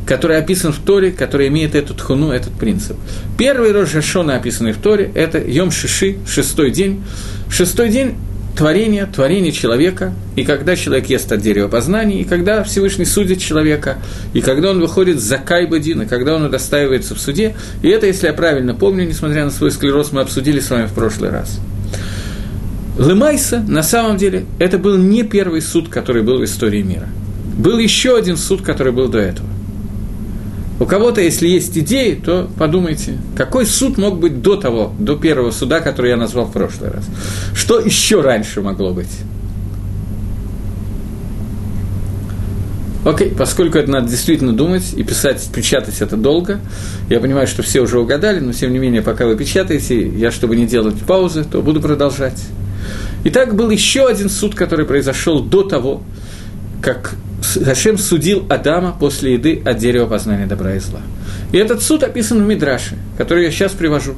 который 0.06 0.36
описан 0.36 0.74
в 0.74 0.78
Торе, 0.78 1.10
который 1.10 1.48
имеет 1.48 1.74
эту 1.74 1.94
тхуну, 1.94 2.32
этот 2.32 2.52
принцип. 2.52 2.98
Первый 3.38 3.72
Рожашона, 3.72 4.36
описанный 4.36 4.72
в 4.72 4.76
Торе, 4.76 5.10
это 5.14 5.38
Йом 5.38 5.70
Шиши, 5.70 6.18
шестой 6.28 6.70
день. 6.70 7.02
Шестой 7.48 7.88
день 7.88 8.16
творение, 8.54 9.06
творение 9.06 9.52
человека, 9.52 10.12
и 10.36 10.44
когда 10.44 10.76
человек 10.76 11.06
ест 11.06 11.32
от 11.32 11.40
дерева 11.40 11.68
познания, 11.68 12.20
и 12.20 12.24
когда 12.24 12.62
Всевышний 12.62 13.06
судит 13.06 13.40
человека, 13.40 13.96
и 14.34 14.42
когда 14.42 14.70
он 14.70 14.80
выходит 14.80 15.18
за 15.18 15.38
Кайбадин, 15.38 16.02
и 16.02 16.06
когда 16.06 16.34
он 16.34 16.44
удостаивается 16.44 17.14
в 17.14 17.20
суде, 17.20 17.56
и 17.80 17.88
это, 17.88 18.06
если 18.06 18.26
я 18.26 18.34
правильно 18.34 18.74
помню, 18.74 19.06
несмотря 19.06 19.46
на 19.46 19.50
свой 19.50 19.70
склероз, 19.70 20.12
мы 20.12 20.20
обсудили 20.20 20.60
с 20.60 20.68
вами 20.68 20.84
в 20.84 20.92
прошлый 20.92 21.30
раз– 21.30 21.58
Лемайса, 22.98 23.60
на 23.66 23.82
самом 23.82 24.16
деле, 24.16 24.46
это 24.58 24.78
был 24.78 24.96
не 24.96 25.24
первый 25.24 25.60
суд, 25.60 25.88
который 25.88 26.22
был 26.22 26.38
в 26.38 26.44
истории 26.44 26.82
мира. 26.82 27.08
Был 27.58 27.78
еще 27.78 28.16
один 28.16 28.36
суд, 28.36 28.62
который 28.62 28.92
был 28.92 29.08
до 29.08 29.18
этого. 29.18 29.48
У 30.80 30.86
кого-то, 30.86 31.20
если 31.20 31.48
есть 31.48 31.76
идеи, 31.78 32.14
то 32.14 32.50
подумайте, 32.58 33.18
какой 33.36 33.64
суд 33.64 33.96
мог 33.96 34.18
быть 34.18 34.42
до 34.42 34.56
того, 34.56 34.92
до 34.98 35.16
первого 35.16 35.50
суда, 35.50 35.80
который 35.80 36.10
я 36.10 36.16
назвал 36.16 36.46
в 36.46 36.52
прошлый 36.52 36.90
раз? 36.90 37.04
Что 37.54 37.78
еще 37.78 38.20
раньше 38.20 38.60
могло 38.60 38.92
быть? 38.92 39.10
Окей, 43.04 43.30
поскольку 43.30 43.76
это 43.78 43.90
надо 43.90 44.08
действительно 44.08 44.52
думать 44.52 44.94
и 44.96 45.04
писать, 45.04 45.48
печатать 45.54 46.00
это 46.00 46.16
долго, 46.16 46.60
я 47.10 47.20
понимаю, 47.20 47.46
что 47.46 47.62
все 47.62 47.80
уже 47.80 48.00
угадали, 48.00 48.40
но 48.40 48.52
тем 48.52 48.72
не 48.72 48.78
менее, 48.78 49.02
пока 49.02 49.26
вы 49.26 49.36
печатаете, 49.36 50.08
я, 50.08 50.30
чтобы 50.30 50.56
не 50.56 50.66
делать 50.66 50.96
паузы, 51.06 51.44
то 51.44 51.60
буду 51.60 51.80
продолжать. 51.80 52.42
Итак, 53.26 53.54
был 53.54 53.70
еще 53.70 54.06
один 54.06 54.28
суд, 54.28 54.54
который 54.54 54.84
произошел 54.84 55.42
до 55.42 55.62
того, 55.62 56.02
как 56.82 57.14
Хашем 57.64 57.96
судил 57.96 58.44
Адама 58.50 58.94
после 58.98 59.34
еды 59.34 59.62
от 59.64 59.78
дерева 59.78 60.06
познания 60.06 60.46
добра 60.46 60.74
и 60.74 60.78
зла. 60.78 61.00
И 61.50 61.56
этот 61.56 61.82
суд 61.82 62.02
описан 62.02 62.42
в 62.42 62.46
Мидраше, 62.46 62.96
который 63.16 63.44
я 63.44 63.50
сейчас 63.50 63.72
привожу. 63.72 64.14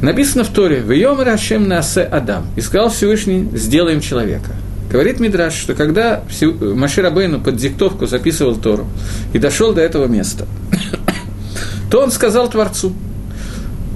Написано 0.00 0.44
в 0.44 0.48
Торе 0.48 0.80
«Вьем 0.80 1.20
Рашем 1.20 1.68
Насе 1.68 2.02
Адам» 2.02 2.46
и 2.56 2.62
сказал 2.62 2.88
Всевышний 2.88 3.48
«Сделаем 3.52 4.00
человека». 4.00 4.52
Говорит 4.90 5.20
Мидраш, 5.20 5.54
что 5.54 5.74
когда 5.74 6.22
Машир 6.60 7.04
Абейну 7.06 7.40
под 7.40 7.56
диктовку 7.56 8.06
записывал 8.06 8.56
Тору 8.56 8.86
и 9.32 9.38
дошел 9.38 9.72
до 9.74 9.80
этого 9.82 10.06
места, 10.06 10.46
то 11.90 12.02
он 12.02 12.10
сказал 12.10 12.48
Творцу, 12.50 12.92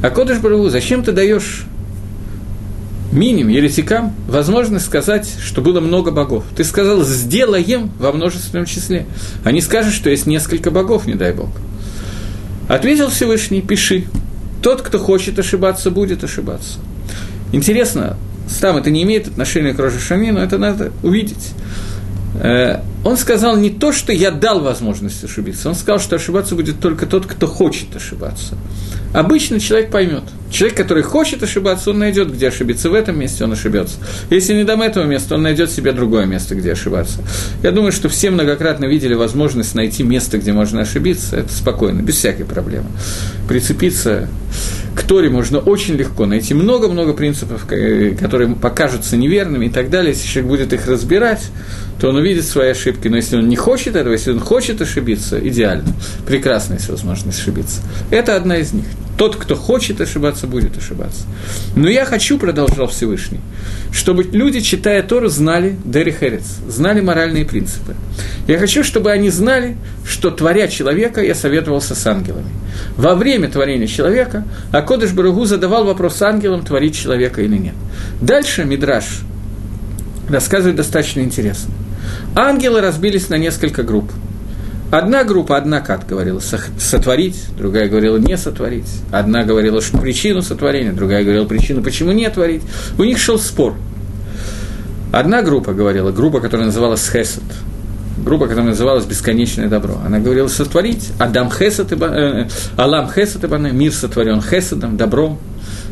«А 0.03 0.11
Кодыш 0.11 0.38
Барагу, 0.38 0.69
зачем 0.69 1.03
ты 1.03 1.12
даешь 1.12 1.66
миним, 3.12 3.49
еретикам, 3.49 4.14
возможность 4.29 4.87
сказать, 4.87 5.29
что 5.40 5.61
было 5.62 5.81
много 5.81 6.11
богов. 6.11 6.45
Ты 6.57 6.64
сказал 6.64 7.03
«сделаем» 7.03 7.90
во 7.99 8.12
множественном 8.12 8.66
числе, 8.66 9.07
а 9.45 9.53
не 9.53 9.61
скажешь, 9.61 9.95
что 9.95 10.11
есть 10.11 10.27
несколько 10.27 10.71
богов, 10.71 11.07
не 11.07 11.14
дай 11.14 11.33
бог. 11.33 11.49
Ответил 12.69 13.11
Всевышний, 13.11 13.62
пиши. 13.62 14.07
Тот, 14.62 14.83
кто 14.83 14.99
хочет 14.99 15.38
ошибаться, 15.38 15.90
будет 15.90 16.25
ошибаться. 16.25 16.79
Интересно, 17.53 18.16
там 18.61 18.77
это 18.77 18.90
не 18.90 19.03
имеет 19.05 19.29
отношения 19.29 19.73
к 19.73 19.79
Рожешане, 19.79 20.33
но 20.33 20.40
это 20.40 20.59
надо 20.59 20.92
увидеть. 21.03 21.53
Э, 22.40 22.81
он 23.05 23.16
сказал 23.16 23.57
не 23.57 23.71
то, 23.71 23.92
что 23.92 24.12
я 24.12 24.31
дал 24.31 24.61
возможность 24.61 25.23
ошибиться, 25.23 25.69
он 25.69 25.75
сказал, 25.75 26.01
что 26.01 26.16
ошибаться 26.16 26.55
будет 26.55 26.81
только 26.81 27.07
тот, 27.07 27.27
кто 27.27 27.47
хочет 27.47 27.95
ошибаться. 27.95 28.57
Обычно 29.17 29.59
человек 29.61 29.91
поймет. 29.91 30.25
Человек, 30.51 30.77
который 30.77 31.03
хочет 31.03 31.43
ошибаться, 31.43 31.89
он 31.89 31.99
найдет, 31.99 32.31
где 32.31 32.49
ошибиться. 32.49 32.91
В 32.91 32.95
этом 32.95 33.19
месте 33.19 33.45
он 33.45 33.53
ошибется. 33.53 33.97
Если 34.29 34.53
не 34.53 34.65
дам 34.65 34.83
этого 34.83 35.05
места, 35.05 35.37
он 35.37 35.43
найдет 35.43 35.71
себе 35.71 35.93
другое 35.93 36.27
место, 36.27 36.55
где 36.55 36.73
ошибаться. 36.73 37.23
Я 37.63 37.71
думаю, 37.71 37.93
что 37.93 38.11
все 38.11 38.29
многократно 38.29 38.85
видели 38.85 39.15
возможность 39.15 39.75
найти 39.75 40.03
место, 40.03 40.37
где 40.37 40.53
можно 40.53 40.83
ошибиться. 40.83 41.39
Это 41.39 41.51
спокойно, 41.51 42.03
без 42.03 42.17
всякой 42.17 42.45
проблемы. 42.45 42.89
Прицепиться 43.49 44.29
к 44.95 45.03
Торе 45.03 45.31
можно 45.31 45.61
очень 45.61 45.95
легко 45.95 46.27
найти 46.27 46.53
много-много 46.53 47.15
принципов, 47.15 47.65
которые 47.65 48.55
покажутся 48.55 49.17
неверными 49.17 49.65
и 49.65 49.71
так 49.71 49.89
далее. 49.89 50.13
Если 50.13 50.29
человек 50.29 50.51
будет 50.51 50.73
их 50.75 50.87
разбирать, 50.87 51.49
то 52.01 52.09
он 52.09 52.17
увидит 52.17 52.45
свои 52.45 52.71
ошибки. 52.71 53.09
Но 53.09 53.17
если 53.17 53.37
он 53.37 53.49
не 53.49 53.57
хочет 53.57 53.97
этого, 53.97 54.13
если 54.13 54.33
он 54.33 54.41
хочет 54.41 54.81
ошибиться, 54.81 55.39
идеально. 55.39 55.93
Прекрасная 56.27 56.79
есть 56.79 56.89
возможность 56.89 57.41
ошибиться. 57.41 57.81
Это 58.11 58.37
одна 58.37 58.57
из 58.57 58.73
них. 58.73 58.85
Тот, 59.17 59.37
кто 59.37 59.57
хочет 59.57 59.99
ошибаться, 60.03 60.47
будет 60.47 60.77
ошибаться. 60.77 61.23
Но 61.75 61.89
я 61.89 62.05
хочу, 62.05 62.39
продолжал 62.39 62.87
Всевышний, 62.89 63.41
чтобы 63.91 64.25
люди, 64.25 64.61
читая 64.61 65.03
Тору, 65.03 65.29
знали 65.29 65.79
Дери 65.87 66.11
Херец, 66.11 66.45
знали 66.69 67.01
моральные 67.01 67.47
принципы. 67.47 67.95
Я 68.47 68.59
хочу, 68.59 68.85
чтобы 68.85 69.11
они 69.11 69.31
знали, 69.31 69.79
что, 70.07 70.31
творя 70.31 70.69
человека, 70.69 71.23
я 71.23 71.35
советовался 71.35 71.95
с 71.95 72.07
ангелами. 72.07 72.51
Во 72.99 73.15
время 73.15 73.49
творения 73.49 73.87
человека 73.87 74.45
Акодыш 74.71 75.13
Баругу 75.13 75.47
задавал 75.47 75.87
вопрос 75.87 76.21
ангелам, 76.21 76.63
творить 76.63 76.95
человека 76.95 77.41
или 77.41 77.57
нет. 77.57 77.75
Дальше 78.21 78.65
Мидраш 78.65 79.23
рассказывает 80.29 80.77
достаточно 80.77 81.21
интересно. 81.21 81.73
Ангелы 82.35 82.81
разбились 82.81 83.29
на 83.29 83.37
несколько 83.37 83.83
групп– 83.83 84.11
Одна 84.90 85.25
группа, 85.25 85.57
одна 85.57 85.81
кат 85.81 86.07
говорила 86.07 86.40
сотворить, 86.40 87.37
другая 87.59 87.88
говорила 87.88 88.19
не 88.19 88.37
сотворить. 88.37 88.88
Одна 89.11 89.42
говорила 89.42 89.81
что 89.81 89.99
причину 89.99 90.42
сотворения, 90.42 90.92
другая 90.92 91.25
говорила 91.25 91.45
причину, 91.45 91.83
почему 91.83 92.12
не 92.12 92.31
творить. 92.31 92.62
У 92.97 93.03
них 93.03 93.19
шел 93.19 93.38
спор. 93.38 93.75
Одна 95.12 95.42
группа 95.42 95.73
говорила, 95.73 96.12
группа, 96.12 96.40
которая 96.40 96.66
называлась 96.66 97.05
Хесед, 97.11 97.42
группа, 98.25 98.47
которая 98.47 98.71
называлась 98.71 99.05
«Бесконечное 99.07 99.69
добро». 99.69 99.99
Она 100.05 100.21
говорила 100.21 100.47
сотворить, 100.47 101.11
Адам 101.19 101.51
Хесед, 101.51 101.92
и, 101.92 101.97
э, 101.99 102.49
Алам 102.77 103.11
Хесед, 103.11 103.42
и 103.42 103.49
мир 103.49 103.92
сотворен 103.92 104.40
Хеседом, 104.40 104.97
добром. 104.97 105.38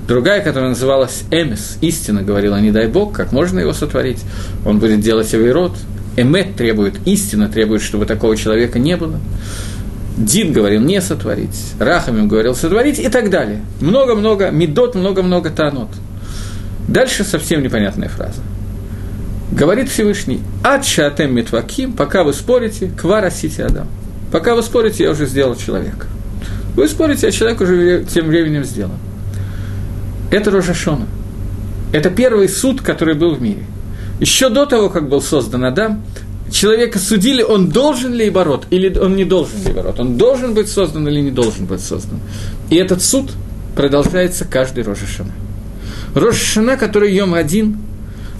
Другая, 0.06 0.40
которая 0.40 0.70
называлась 0.70 1.22
Эмис, 1.30 1.78
истина, 1.80 2.22
говорила, 2.22 2.60
не 2.60 2.70
дай 2.70 2.86
Бог, 2.86 3.12
как 3.12 3.32
можно 3.32 3.58
его 3.58 3.72
сотворить, 3.72 4.22
он 4.64 4.78
будет 4.78 5.00
делать 5.00 5.32
авейрот, 5.32 5.72
Эмет 6.16 6.56
требует, 6.56 6.94
истина 7.06 7.48
требует, 7.48 7.82
чтобы 7.82 8.06
такого 8.06 8.36
человека 8.36 8.78
не 8.78 8.96
было. 8.96 9.18
Дин 10.16 10.52
говорил 10.52 10.80
не 10.80 11.00
сотворить, 11.00 11.72
Рахамим 11.80 12.28
говорил 12.28 12.54
сотворить 12.54 13.00
и 13.00 13.08
так 13.08 13.30
далее. 13.30 13.62
Много-много, 13.80 14.50
медот, 14.50 14.94
много-много 14.94 15.50
танот. 15.50 15.88
Дальше 16.86 17.24
совсем 17.24 17.62
непонятная 17.62 18.08
фраза. 18.08 18.40
Говорит 19.50 19.88
Всевышний, 19.88 20.40
«Ад 20.62 20.84
шатем 20.84 21.34
митваким, 21.34 21.92
пока 21.92 22.22
вы 22.22 22.32
спорите, 22.32 22.90
квара 22.96 23.30
сити 23.30 23.60
адам». 23.60 23.88
Пока 24.34 24.56
вы 24.56 24.62
спорите, 24.62 25.04
я 25.04 25.10
уже 25.10 25.26
сделал 25.26 25.54
человека. 25.54 26.08
Вы 26.74 26.88
спорите, 26.88 27.28
а 27.28 27.30
человек 27.30 27.60
уже 27.60 28.04
тем 28.04 28.26
временем 28.26 28.64
сделан. 28.64 28.98
Это 30.32 30.50
Рожашона. 30.50 31.06
Это 31.92 32.10
первый 32.10 32.48
суд, 32.48 32.80
который 32.80 33.14
был 33.14 33.36
в 33.36 33.40
мире. 33.40 33.64
Еще 34.20 34.48
до 34.48 34.66
того, 34.66 34.90
как 34.90 35.08
был 35.08 35.20
создан 35.20 35.64
Адам, 35.64 36.02
человека 36.50 36.98
судили, 36.98 37.42
он 37.42 37.68
должен 37.68 38.14
ли 38.14 38.28
оборот, 38.28 38.66
или 38.70 38.96
он 38.96 39.16
не 39.16 39.24
должен 39.24 39.62
ли 39.64 39.70
оборот, 39.70 39.98
он 39.98 40.16
должен 40.16 40.54
быть 40.54 40.68
создан 40.68 41.08
или 41.08 41.20
не 41.20 41.30
должен 41.30 41.66
быть 41.66 41.80
создан. 41.80 42.20
И 42.70 42.76
этот 42.76 43.02
суд 43.02 43.32
продолжается 43.74 44.44
каждый 44.44 44.84
Рожашана. 44.84 45.32
Рожашана, 46.14 46.76
который 46.76 47.12
Йом 47.12 47.34
один, 47.34 47.78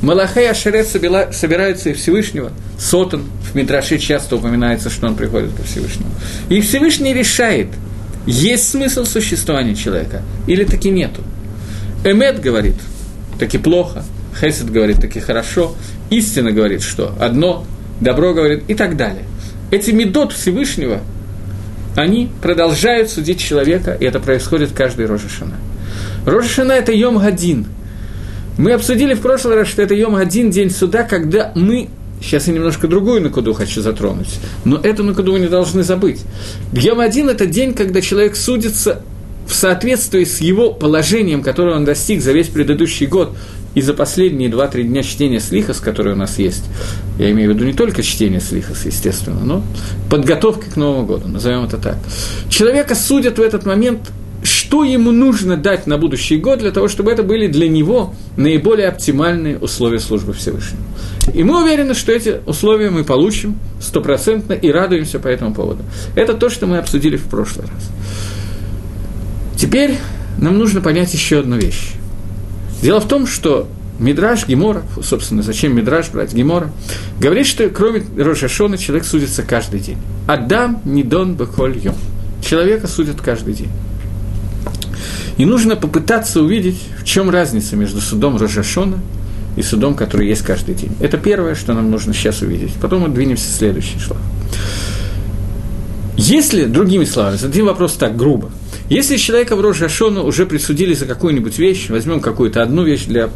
Малахай 0.00 0.48
Ашерет 0.48 0.86
собираются 0.86 1.90
и 1.90 1.92
Всевышнего, 1.92 2.52
Сотан, 2.78 3.24
в 3.50 3.54
Мидраше 3.54 3.98
часто 3.98 4.36
упоминается, 4.36 4.90
что 4.90 5.06
он 5.06 5.16
приходит 5.16 5.52
ко 5.54 5.62
Всевышнему. 5.62 6.10
И 6.50 6.60
Всевышний 6.60 7.14
решает, 7.14 7.68
есть 8.26 8.68
смысл 8.68 9.04
существования 9.04 9.74
человека 9.74 10.22
или 10.46 10.64
таки 10.64 10.90
нету. 10.90 11.22
Эмет 12.04 12.40
говорит, 12.40 12.76
таки 13.38 13.58
плохо, 13.58 14.04
Хесед 14.40 14.70
говорит, 14.70 15.00
таки 15.00 15.20
хорошо, 15.20 15.74
истина 16.10 16.52
говорит, 16.52 16.82
что 16.82 17.14
одно, 17.20 17.64
добро 18.00 18.34
говорит 18.34 18.64
и 18.68 18.74
так 18.74 18.96
далее. 18.96 19.24
Эти 19.70 19.90
медот 19.90 20.32
Всевышнего, 20.32 21.00
они 21.96 22.30
продолжают 22.42 23.10
судить 23.10 23.38
человека, 23.38 23.96
и 23.98 24.04
это 24.04 24.20
происходит 24.20 24.72
каждый 24.72 25.06
Рожешана. 25.06 25.56
Рожешана– 26.26 26.72
это 26.72 26.92
Йом 26.92 27.18
Гадин. 27.18 27.66
Мы 28.58 28.72
обсудили 28.72 29.14
в 29.14 29.20
прошлый 29.20 29.56
раз, 29.56 29.68
что 29.68 29.82
это 29.82 29.94
Йом 29.94 30.14
Гадин, 30.14 30.50
день 30.50 30.70
суда, 30.70 31.02
когда 31.02 31.52
мы 31.54 31.88
Сейчас 32.20 32.46
я 32.46 32.54
немножко 32.54 32.88
другую 32.88 33.20
накуду 33.20 33.52
хочу 33.52 33.82
затронуть. 33.82 34.38
Но 34.64 34.78
эту 34.78 35.04
накуду 35.04 35.32
вы 35.32 35.40
не 35.40 35.48
должны 35.48 35.82
забыть. 35.82 36.22
Йом 36.72 37.00
один– 37.00 37.28
это 37.30 37.44
день, 37.44 37.74
когда 37.74 38.00
человек 38.00 38.34
судится 38.34 39.02
в 39.46 39.52
соответствии 39.52 40.24
с 40.24 40.40
его 40.40 40.72
положением, 40.72 41.42
которое 41.42 41.76
он 41.76 41.84
достиг 41.84 42.22
за 42.22 42.32
весь 42.32 42.48
предыдущий 42.48 43.06
год 43.06 43.36
и 43.74 43.80
за 43.80 43.94
последние 43.94 44.50
2-3 44.50 44.82
дня 44.84 45.02
чтения 45.02 45.40
слихас, 45.40 45.80
которые 45.80 46.14
у 46.14 46.18
нас 46.18 46.38
есть. 46.38 46.64
Я 47.18 47.30
имею 47.32 47.50
в 47.50 47.54
виду 47.54 47.64
не 47.64 47.72
только 47.72 48.02
чтение 48.02 48.40
слихас, 48.40 48.84
естественно, 48.84 49.40
но 49.44 49.62
подготовка 50.10 50.70
к 50.70 50.76
Новому 50.76 51.06
году, 51.06 51.28
назовем 51.28 51.64
это 51.64 51.78
так. 51.78 51.96
Человека 52.48 52.94
судят 52.94 53.38
в 53.38 53.42
этот 53.42 53.66
момент 53.66 54.10
что 54.44 54.84
ему 54.84 55.10
нужно 55.10 55.56
дать 55.56 55.86
на 55.86 55.96
будущий 55.96 56.36
год 56.36 56.58
для 56.58 56.70
того, 56.70 56.88
чтобы 56.88 57.10
это 57.10 57.22
были 57.22 57.46
для 57.46 57.66
него 57.66 58.14
наиболее 58.36 58.88
оптимальные 58.88 59.58
условия 59.58 59.98
службы 59.98 60.34
Всевышнему. 60.34 60.82
И 61.32 61.42
мы 61.42 61.62
уверены, 61.62 61.94
что 61.94 62.12
эти 62.12 62.40
условия 62.44 62.90
мы 62.90 63.04
получим 63.04 63.58
стопроцентно 63.80 64.52
и 64.52 64.70
радуемся 64.70 65.18
по 65.18 65.28
этому 65.28 65.54
поводу. 65.54 65.82
Это 66.14 66.34
то, 66.34 66.50
что 66.50 66.66
мы 66.66 66.76
обсудили 66.76 67.16
в 67.16 67.24
прошлый 67.24 67.66
раз. 67.66 67.90
Теперь 69.56 69.96
нам 70.36 70.58
нужно 70.58 70.82
понять 70.82 71.14
еще 71.14 71.40
одну 71.40 71.56
вещь. 71.56 71.92
Дело 72.82 73.00
в 73.00 73.08
том, 73.08 73.26
что 73.26 73.68
Мидраж 73.98 74.46
Гемора, 74.46 74.82
собственно, 75.02 75.42
зачем 75.42 75.76
Мидраж 75.76 76.10
брать 76.10 76.34
Гемора, 76.34 76.70
говорит, 77.20 77.46
что 77.46 77.68
кроме 77.68 78.02
Рошашона 78.16 78.76
человек 78.76 79.06
судится 79.06 79.42
каждый 79.42 79.80
день. 79.80 79.98
Адам 80.26 80.80
не 80.84 81.02
дон 81.02 81.34
бехоль 81.34 81.78
йом. 81.78 81.94
Человека 82.44 82.88
судят 82.88 83.20
каждый 83.20 83.54
день. 83.54 83.70
И 85.36 85.44
нужно 85.44 85.76
попытаться 85.76 86.42
увидеть, 86.42 86.80
в 87.00 87.04
чем 87.04 87.30
разница 87.30 87.76
между 87.76 88.00
судом 88.00 88.36
Рожашона 88.36 88.98
и 89.56 89.62
судом, 89.62 89.94
который 89.94 90.28
есть 90.28 90.42
каждый 90.42 90.74
день. 90.74 90.92
Это 91.00 91.16
первое, 91.16 91.54
что 91.54 91.72
нам 91.72 91.90
нужно 91.90 92.12
сейчас 92.12 92.42
увидеть. 92.42 92.72
Потом 92.80 93.02
мы 93.02 93.08
двинемся 93.08 93.48
в 93.48 93.54
следующий 93.54 93.98
шлаг. 93.98 94.20
Если, 96.16 96.64
другими 96.66 97.04
словами, 97.04 97.36
зададим 97.36 97.66
вопрос 97.66 97.94
так 97.94 98.16
грубо, 98.16 98.50
если 98.88 99.16
человека 99.16 99.56
в 99.56 99.60
Рожашона 99.60 100.22
уже 100.22 100.46
присудили 100.46 100.94
за 100.94 101.06
какую-нибудь 101.06 101.58
вещь, 101.58 101.88
возьмем 101.88 102.20
какую-то 102.20 102.62
одну 102.62 102.84
вещь 102.84 103.04
для 103.04 103.30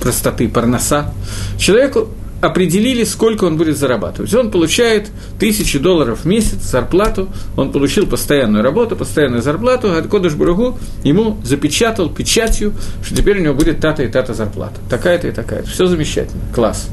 простоты, 0.00 0.48
парноса, 0.48 1.12
человеку 1.58 2.08
определили, 2.44 3.04
сколько 3.04 3.44
он 3.44 3.56
будет 3.56 3.78
зарабатывать. 3.78 4.32
Он 4.34 4.50
получает 4.50 5.08
тысячи 5.38 5.78
долларов 5.78 6.20
в 6.20 6.24
месяц 6.26 6.62
зарплату, 6.62 7.28
он 7.56 7.72
получил 7.72 8.06
постоянную 8.06 8.62
работу, 8.62 8.96
постоянную 8.96 9.42
зарплату, 9.42 9.88
а 9.90 10.02
Кодыш 10.02 10.34
Бургу 10.34 10.78
ему 11.02 11.38
запечатал 11.42 12.10
печатью, 12.10 12.74
что 13.02 13.16
теперь 13.16 13.40
у 13.40 13.42
него 13.42 13.54
будет 13.54 13.80
тата 13.80 14.02
и 14.02 14.08
тата 14.08 14.34
зарплата. 14.34 14.76
Такая-то 14.90 15.28
и 15.28 15.32
такая-то. 15.32 15.68
Все 15.70 15.86
замечательно, 15.86 16.42
класс. 16.54 16.88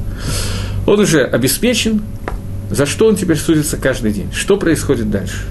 Он 0.88 1.00
уже 1.00 1.24
обеспечен, 1.24 2.02
за 2.70 2.86
что 2.86 3.08
он 3.08 3.16
теперь 3.16 3.38
судится 3.38 3.78
каждый 3.78 4.14
день, 4.14 4.32
что 4.34 4.58
происходит 4.58 5.12
дальше. 5.12 5.46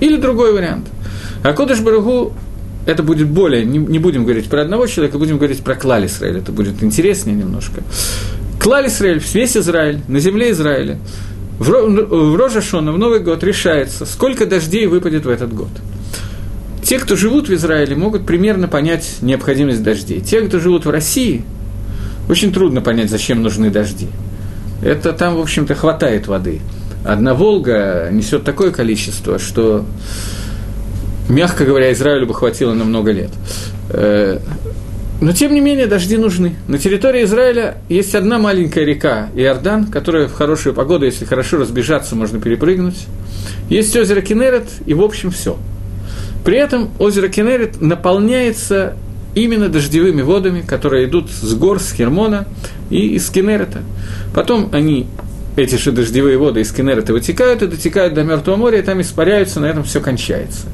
Или 0.00 0.16
другой 0.16 0.52
вариант. 0.52 0.86
А 1.46 1.52
Кодыш 1.52 1.78
Барагу 1.78 2.32
это 2.86 3.04
будет 3.04 3.28
более, 3.28 3.64
не, 3.64 3.78
не 3.78 4.00
будем 4.00 4.24
говорить 4.24 4.46
про 4.46 4.62
одного 4.62 4.88
человека, 4.88 5.16
будем 5.16 5.36
говорить 5.38 5.62
про 5.62 5.76
клаль 5.76 6.06
Израиль, 6.06 6.38
это 6.38 6.50
будет 6.50 6.82
интереснее 6.82 7.36
немножко. 7.36 7.82
Клаль 8.58 8.88
Израиль, 8.88 9.22
весь 9.32 9.56
Израиль, 9.56 10.00
на 10.08 10.18
земле 10.18 10.50
Израиля, 10.50 10.98
в, 11.60 11.68
в 11.70 12.36
Рожашона, 12.36 12.90
в 12.92 12.98
Новый 12.98 13.20
год 13.20 13.44
решается, 13.44 14.06
сколько 14.06 14.44
дождей 14.44 14.86
выпадет 14.86 15.24
в 15.24 15.28
этот 15.28 15.54
год. 15.54 15.68
Те, 16.82 16.98
кто 16.98 17.14
живут 17.14 17.48
в 17.48 17.54
Израиле, 17.54 17.94
могут 17.94 18.26
примерно 18.26 18.66
понять 18.66 19.18
необходимость 19.20 19.84
дождей. 19.84 20.20
Те, 20.20 20.40
кто 20.40 20.58
живут 20.58 20.84
в 20.84 20.90
России, 20.90 21.44
очень 22.28 22.52
трудно 22.52 22.80
понять, 22.80 23.08
зачем 23.08 23.42
нужны 23.42 23.70
дожди. 23.70 24.08
Это 24.82 25.12
там, 25.12 25.36
в 25.36 25.40
общем-то, 25.40 25.76
хватает 25.76 26.26
воды. 26.26 26.60
Одна 27.04 27.34
Волга 27.34 28.08
несет 28.10 28.42
такое 28.42 28.72
количество, 28.72 29.38
что, 29.38 29.84
мягко 31.28 31.64
говоря, 31.64 31.92
Израилю 31.92 32.26
бы 32.26 32.34
хватило 32.34 32.74
на 32.74 32.84
много 32.84 33.12
лет. 33.12 33.30
Э, 33.90 34.38
но, 35.20 35.32
тем 35.32 35.54
не 35.54 35.60
менее, 35.60 35.86
дожди 35.86 36.18
нужны. 36.18 36.56
На 36.68 36.78
территории 36.78 37.24
Израиля 37.24 37.78
есть 37.88 38.14
одна 38.14 38.38
маленькая 38.38 38.84
река, 38.84 39.30
Иордан, 39.34 39.86
которая 39.86 40.28
в 40.28 40.34
хорошую 40.34 40.74
погоду, 40.74 41.06
если 41.06 41.24
хорошо 41.24 41.56
разбежаться, 41.56 42.14
можно 42.14 42.38
перепрыгнуть. 42.38 43.06
Есть 43.70 43.96
озеро 43.96 44.20
Кенерет, 44.20 44.68
и, 44.84 44.92
в 44.92 45.02
общем, 45.02 45.30
все. 45.30 45.56
При 46.44 46.58
этом 46.58 46.90
озеро 46.98 47.28
Кенерет 47.28 47.80
наполняется 47.80 48.94
именно 49.34 49.68
дождевыми 49.68 50.22
водами, 50.22 50.60
которые 50.60 51.06
идут 51.06 51.30
с 51.30 51.54
гор, 51.54 51.80
с 51.80 51.92
Хермона 51.92 52.46
и 52.90 53.14
из 53.14 53.28
Кенерета. 53.30 53.82
Потом 54.34 54.68
они, 54.72 55.06
эти 55.56 55.76
же 55.76 55.92
дождевые 55.92 56.36
воды 56.36 56.60
из 56.60 56.72
Кенерета 56.72 57.12
вытекают 57.12 57.62
и 57.62 57.66
дотекают 57.66 58.14
до 58.14 58.22
Мертвого 58.22 58.56
моря, 58.56 58.78
и 58.80 58.82
там 58.82 59.00
испаряются, 59.00 59.60
на 59.60 59.66
этом 59.66 59.84
все 59.84 60.00
кончается. 60.00 60.66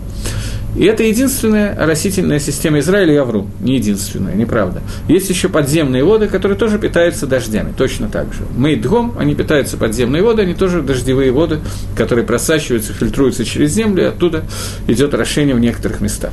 И 0.75 0.85
это 0.85 1.03
единственная 1.03 1.77
растительная 1.77 2.39
система 2.39 2.79
Израиля, 2.79 3.13
я 3.13 3.25
вру, 3.25 3.47
не 3.61 3.77
единственная, 3.77 4.35
неправда. 4.35 4.81
Есть 5.07 5.29
еще 5.29 5.51
подземные 5.51 6.03
воды, 6.03 6.29
которые 6.29 6.57
тоже 6.57 6.79
питаются 6.79 7.27
дождями, 7.27 7.75
точно 7.77 8.09
так 8.09 8.33
же. 8.33 8.41
Мейдгом, 8.57 9.15
они 9.19 9.35
питаются 9.35 9.77
подземные 9.77 10.23
воды, 10.23 10.43
они 10.43 10.55
тоже 10.55 10.81
дождевые 10.81 11.31
воды, 11.31 11.61
которые 11.95 12.25
просачиваются, 12.25 12.95
фильтруются 12.95 13.45
через 13.45 13.73
землю, 13.73 14.05
и 14.05 14.07
оттуда 14.07 14.45
идет 14.89 15.13
орошение 15.13 15.55
в 15.55 15.61
некоторых 15.61 16.01
местах. 16.01 16.33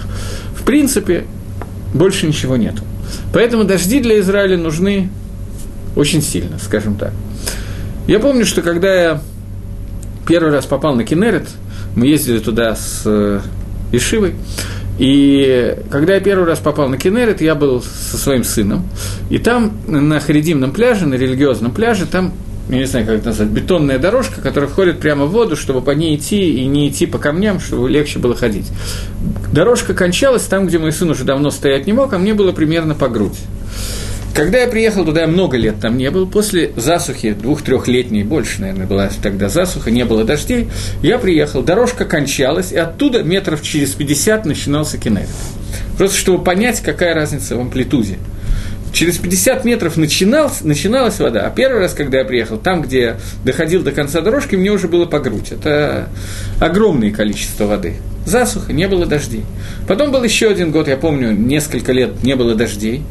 В 0.55 0.63
принципе, 0.63 1.25
больше 1.93 2.25
ничего 2.25 2.55
нету. 2.55 2.83
Поэтому 3.33 3.65
дожди 3.65 3.99
для 3.99 4.19
Израиля 4.19 4.57
нужны 4.57 5.09
очень 5.97 6.21
сильно, 6.21 6.59
скажем 6.59 6.95
так. 6.95 7.11
Я 8.07 8.19
помню, 8.19 8.45
что 8.45 8.61
когда 8.61 8.93
я 8.93 9.21
первый 10.25 10.53
раз 10.53 10.65
попал 10.65 10.95
на 10.95 11.03
Кенерет, 11.03 11.47
мы 11.95 12.07
ездили 12.07 12.39
туда 12.39 12.75
с 12.75 13.41
Ишивой. 13.91 14.35
И 14.97 15.77
когда 15.89 16.15
я 16.15 16.19
первый 16.19 16.45
раз 16.45 16.59
попал 16.59 16.89
на 16.89 16.97
Кенерет, 16.97 17.41
я 17.41 17.55
был 17.55 17.81
со 17.81 18.17
своим 18.17 18.43
сыном. 18.43 18.87
И 19.29 19.37
там, 19.37 19.71
на 19.87 20.19
Харидимном 20.19 20.71
пляже, 20.71 21.05
на 21.05 21.15
религиозном 21.15 21.71
пляже, 21.71 22.05
там 22.05 22.33
я 22.69 22.77
не 22.77 22.85
знаю, 22.85 23.07
как 23.07 23.15
это 23.15 23.27
назвать, 23.27 23.49
бетонная 23.49 23.97
дорожка, 23.97 24.41
которая 24.41 24.69
входит 24.69 24.99
прямо 24.99 25.25
в 25.25 25.31
воду, 25.31 25.55
чтобы 25.55 25.81
по 25.81 25.89
ней 25.89 26.15
идти 26.15 26.51
и 26.51 26.65
не 26.65 26.89
идти 26.89 27.07
по 27.07 27.17
камням, 27.17 27.59
чтобы 27.59 27.89
легче 27.89 28.19
было 28.19 28.35
ходить. 28.35 28.67
Дорожка 29.51 29.95
кончалась 29.95 30.43
там, 30.43 30.67
где 30.67 30.77
мой 30.77 30.91
сын 30.91 31.09
уже 31.09 31.23
давно 31.23 31.49
стоять 31.49 31.87
не 31.87 31.93
мог, 31.93 32.13
а 32.13 32.19
мне 32.19 32.35
было 32.35 32.51
примерно 32.51 32.93
по 32.93 33.07
грудь. 33.07 33.39
Когда 34.33 34.59
я 34.59 34.67
приехал 34.67 35.03
туда, 35.03 35.21
я 35.21 35.27
много 35.27 35.57
лет 35.57 35.81
там 35.81 35.97
не 35.97 36.09
был, 36.11 36.27
после 36.27 36.71
засухи, 36.75 37.33
двух-трехлетней, 37.33 38.23
больше, 38.23 38.61
наверное, 38.61 38.87
была 38.87 39.09
тогда 39.21 39.49
засуха, 39.49 39.91
не 39.91 40.05
было 40.05 40.23
дождей, 40.23 40.69
я 41.01 41.17
приехал, 41.17 41.61
дорожка 41.61 42.05
кончалась, 42.05 42.71
и 42.71 42.77
оттуда 42.77 43.23
метров 43.23 43.61
через 43.61 43.91
50 43.91 44.45
начинался 44.45 44.97
Кенерит. 44.97 45.27
Просто 45.97 46.17
чтобы 46.17 46.43
понять, 46.43 46.81
какая 46.81 47.13
разница 47.13 47.57
в 47.57 47.59
амплитуде. 47.59 48.17
через 48.93 49.17
50 49.17 49.65
метров 49.65 49.97
начинал, 49.97 50.51
начиналась 50.61 51.19
вода, 51.19 51.45
а 51.45 51.49
первый 51.49 51.81
раз, 51.81 51.93
когда 51.93 52.19
я 52.19 52.25
приехал, 52.25 52.57
там, 52.57 52.81
где 52.81 53.01
я 53.01 53.17
доходил 53.43 53.83
до 53.83 53.91
конца 53.91 54.21
дорожки, 54.21 54.55
мне 54.55 54.71
уже 54.71 54.87
было 54.87 55.05
по 55.05 55.19
грудь. 55.19 55.51
Это 55.51 56.09
огромное 56.59 57.11
количество 57.11 57.65
воды. 57.65 57.95
Засуха, 58.25 58.73
не 58.73 58.87
было 58.87 59.05
дождей. 59.05 59.43
Потом 59.87 60.11
был 60.11 60.23
еще 60.23 60.49
один 60.49 60.71
год, 60.71 60.87
я 60.87 60.97
помню, 60.97 61.31
несколько 61.31 61.91
лет 61.91 62.23
не 62.23 62.35
было 62.35 62.55
дождей. 62.55 63.03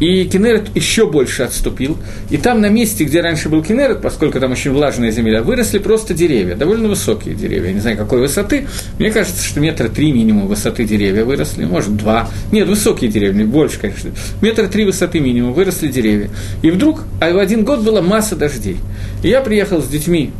И 0.00 0.24
Кенерет 0.24 0.74
еще 0.74 1.10
больше 1.10 1.44
отступил. 1.44 1.96
И 2.30 2.36
там 2.36 2.60
на 2.60 2.68
месте, 2.68 3.04
где 3.04 3.20
раньше 3.20 3.48
был 3.48 3.62
Кенерет, 3.62 4.02
поскольку 4.02 4.38
там 4.40 4.52
очень 4.52 4.72
влажная 4.72 5.10
земля, 5.10 5.42
выросли 5.42 5.78
просто 5.78 6.12
деревья, 6.14 6.54
довольно 6.54 6.88
высокие 6.88 7.34
деревья. 7.34 7.72
Не 7.72 7.80
знаю, 7.80 7.96
какой 7.96 8.20
высоты. 8.20 8.66
Мне 8.98 9.10
кажется, 9.10 9.42
что 9.42 9.60
метра 9.60 9.88
три 9.88 10.12
минимум 10.12 10.48
высоты 10.48 10.84
деревья 10.84 11.24
выросли, 11.24 11.64
может, 11.64 11.96
два. 11.96 12.28
Нет, 12.52 12.68
высокие 12.68 13.10
деревья, 13.10 13.44
больше, 13.46 13.78
конечно. 13.78 14.10
Метра 14.42 14.66
три 14.66 14.84
высоты 14.84 15.20
минимум 15.20 15.52
выросли 15.54 15.88
деревья. 15.88 16.30
И 16.62 16.70
вдруг 16.70 17.04
а 17.20 17.32
в 17.32 17.38
один 17.38 17.64
год 17.64 17.80
была 17.80 18.02
масса 18.02 18.36
дождей. 18.36 18.76
И 19.22 19.28
я 19.28 19.40
приехал 19.40 19.82
с 19.82 19.88
детьми 19.88 20.32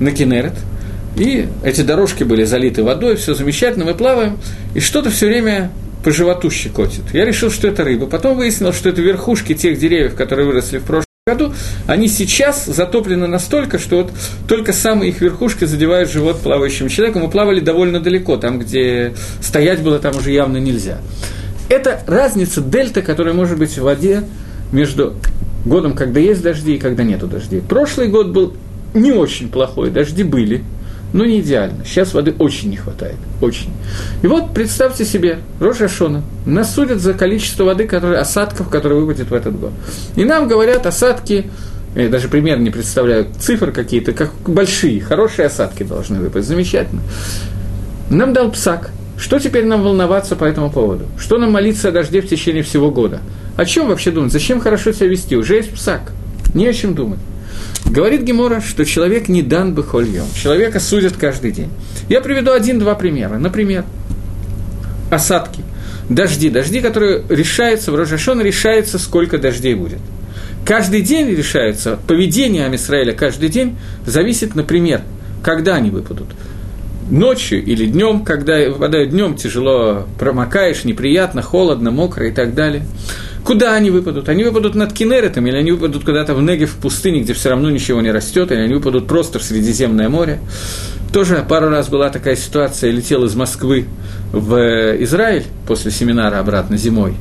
на 0.00 0.10
Кенерет, 0.10 0.54
и 1.16 1.46
эти 1.62 1.82
дорожки 1.82 2.24
были 2.24 2.44
залиты 2.44 2.82
водой, 2.82 3.16
все 3.16 3.34
замечательно, 3.34 3.84
мы 3.84 3.94
плаваем, 3.94 4.38
и 4.74 4.80
что-то 4.80 5.10
все 5.10 5.26
время 5.26 5.70
по 6.04 6.10
животу 6.10 6.50
щекотит. 6.50 7.02
Я 7.12 7.24
решил, 7.24 7.50
что 7.50 7.68
это 7.68 7.84
рыба. 7.84 8.06
Потом 8.06 8.36
выяснилось, 8.36 8.76
что 8.76 8.88
это 8.88 9.02
верхушки 9.02 9.54
тех 9.54 9.78
деревьев, 9.78 10.14
которые 10.14 10.46
выросли 10.46 10.78
в 10.78 10.84
прошлом 10.84 11.04
году, 11.26 11.52
они 11.86 12.08
сейчас 12.08 12.64
затоплены 12.64 13.26
настолько, 13.26 13.78
что 13.78 13.98
вот 13.98 14.12
только 14.48 14.72
самые 14.72 15.10
их 15.10 15.20
верхушки 15.20 15.64
задевают 15.64 16.10
живот 16.10 16.40
плавающим 16.40 16.88
человеком. 16.88 17.22
Мы 17.22 17.30
плавали 17.30 17.60
довольно 17.60 18.00
далеко, 18.00 18.36
там, 18.36 18.58
где 18.58 19.14
стоять 19.40 19.82
было, 19.82 19.98
там 19.98 20.16
уже 20.16 20.32
явно 20.32 20.56
нельзя. 20.56 20.98
Это 21.68 22.00
разница 22.06 22.60
дельта, 22.60 23.02
которая 23.02 23.34
может 23.34 23.58
быть 23.58 23.76
в 23.76 23.82
воде 23.82 24.24
между 24.72 25.14
годом, 25.64 25.94
когда 25.94 26.18
есть 26.18 26.42
дожди 26.42 26.76
и 26.76 26.78
когда 26.78 27.04
нету 27.04 27.26
дождей. 27.26 27.60
Прошлый 27.60 28.08
год 28.08 28.28
был 28.28 28.54
не 28.94 29.12
очень 29.12 29.50
плохой, 29.50 29.90
дожди 29.90 30.22
были– 30.22 30.64
но 31.12 31.24
не 31.24 31.40
идеально. 31.40 31.84
Сейчас 31.84 32.14
воды 32.14 32.34
очень 32.38 32.70
не 32.70 32.76
хватает. 32.76 33.16
Очень. 33.40 33.70
И 34.22 34.26
вот 34.26 34.54
представьте 34.54 35.04
себе, 35.04 35.38
Роша 35.58 35.88
Шона, 35.88 36.22
нас 36.46 36.74
судят 36.74 37.00
за 37.00 37.14
количество 37.14 37.64
воды, 37.64 37.86
которые, 37.86 38.20
осадков, 38.20 38.68
которые 38.68 39.00
выпадет 39.00 39.30
в 39.30 39.34
этот 39.34 39.58
год. 39.58 39.72
И 40.16 40.24
нам 40.24 40.48
говорят, 40.48 40.86
осадки, 40.86 41.50
я 41.94 42.08
даже 42.08 42.28
пример 42.28 42.58
не 42.58 42.70
представляю, 42.70 43.26
цифры 43.38 43.72
какие-то, 43.72 44.12
как 44.12 44.32
большие, 44.46 45.00
хорошие 45.00 45.46
осадки 45.46 45.82
должны 45.82 46.20
выпасть. 46.20 46.48
Замечательно. 46.48 47.02
Нам 48.10 48.32
дал 48.32 48.50
псак. 48.50 48.90
Что 49.18 49.38
теперь 49.38 49.66
нам 49.66 49.82
волноваться 49.82 50.34
по 50.34 50.44
этому 50.44 50.70
поводу? 50.70 51.04
Что 51.18 51.36
нам 51.36 51.52
молиться 51.52 51.88
о 51.88 51.92
дожде 51.92 52.22
в 52.22 52.28
течение 52.28 52.62
всего 52.62 52.90
года? 52.90 53.20
О 53.56 53.66
чем 53.66 53.88
вообще 53.88 54.10
думать? 54.10 54.32
Зачем 54.32 54.60
хорошо 54.60 54.92
себя 54.92 55.08
вести? 55.08 55.36
Уже 55.36 55.56
есть 55.56 55.74
псак. 55.74 56.12
Не 56.54 56.66
о 56.68 56.72
чем 56.72 56.94
думать. 56.94 57.18
Говорит 57.86 58.22
Гемора, 58.22 58.60
что 58.60 58.84
человек 58.84 59.28
не 59.28 59.42
дан 59.42 59.74
бы 59.74 59.82
хольем. 59.82 60.26
Человека 60.34 60.78
судят 60.78 61.16
каждый 61.16 61.50
день. 61.50 61.70
Я 62.08 62.20
приведу 62.20 62.52
один-два 62.52 62.94
примера. 62.94 63.38
Например, 63.38 63.84
осадки, 65.10 65.62
дожди. 66.08 66.50
Дожди, 66.50 66.80
которые 66.80 67.24
решаются, 67.28 67.90
в 67.90 67.96
Рожашон 67.96 68.40
решается, 68.40 68.98
сколько 68.98 69.38
дождей 69.38 69.74
будет. 69.74 69.98
Каждый 70.64 71.00
день 71.00 71.28
решается, 71.34 71.98
поведение 72.06 72.66
Амисраэля 72.66 73.12
каждый 73.12 73.48
день 73.48 73.76
зависит, 74.06 74.54
например, 74.54 75.02
когда 75.42 75.74
они 75.74 75.90
выпадут. 75.90 76.28
Ночью 77.10 77.64
или 77.64 77.86
днем, 77.86 78.24
когда 78.24 78.68
выпадают 78.68 79.10
днем, 79.10 79.34
тяжело 79.34 80.06
промокаешь, 80.18 80.84
неприятно, 80.84 81.42
холодно, 81.42 81.90
мокро 81.90 82.28
и 82.28 82.30
так 82.30 82.54
далее. 82.54 82.84
Куда 83.44 83.74
они 83.74 83.90
выпадут? 83.90 84.28
Они 84.28 84.44
выпадут 84.44 84.74
над 84.74 84.92
Кинеретом, 84.92 85.46
или 85.46 85.56
они 85.56 85.72
выпадут 85.72 86.04
куда-то 86.04 86.34
в 86.34 86.42
Неге, 86.42 86.66
в 86.66 86.76
пустыне, 86.76 87.20
где 87.20 87.32
все 87.32 87.50
равно 87.50 87.70
ничего 87.70 88.00
не 88.00 88.10
растет, 88.10 88.52
или 88.52 88.60
они 88.60 88.74
выпадут 88.74 89.06
просто 89.06 89.38
в 89.38 89.42
Средиземное 89.42 90.08
море. 90.08 90.40
Тоже 91.12 91.44
пару 91.48 91.70
раз 91.70 91.88
была 91.88 92.10
такая 92.10 92.36
ситуация, 92.36 92.90
я 92.90 92.96
летел 92.96 93.24
из 93.24 93.34
Москвы 93.34 93.86
в 94.32 94.54
э, 94.54 95.02
Израиль 95.02 95.44
после 95.66 95.90
семинара 95.90 96.38
обратно 96.38 96.76
зимой. 96.76 97.14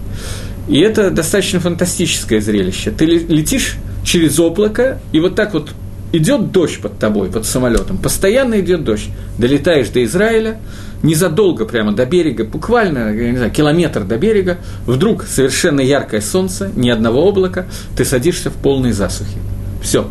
И 0.67 0.79
это 0.79 1.10
достаточно 1.10 1.60
фантастическое 1.60 2.41
зрелище. 2.41 2.91
Ты 2.91 3.05
летишь 3.05 3.77
через 4.03 4.39
облако, 4.39 4.99
и 5.12 5.19
вот 5.19 5.36
так 5.36 5.53
вот 5.53 5.71
идет 6.12 6.52
дождь 6.52 6.82
под 6.82 6.98
тобой, 6.98 7.30
под 7.30 7.45
самолетом, 7.45 7.98
постоянно 7.98 8.60
идет 8.60 8.84
дождь. 8.84 9.10
Долетаешь 9.38 9.89
до 9.89 10.04
Израиля, 10.04 10.60
незадолго 11.04 11.65
прямо 11.65 11.91
до 11.91 12.06
берега, 12.06 12.43
буквально, 12.43 13.13
я 13.13 13.32
не 13.32 13.38
знаю, 13.38 13.52
километр 13.52 14.04
до 14.04 14.17
берега, 14.17 14.58
вдруг 14.86 15.24
совершенно 15.24 15.82
яркое 15.82 16.22
солнце, 16.22 16.72
ни 16.76 16.89
одного 16.89 17.28
облака, 17.28 17.67
ты 17.95 18.06
садишься 18.06 18.50
в 18.50 18.54
полной 18.54 18.91
засухе. 18.91 19.38
Все. 19.82 20.08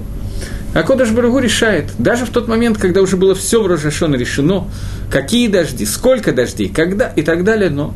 А 0.74 0.82
Кодыш 0.82 1.10
Барагу 1.10 1.38
решает, 1.38 1.86
даже 1.98 2.26
в 2.26 2.30
тот 2.30 2.46
момент, 2.46 2.78
когда 2.78 3.00
уже 3.00 3.16
было 3.16 3.34
все 3.34 3.62
в 3.62 3.66
Рожашон 3.66 4.14
решено, 4.14 4.66
какие 5.10 5.48
дожди, 5.48 5.86
сколько 5.86 6.32
дождей, 6.32 6.68
когда 6.68 7.08
и 7.08 7.22
так 7.22 7.42
далее, 7.42 7.70
но 7.70 7.94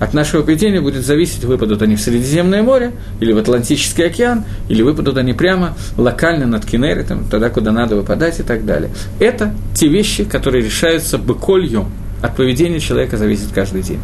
от 0.00 0.14
нашего 0.14 0.42
поведения 0.42 0.80
будет 0.80 1.04
зависеть, 1.04 1.44
выпадут 1.44 1.82
они 1.82 1.94
в 1.94 2.00
Средиземное 2.00 2.62
море, 2.62 2.92
или 3.20 3.32
в 3.32 3.38
Атлантический 3.38 4.06
океан, 4.06 4.44
или 4.68 4.80
выпадут 4.82 5.18
они 5.18 5.34
прямо 5.34 5.76
локально 5.98 6.46
над 6.46 6.64
Кенеритом, 6.64 7.28
туда, 7.28 7.50
куда 7.50 7.70
надо 7.70 7.96
выпадать 7.96 8.40
и 8.40 8.42
так 8.42 8.64
далее. 8.64 8.90
Это 9.18 9.54
те 9.74 9.88
вещи, 9.88 10.24
которые 10.24 10.64
решаются 10.64 11.18
быкольем. 11.18 11.92
От 12.22 12.34
поведения 12.36 12.80
человека 12.80 13.16
зависит 13.16 13.48
каждый 13.54 13.82
день. 13.82 14.00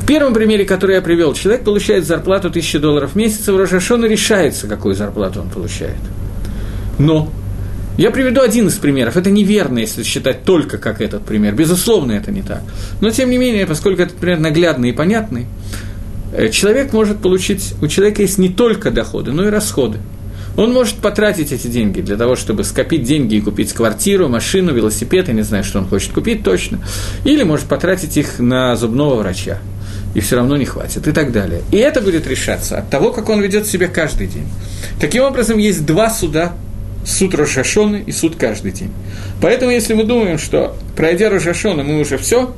В 0.00 0.04
первом 0.04 0.34
примере, 0.34 0.64
который 0.64 0.96
я 0.96 1.02
привел, 1.02 1.32
человек 1.32 1.62
получает 1.62 2.04
зарплату 2.04 2.48
1000 2.48 2.80
долларов 2.80 3.12
в 3.12 3.16
месяц, 3.16 3.46
в 3.46 3.56
Рожашон 3.56 4.04
решается, 4.04 4.66
какую 4.66 4.96
зарплату 4.96 5.40
он 5.40 5.48
получает. 5.48 5.96
Но 6.98 7.30
я 7.98 8.10
приведу 8.10 8.40
один 8.40 8.68
из 8.68 8.74
примеров. 8.74 9.16
Это 9.16 9.30
неверно, 9.30 9.78
если 9.78 10.02
считать 10.02 10.44
только 10.44 10.78
как 10.78 11.00
этот 11.00 11.24
пример. 11.24 11.54
Безусловно, 11.54 12.12
это 12.12 12.30
не 12.30 12.42
так. 12.42 12.62
Но, 13.00 13.10
тем 13.10 13.30
не 13.30 13.38
менее, 13.38 13.66
поскольку 13.66 14.02
этот 14.02 14.16
пример 14.16 14.38
наглядный 14.38 14.90
и 14.90 14.92
понятный, 14.92 15.46
э, 16.32 16.48
человек 16.48 16.92
может 16.92 17.18
получить... 17.18 17.74
У 17.82 17.88
человека 17.88 18.22
есть 18.22 18.38
не 18.38 18.48
только 18.48 18.90
доходы, 18.90 19.32
но 19.32 19.44
и 19.44 19.50
расходы. 19.50 19.98
Он 20.56 20.72
может 20.72 20.96
потратить 20.96 21.52
эти 21.52 21.66
деньги 21.66 22.00
для 22.00 22.16
того, 22.16 22.36
чтобы 22.36 22.64
скопить 22.64 23.04
деньги 23.04 23.36
и 23.36 23.40
купить 23.40 23.72
квартиру, 23.72 24.28
машину, 24.28 24.72
велосипед, 24.72 25.28
я 25.28 25.34
не 25.34 25.42
знаю, 25.42 25.64
что 25.64 25.78
он 25.78 25.86
хочет 25.86 26.12
купить 26.12 26.44
точно. 26.44 26.80
Или 27.24 27.42
может 27.42 27.66
потратить 27.66 28.16
их 28.16 28.38
на 28.38 28.76
зубного 28.76 29.16
врача. 29.16 29.58
И 30.14 30.20
все 30.20 30.36
равно 30.36 30.58
не 30.58 30.66
хватит, 30.66 31.06
и 31.08 31.12
так 31.12 31.32
далее. 31.32 31.62
И 31.70 31.76
это 31.78 32.02
будет 32.02 32.26
решаться 32.26 32.78
от 32.78 32.90
того, 32.90 33.12
как 33.12 33.30
он 33.30 33.40
ведет 33.40 33.66
себя 33.66 33.88
каждый 33.88 34.26
день. 34.26 34.46
Таким 35.00 35.24
образом, 35.24 35.56
есть 35.56 35.86
два 35.86 36.10
суда 36.10 36.52
суд 37.04 37.34
Рошашоны 37.34 38.02
и 38.06 38.12
суд 38.12 38.36
каждый 38.36 38.72
день. 38.72 38.90
Поэтому, 39.40 39.70
если 39.70 39.94
мы 39.94 40.04
думаем, 40.04 40.38
что 40.38 40.76
пройдя 40.96 41.30
Рошашона 41.30 41.82
мы 41.82 42.00
уже 42.00 42.18
все, 42.18 42.54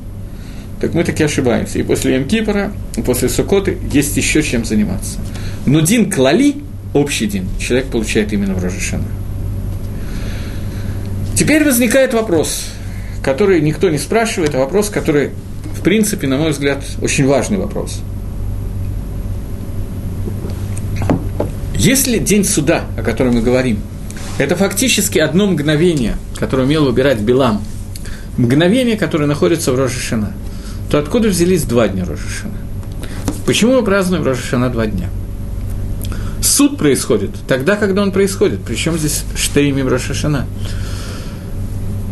так 0.80 0.94
мы 0.94 1.04
таки 1.04 1.22
ошибаемся. 1.22 1.78
И 1.78 1.82
после 1.82 2.16
Емкипора, 2.16 2.72
и 2.96 3.02
после 3.02 3.28
Сукоты 3.28 3.78
есть 3.92 4.16
еще 4.16 4.42
чем 4.42 4.64
заниматься. 4.64 5.18
Но 5.66 5.80
Дин 5.80 6.10
Клали, 6.10 6.56
общий 6.92 7.26
Дин, 7.26 7.48
человек 7.58 7.86
получает 7.86 8.32
именно 8.32 8.54
в 8.54 8.62
Рошашона. 8.62 9.04
Теперь 11.36 11.64
возникает 11.64 12.14
вопрос, 12.14 12.66
который 13.22 13.60
никто 13.60 13.88
не 13.88 13.98
спрашивает, 13.98 14.54
а 14.54 14.58
вопрос, 14.58 14.90
который, 14.90 15.30
в 15.74 15.82
принципе, 15.82 16.26
на 16.26 16.36
мой 16.36 16.50
взгляд, 16.50 16.84
очень 17.00 17.26
важный 17.26 17.58
вопрос. 17.58 18.00
Если 21.76 22.18
день 22.18 22.44
суда, 22.44 22.84
о 22.96 23.02
котором 23.02 23.34
мы 23.34 23.42
говорим– 23.42 23.78
это 24.36 24.56
фактически 24.56 25.18
одно 25.18 25.46
мгновение, 25.46 26.16
которое 26.36 26.64
умел 26.64 26.86
выбирать 26.86 27.20
Билам. 27.20 27.62
Мгновение, 28.36 28.96
которое 28.96 29.26
находится 29.26 29.72
в 29.72 29.78
Рожешина. 29.78 30.32
То 30.90 30.98
откуда 30.98 31.28
взялись 31.28 31.62
два 31.62 31.86
дня 31.86 32.04
Рожешина? 32.04 32.58
Почему 33.46 33.74
мы 33.74 33.84
празднуем 33.84 34.24
Рожешина 34.24 34.70
два 34.70 34.86
дня? 34.86 35.08
Суд 36.42 36.78
происходит 36.78 37.30
тогда, 37.46 37.76
когда 37.76 38.02
он 38.02 38.10
происходит. 38.10 38.60
Причем 38.66 38.98
здесь 38.98 39.22
Штеймим 39.36 39.86
Рошашана? 39.86 40.46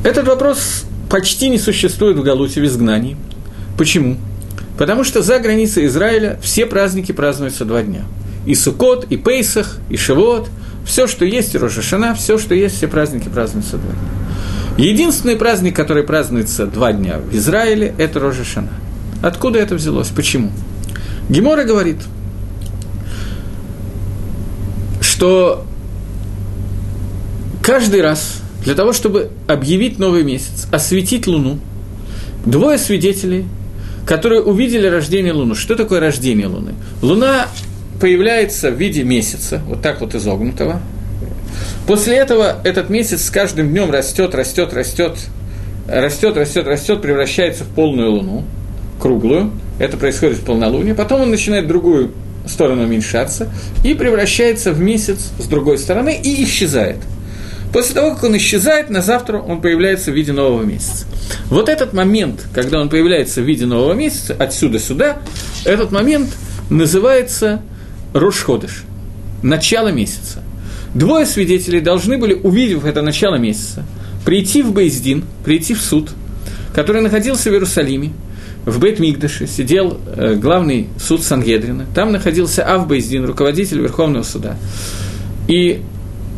Этот 0.04 0.28
вопрос 0.28 0.84
почти 1.10 1.48
не 1.48 1.58
существует 1.58 2.16
в 2.16 2.22
Галуте 2.22 2.60
в 2.60 2.64
изгнании. 2.64 3.16
Почему? 3.76 4.16
Потому 4.78 5.02
что 5.02 5.22
за 5.22 5.38
границей 5.40 5.86
Израиля 5.86 6.38
все 6.40 6.66
праздники 6.66 7.10
празднуются 7.10 7.64
два 7.64 7.82
дня. 7.82 8.04
И 8.46 8.54
Сукот, 8.54 9.06
и 9.10 9.16
Пейсах, 9.16 9.78
и 9.90 9.96
Шивот– 9.96 10.48
все, 10.84 11.06
что 11.06 11.24
есть 11.24 11.54
Рошашана, 11.54 12.14
все, 12.14 12.38
что 12.38 12.54
есть, 12.54 12.76
все 12.76 12.88
праздники 12.88 13.28
празднуются 13.28 13.78
два 13.78 13.92
дня. 13.92 14.84
Единственный 14.90 15.36
праздник, 15.36 15.76
который 15.76 16.02
празднуется 16.02 16.66
два 16.66 16.92
дня 16.92 17.18
в 17.18 17.34
Израиле, 17.34 17.94
это 17.98 18.20
Рошашана. 18.20 18.70
Откуда 19.22 19.58
это 19.58 19.74
взялось? 19.74 20.08
Почему? 20.08 20.50
Гемора 21.28 21.64
говорит, 21.64 21.98
что 25.00 25.64
каждый 27.62 28.02
раз 28.02 28.40
для 28.64 28.74
того, 28.74 28.92
чтобы 28.92 29.30
объявить 29.46 29.98
новый 29.98 30.24
месяц, 30.24 30.66
осветить 30.72 31.26
Луну, 31.26 31.58
двое 32.44 32.78
свидетелей, 32.78 33.46
которые 34.06 34.42
увидели 34.42 34.86
рождение 34.86 35.32
Луны. 35.32 35.54
Что 35.54 35.76
такое 35.76 36.00
рождение 36.00 36.46
Луны? 36.46 36.74
Луна 37.02 37.46
появляется 38.02 38.72
в 38.72 38.74
виде 38.74 39.04
месяца, 39.04 39.62
вот 39.64 39.80
так 39.80 40.00
вот 40.00 40.16
изогнутого. 40.16 40.80
После 41.86 42.16
этого 42.16 42.56
этот 42.64 42.90
месяц 42.90 43.26
с 43.26 43.30
каждым 43.30 43.68
днем 43.68 43.92
растет, 43.92 44.34
растет, 44.34 44.72
растет, 44.72 45.18
растет, 45.86 46.36
растет, 46.36 46.66
растет, 46.66 47.00
превращается 47.00 47.62
в 47.62 47.68
полную 47.68 48.10
луну, 48.10 48.42
круглую. 49.00 49.52
Это 49.78 49.96
происходит 49.96 50.38
в 50.38 50.44
полнолуние. 50.44 50.96
Потом 50.96 51.20
он 51.20 51.30
начинает 51.30 51.68
другую 51.68 52.10
сторону 52.44 52.82
уменьшаться 52.82 53.52
и 53.84 53.94
превращается 53.94 54.72
в 54.72 54.80
месяц 54.80 55.30
с 55.38 55.44
другой 55.44 55.78
стороны 55.78 56.20
и 56.20 56.42
исчезает. 56.42 56.96
После 57.72 57.94
того, 57.94 58.16
как 58.16 58.24
он 58.24 58.36
исчезает, 58.36 58.90
на 58.90 59.00
завтра 59.00 59.38
он 59.38 59.60
появляется 59.60 60.10
в 60.10 60.14
виде 60.14 60.32
нового 60.32 60.64
месяца. 60.64 61.06
Вот 61.50 61.68
этот 61.68 61.92
момент, 61.92 62.48
когда 62.52 62.80
он 62.80 62.88
появляется 62.88 63.42
в 63.42 63.44
виде 63.44 63.64
нового 63.64 63.92
месяца, 63.92 64.34
отсюда 64.36 64.80
сюда, 64.80 65.18
этот 65.64 65.92
момент 65.92 66.30
называется 66.68 67.62
Рошходыш, 68.12 68.84
начало 69.42 69.88
месяца. 69.88 70.42
Двое 70.94 71.24
свидетелей 71.26 71.80
должны 71.80 72.18
были, 72.18 72.34
увидев 72.34 72.84
это 72.84 73.02
начало 73.02 73.36
месяца, 73.36 73.84
прийти 74.24 74.62
в 74.62 74.72
Бейздин, 74.72 75.24
прийти 75.44 75.74
в 75.74 75.80
суд, 75.80 76.10
который 76.74 77.00
находился 77.00 77.50
в 77.50 77.52
Иерусалиме, 77.52 78.12
в 78.64 78.78
бейт 78.78 79.00
мигдаше 79.00 79.46
сидел 79.48 79.98
э, 80.06 80.34
главный 80.34 80.88
суд 80.96 81.22
Сангедрина, 81.22 81.86
там 81.94 82.12
находился 82.12 82.64
Ав 82.64 82.86
Бейздин, 82.86 83.24
руководитель 83.24 83.80
Верховного 83.80 84.22
суда. 84.22 84.56
И 85.48 85.82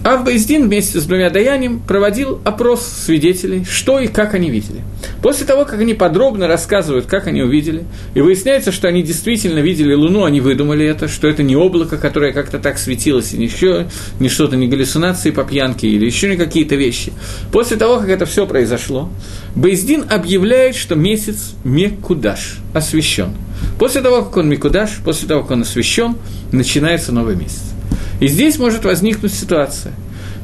Авбейздин 0.05 0.65
вместе 0.65 1.01
с 1.01 1.05
двумя 1.05 1.31
даяниями 1.31 1.81
проводил 1.89 2.39
опрос 2.45 2.87
свидетелей, 2.87 3.65
что 3.65 3.99
и 3.99 4.07
как 4.07 4.35
они 4.35 4.51
видели. 4.51 4.83
После 5.23 5.47
того, 5.47 5.65
как 5.65 5.81
они 5.81 5.95
подробно 5.95 6.47
рассказывают, 6.47 7.07
как 7.07 7.27
они 7.27 7.41
увидели, 7.41 7.85
и 8.13 8.21
выясняется, 8.21 8.71
что 8.71 8.87
они 8.87 9.03
действительно 9.03 9.61
видели 9.61 9.95
Луну, 9.95 10.25
они 10.25 10.43
выдумали 10.43 10.85
это, 10.85 11.09
что 11.09 11.27
это 11.27 11.43
не 11.43 11.57
облако, 11.57 11.97
которое 11.97 12.35
как-то 12.35 12.59
так 12.59 12.77
светилось, 12.77 13.33
и 13.33 13.43
еще 13.43 13.87
не 14.21 14.29
что-то, 14.29 14.57
не 14.57 14.69
галлюцинации 14.69 15.31
по 15.31 15.43
пьянке 15.43 15.89
или 15.89 16.05
еще 16.05 16.29
не 16.29 16.37
какие-то 16.37 16.75
вещи. 16.75 17.15
После 17.51 17.79
того, 17.79 17.99
как 17.99 18.11
это 18.11 18.27
все 18.27 18.47
произошло, 18.47 19.09
Бейздин 19.57 20.05
объявляет, 20.11 20.77
что 20.77 20.97
месяц 20.97 21.55
Мекудаш 21.65 22.59
освящен. 22.75 23.31
После 23.79 24.03
того, 24.03 24.23
как 24.23 24.37
он 24.37 24.51
Мекудаш, 24.51 24.99
после 25.03 25.27
того, 25.29 25.43
как 25.43 25.53
он 25.53 25.63
освящен, 25.63 26.17
начинается 26.53 27.11
новый 27.11 27.37
месяц. 27.37 27.74
И 28.21 28.29
здесь 28.29 28.59
может 28.59 28.85
возникнуть 28.85 29.35
ситуация, 29.35 29.93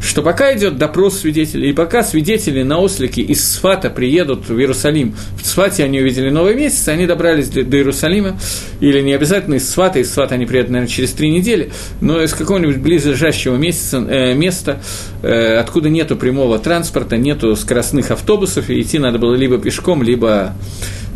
что 0.03 0.23
пока 0.23 0.57
идет 0.57 0.79
допрос 0.79 1.21
свидетелей, 1.21 1.71
и 1.71 1.73
пока 1.73 2.03
свидетели 2.03 2.63
на 2.63 2.79
ослике 2.79 3.21
из 3.23 3.45
Сфата 3.49 3.91
приедут 3.91 4.49
в 4.49 4.59
Иерусалим, 4.59 5.15
в 5.41 5.47
Сфате 5.47 5.85
они 5.85 6.01
увидели 6.01 6.31
новый 6.31 6.55
месяц, 6.55 6.89
они 6.89 7.07
добрались 7.07 7.49
до, 7.49 7.61
Иерусалима, 7.61 8.39
или 8.81 9.01
не 9.03 9.13
обязательно 9.13 9.55
из 9.55 9.69
Сфата, 9.69 9.99
из 9.99 10.11
Сфата 10.11 10.35
они 10.35 10.47
приедут, 10.47 10.71
наверное, 10.71 10.91
через 10.91 11.13
три 11.13 11.31
недели, 11.31 11.71
но 12.01 12.23
из 12.23 12.33
какого-нибудь 12.33 12.79
близлежащего 12.79 13.57
месяца, 13.57 13.99
э, 13.99 14.35
места, 14.35 14.81
э, 15.23 15.57
откуда 15.59 15.91
нету 15.91 16.17
прямого 16.17 16.59
транспорта, 16.59 17.17
нету 17.17 17.55
скоростных 17.55 18.11
автобусов, 18.11 18.71
и 18.71 18.81
идти 18.81 18.99
надо 18.99 19.19
было 19.19 19.35
либо 19.35 19.59
пешком, 19.59 20.03
либо 20.03 20.55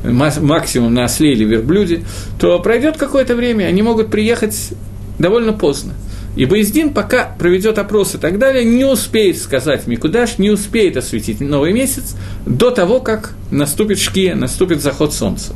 максимум 0.04 0.92
на 0.92 1.04
осле 1.04 1.32
или 1.32 1.44
верблюде, 1.44 2.02
то 2.38 2.58
пройдет 2.60 2.98
какое-то 2.98 3.34
время, 3.34 3.64
они 3.64 3.80
могут 3.80 4.10
приехать 4.10 4.72
довольно 5.18 5.54
поздно. 5.54 5.94
И 6.36 6.46
Боездин, 6.46 6.92
пока 6.92 7.26
проведет 7.38 7.78
опрос 7.78 8.16
и 8.16 8.18
так 8.18 8.38
далее, 8.38 8.64
не 8.64 8.84
успеет 8.84 9.38
сказать 9.38 9.86
Микудаш, 9.86 10.38
не 10.38 10.50
успеет 10.50 10.96
осветить 10.96 11.40
новый 11.40 11.72
месяц 11.72 12.16
до 12.44 12.70
того, 12.70 13.00
как 13.00 13.34
наступит 13.50 14.00
шкия, 14.00 14.34
наступит 14.34 14.82
заход 14.82 15.14
солнца. 15.14 15.52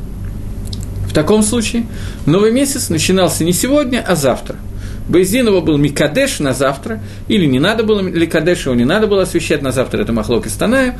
В 1.09 1.13
таком 1.13 1.43
случае 1.43 1.85
новый 2.25 2.51
месяц 2.51 2.89
начинался 2.89 3.43
не 3.43 3.51
сегодня, 3.51 4.03
а 4.07 4.15
завтра. 4.15 4.55
Боездин 5.09 5.47
его 5.47 5.59
был 5.61 5.77
Микадеш 5.77 6.39
на 6.39 6.53
завтра, 6.53 7.01
или 7.27 7.45
не 7.45 7.59
надо 7.59 7.83
было, 7.83 7.99
или 8.07 8.25
его 8.25 8.75
не 8.75 8.85
надо 8.85 9.07
было 9.07 9.23
освещать 9.23 9.63
на 9.63 9.71
завтра, 9.71 10.03
это 10.03 10.13
Махлок 10.13 10.45
и 10.45 10.49
Станая. 10.49 10.99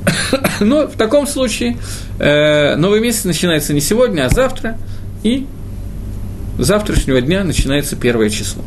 Но 0.60 0.86
в 0.86 0.96
таком 0.96 1.26
случае 1.26 1.76
э, 2.20 2.76
новый 2.76 3.00
месяц 3.00 3.24
начинается 3.24 3.74
не 3.74 3.80
сегодня, 3.80 4.24
а 4.24 4.28
завтра, 4.28 4.78
и 5.24 5.46
завтрашнего 6.58 7.20
дня 7.20 7.42
начинается 7.42 7.96
первое 7.96 8.30
число. 8.30 8.62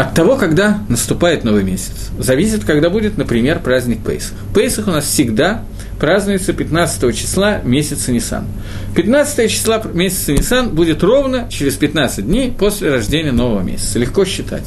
От 0.00 0.14
того, 0.14 0.36
когда 0.36 0.78
наступает 0.88 1.44
новый 1.44 1.62
месяц, 1.62 2.08
зависит, 2.18 2.64
когда 2.64 2.88
будет, 2.88 3.18
например, 3.18 3.58
праздник 3.58 4.02
Пейсах. 4.02 4.32
Пейсах 4.54 4.88
у 4.88 4.92
нас 4.92 5.04
всегда 5.04 5.62
празднуется 5.98 6.54
15 6.54 7.14
числа 7.14 7.58
месяца 7.64 8.10
Нисан. 8.10 8.46
15 8.96 9.50
числа 9.50 9.82
месяца 9.92 10.32
Нисан 10.32 10.70
будет 10.70 11.02
ровно 11.02 11.50
через 11.50 11.74
15 11.74 12.26
дней 12.26 12.50
после 12.50 12.90
рождения 12.90 13.30
нового 13.30 13.60
месяца. 13.60 13.98
Легко 13.98 14.24
считать. 14.24 14.62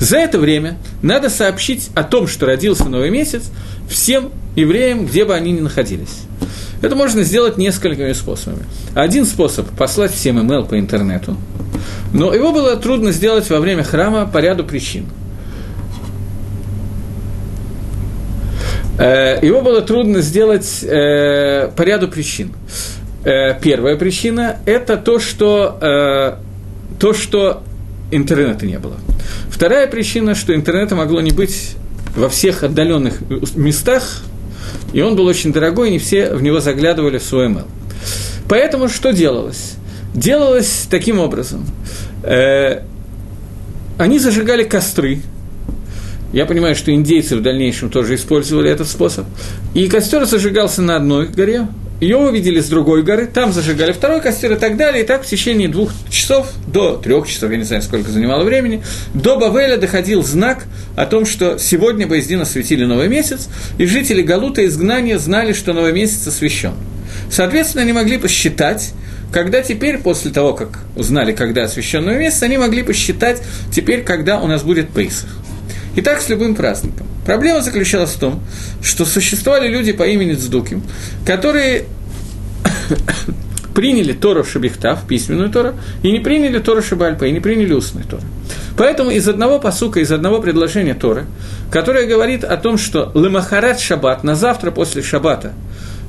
За 0.00 0.18
это 0.18 0.38
время 0.38 0.76
надо 1.00 1.30
сообщить 1.30 1.88
о 1.94 2.02
том, 2.02 2.28
что 2.28 2.44
родился 2.44 2.84
новый 2.84 3.08
месяц, 3.08 3.44
всем 3.88 4.32
евреям, 4.54 5.06
где 5.06 5.24
бы 5.24 5.34
они 5.34 5.52
ни 5.52 5.60
находились. 5.60 6.24
Это 6.82 6.94
можно 6.94 7.22
сделать 7.22 7.56
несколькими 7.56 8.12
способами. 8.12 8.64
Один 8.92 9.24
способ– 9.24 9.66
послать 9.78 10.12
всем 10.12 10.38
email 10.38 10.68
по 10.68 10.78
интернету, 10.78 11.38
но 12.14 12.32
его 12.32 12.52
было 12.52 12.76
трудно 12.76 13.10
сделать 13.10 13.50
во 13.50 13.58
время 13.58 13.82
храма 13.82 14.24
по 14.24 14.38
ряду 14.38 14.64
причин. 14.64 15.06
Э, 18.98 19.44
его 19.44 19.60
было 19.60 19.82
трудно 19.82 20.22
сделать 20.22 20.84
э, 20.84 21.70
по 21.76 21.82
ряду 21.82 22.06
причин. 22.06 22.52
Э, 23.24 23.58
первая 23.60 23.96
причина– 23.96 24.58
это 24.64 24.96
то, 24.96 25.18
что, 25.18 26.38
то, 27.00 27.14
что 27.14 27.64
интернета 28.12 28.64
не 28.64 28.78
было. 28.78 28.96
Вторая 29.50 29.88
причина, 29.88 30.36
что 30.36 30.54
интернета 30.54 30.94
могло 30.94 31.20
не 31.20 31.32
быть 31.32 31.74
во 32.14 32.28
всех 32.28 32.62
отдаленных 32.62 33.22
местах, 33.56 34.22
и 34.92 35.02
он 35.02 35.16
был 35.16 35.26
очень 35.26 35.52
дорогой, 35.52 35.90
не 35.90 35.98
все 35.98 36.32
в 36.32 36.42
него 36.42 36.60
заглядывали 36.60 37.18
в 37.18 37.24
свой 37.24 37.48
email. 37.48 37.66
Поэтому 38.48 38.88
что 38.88 39.12
делалось? 39.12 39.74
Делалось 40.14 40.86
таким 40.88 41.18
образом. 41.18 41.66
Э, 42.24 42.80
они 43.98 44.18
зажигали 44.18 44.64
костры. 44.64 45.20
Я 46.32 46.46
понимаю, 46.46 46.74
что 46.74 46.92
индейцы 46.92 47.36
в 47.36 47.42
дальнейшем 47.42 47.90
тоже 47.90 48.16
использовали 48.16 48.70
этот 48.70 48.88
способ. 48.88 49.26
И 49.74 49.86
костер 49.88 50.24
зажигался 50.24 50.82
на 50.82 50.96
одной 50.96 51.28
горе, 51.28 51.68
ее 52.00 52.16
увидели 52.16 52.60
с 52.60 52.66
другой 52.66 53.04
горы, 53.04 53.26
там 53.26 53.52
зажигали 53.52 53.92
второй 53.92 54.20
костер 54.20 54.52
и 54.52 54.56
так 54.56 54.76
далее. 54.76 55.04
И 55.04 55.06
так 55.06 55.22
в 55.22 55.26
течение 55.26 55.68
двух 55.68 55.92
часов, 56.10 56.50
до 56.66 56.96
трех 56.96 57.28
часов, 57.28 57.50
я 57.52 57.56
не 57.56 57.62
знаю, 57.62 57.82
сколько 57.82 58.10
занимало 58.10 58.42
времени, 58.42 58.82
до 59.14 59.38
Бавеля 59.38 59.76
доходил 59.76 60.24
знак 60.24 60.64
о 60.96 61.06
том, 61.06 61.24
что 61.24 61.56
сегодня 61.58 62.06
Боездин 62.06 62.40
осветили 62.40 62.84
новый 62.84 63.08
месяц, 63.08 63.48
и 63.78 63.86
жители 63.86 64.22
Галута 64.22 64.66
изгнания 64.66 65.18
знали, 65.18 65.52
что 65.52 65.72
новый 65.72 65.92
месяц 65.92 66.26
освящен. 66.26 66.74
Соответственно, 67.30 67.82
они 67.82 67.92
могли 67.92 68.18
посчитать, 68.18 68.92
когда 69.32 69.62
теперь, 69.62 69.98
после 69.98 70.30
того, 70.30 70.54
как 70.54 70.80
узнали, 70.96 71.32
когда 71.32 71.64
освящен 71.64 72.04
новый 72.04 72.18
месяц, 72.18 72.42
они 72.42 72.58
могли 72.58 72.82
посчитать 72.82 73.42
теперь, 73.72 74.02
когда 74.02 74.40
у 74.40 74.46
нас 74.46 74.62
будет 74.62 74.90
Пейсах. 74.90 75.30
И 75.96 76.00
так 76.00 76.20
с 76.20 76.28
любым 76.28 76.54
праздником. 76.54 77.06
Проблема 77.24 77.62
заключалась 77.62 78.10
в 78.10 78.18
том, 78.18 78.42
что 78.82 79.04
существовали 79.04 79.68
люди 79.68 79.92
по 79.92 80.02
имени 80.02 80.34
Цдуким, 80.34 80.82
которые 81.24 81.84
приняли 83.74 84.12
Тору 84.12 84.44
Шабихтав, 84.44 85.06
письменную 85.06 85.50
Тору, 85.50 85.74
и 86.02 86.10
не 86.10 86.20
приняли 86.20 86.58
Тору 86.58 86.82
Шабальпа, 86.82 87.24
и 87.24 87.32
не 87.32 87.40
приняли 87.40 87.72
устную 87.72 88.06
Тору. 88.06 88.22
Поэтому 88.76 89.10
из 89.10 89.28
одного 89.28 89.58
посука, 89.58 90.00
из 90.00 90.10
одного 90.10 90.40
предложения 90.40 90.94
Торы, 90.94 91.26
которое 91.70 92.06
говорит 92.06 92.44
о 92.44 92.56
том, 92.56 92.76
что 92.76 93.10
Лемахарат 93.14 93.80
Шаббат, 93.80 94.24
на 94.24 94.34
завтра 94.34 94.70
после 94.70 95.02
Шаббата, 95.02 95.52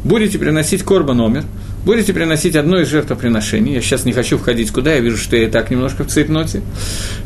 будете 0.06 0.40
приносить 0.40 0.84
корба 0.84 1.14
номер, 1.14 1.44
будете 1.84 2.14
приносить 2.14 2.56
одно 2.56 2.80
из 2.80 2.88
жертвоприношений. 2.88 3.74
Я 3.74 3.82
сейчас 3.82 4.06
не 4.06 4.14
хочу 4.14 4.38
входить 4.38 4.72
куда, 4.72 4.94
я 4.94 5.00
вижу, 5.00 5.18
что 5.18 5.36
я 5.36 5.44
и 5.44 5.48
так 5.48 5.70
немножко 5.72 6.06
в 6.06 6.08
цейтноте. 6.08 6.62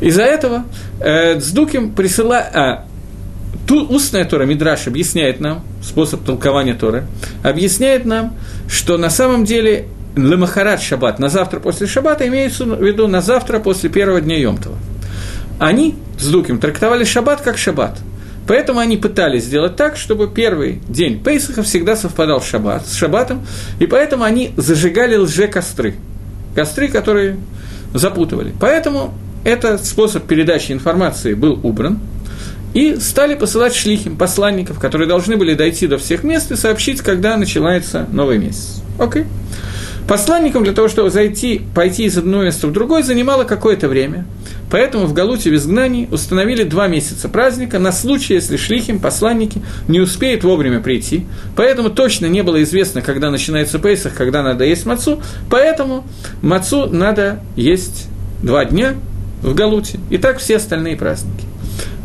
Из-за 0.00 0.22
этого 0.22 0.64
э, 0.98 1.38
Цдуким 1.38 1.92
присылает... 1.92 2.56
А, 2.56 2.86
Ту, 3.66 3.86
устная 3.86 4.24
Тора, 4.24 4.46
Мидраш, 4.46 4.88
объясняет 4.88 5.38
нам, 5.38 5.62
способ 5.80 6.24
толкования 6.24 6.74
Торы, 6.74 7.06
объясняет 7.44 8.04
нам, 8.04 8.34
что 8.68 8.98
на 8.98 9.10
самом 9.10 9.44
деле 9.44 9.86
Лемахарат 10.16 10.82
Шаббат, 10.82 11.20
на 11.20 11.28
завтра 11.28 11.60
после 11.60 11.86
Шаббата, 11.86 12.26
имеется 12.26 12.64
в 12.64 12.82
виду 12.82 13.06
на 13.06 13.20
завтра 13.20 13.60
после 13.60 13.88
первого 13.88 14.20
дня 14.20 14.36
Йомтова. 14.38 14.76
Они 15.60 15.94
с 16.18 16.26
Дуким 16.28 16.58
трактовали 16.58 17.04
Шаббат 17.04 17.42
как 17.42 17.58
Шаббат. 17.58 17.98
Поэтому 18.50 18.80
они 18.80 18.96
пытались 18.96 19.44
сделать 19.44 19.76
так, 19.76 19.96
чтобы 19.96 20.26
первый 20.26 20.80
день 20.88 21.22
Пейсаха 21.22 21.62
всегда 21.62 21.94
совпадал 21.94 22.42
шаббат, 22.42 22.84
с 22.84 22.96
Шаббатом, 22.96 23.46
и 23.78 23.86
поэтому 23.86 24.24
они 24.24 24.50
зажигали 24.56 25.14
лже-костры. 25.14 25.94
Костры, 26.56 26.88
которые 26.88 27.36
запутывали. 27.94 28.52
Поэтому 28.58 29.14
этот 29.44 29.86
способ 29.86 30.24
передачи 30.24 30.72
информации 30.72 31.34
был 31.34 31.60
убран, 31.62 32.00
и 32.74 32.96
стали 32.96 33.36
посылать 33.36 33.72
шлихим, 33.72 34.16
посланников, 34.16 34.80
которые 34.80 35.06
должны 35.06 35.36
были 35.36 35.54
дойти 35.54 35.86
до 35.86 35.96
всех 35.98 36.24
мест 36.24 36.50
и 36.50 36.56
сообщить, 36.56 37.02
когда 37.02 37.36
начинается 37.36 38.08
новый 38.10 38.38
месяц. 38.38 38.82
Окей. 38.98 39.26
Посланникам 40.10 40.64
для 40.64 40.72
того, 40.72 40.88
чтобы 40.88 41.08
зайти, 41.08 41.62
пойти 41.72 42.02
из 42.02 42.18
одного 42.18 42.42
места 42.42 42.66
в 42.66 42.72
другое, 42.72 43.04
занимало 43.04 43.44
какое-то 43.44 43.86
время. 43.86 44.26
Поэтому 44.68 45.06
в 45.06 45.12
Галуте 45.12 45.52
в 45.52 45.54
изгнании 45.54 46.08
установили 46.10 46.64
два 46.64 46.88
месяца 46.88 47.28
праздника 47.28 47.78
на 47.78 47.92
случай, 47.92 48.34
если 48.34 48.56
шлихим, 48.56 48.98
посланники, 48.98 49.62
не 49.86 50.00
успеют 50.00 50.42
вовремя 50.42 50.80
прийти. 50.80 51.26
Поэтому 51.54 51.90
точно 51.90 52.26
не 52.26 52.42
было 52.42 52.60
известно, 52.64 53.02
когда 53.02 53.30
начинается 53.30 53.78
Пейсах, 53.78 54.14
когда 54.14 54.42
надо 54.42 54.64
есть 54.64 54.84
мацу. 54.84 55.22
Поэтому 55.48 56.04
мацу 56.42 56.86
надо 56.86 57.38
есть 57.54 58.08
два 58.42 58.64
дня 58.64 58.94
в 59.42 59.54
Галуте. 59.54 60.00
И 60.10 60.18
так 60.18 60.38
все 60.38 60.56
остальные 60.56 60.96
праздники. 60.96 61.44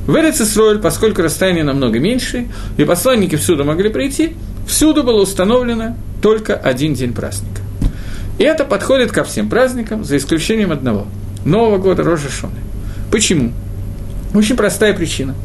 В 0.05 0.15
Эрицесроль, 0.15 0.77
поскольку 0.77 1.23
расстояние 1.23 1.63
намного 1.63 1.99
меньше, 1.99 2.49
и 2.77 2.83
посланники 2.83 3.35
всюду 3.35 3.65
могли 3.65 3.89
прийти, 3.89 4.35
всюду 4.67 5.01
было 5.01 5.23
установлено 5.23 5.97
только 6.21 6.55
один 6.55 6.93
день 6.93 7.11
праздника. 7.11 7.64
И 8.37 8.43
это 8.43 8.65
подходит 8.65 9.11
ко 9.11 9.23
всем 9.23 9.49
праздникам, 9.49 10.03
за 10.03 10.17
исключением 10.17 10.71
одного– 10.71 11.07
Нового 11.45 11.77
года 11.77 12.03
Рожешоны. 12.03 12.55
Почему? 13.11 13.51
Очень 14.33 14.57
простая 14.57 14.93
причина. 14.93 15.35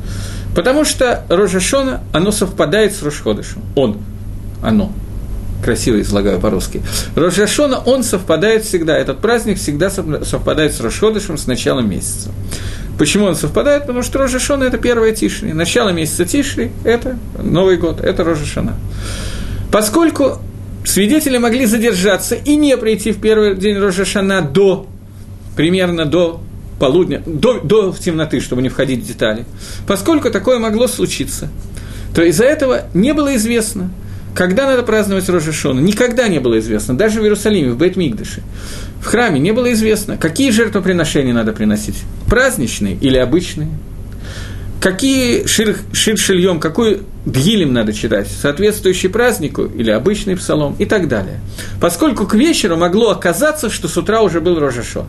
Потому 0.54 0.84
что 0.84 1.24
Рожешона, 1.28 2.00
оно 2.12 2.32
совпадает 2.32 2.94
с 2.94 3.02
Рошходышем. 3.02 3.62
Он, 3.76 3.98
оно, 4.62 4.92
красиво 5.62 6.00
излагаю 6.00 6.40
по-русски. 6.40 6.82
Рожашона, 7.14 7.78
он 7.78 8.02
совпадает 8.02 8.64
всегда, 8.64 8.96
этот 8.96 9.20
праздник 9.20 9.58
всегда 9.58 9.90
совпадает 9.90 10.74
с 10.74 10.80
Рошходышем, 10.80 11.38
с 11.38 11.46
началом 11.46 11.88
месяца. 11.88 12.30
Почему 12.98 13.26
он 13.26 13.36
совпадает? 13.36 13.82
Потому 13.82 14.02
что 14.02 14.18
Рожешона– 14.18 14.64
это 14.64 14.78
первая 14.78 15.12
Тишри. 15.14 15.52
Начало 15.52 15.90
месяца 15.90 16.24
Тишри– 16.24 16.72
это 16.84 17.16
Новый 17.40 17.76
год, 17.76 18.00
это 18.00 18.24
Рожешона. 18.24 18.74
Поскольку 19.70 20.40
свидетели 20.84 21.38
могли 21.38 21.66
задержаться 21.66 22.34
и 22.34 22.56
не 22.56 22.76
прийти 22.76 23.12
в 23.12 23.20
первый 23.20 23.56
день 23.56 23.78
Рожешана 23.78 24.42
до, 24.42 24.86
примерно 25.56 26.06
до 26.06 26.40
полудня, 26.78 27.22
до, 27.26 27.60
до 27.60 27.94
темноты, 27.98 28.40
чтобы 28.40 28.62
не 28.62 28.68
входить 28.68 29.04
в 29.04 29.06
детали, 29.06 29.44
поскольку 29.86 30.30
такое 30.30 30.58
могло 30.58 30.86
случиться, 30.86 31.48
то 32.14 32.22
из-за 32.22 32.44
этого 32.44 32.86
не 32.94 33.12
было 33.12 33.36
известно, 33.36 33.90
когда 34.34 34.66
надо 34.66 34.82
праздновать 34.82 35.28
Рожешона. 35.28 35.80
Никогда 35.80 36.28
не 36.28 36.38
было 36.38 36.58
известно, 36.58 36.96
даже 36.96 37.20
в 37.20 37.24
Иерусалиме, 37.24 37.72
в 37.72 37.78
Бет-Мигдыше. 37.78 38.42
В 39.00 39.06
храме 39.06 39.40
не 39.40 39.52
было 39.52 39.72
известно, 39.72 40.16
какие 40.16 40.50
жертвоприношения 40.50 41.34
надо 41.34 41.52
приносить, 41.52 41.96
праздничные 42.28 42.96
или 42.96 43.16
обычные, 43.16 43.68
какие 44.80 45.46
шир, 45.46 45.76
шир 45.92 46.18
шильем, 46.18 46.58
какой 46.58 47.02
гилем 47.26 47.72
надо 47.72 47.92
читать, 47.92 48.28
соответствующий 48.28 49.08
празднику 49.08 49.64
или 49.64 49.90
обычный 49.90 50.36
псалом 50.36 50.74
и 50.78 50.86
так 50.86 51.08
далее. 51.08 51.40
Поскольку 51.80 52.26
к 52.26 52.34
вечеру 52.34 52.76
могло 52.76 53.10
оказаться, 53.10 53.70
что 53.70 53.88
с 53.88 53.96
утра 53.96 54.22
уже 54.22 54.40
был 54.40 54.58
Рожашон. 54.58 55.06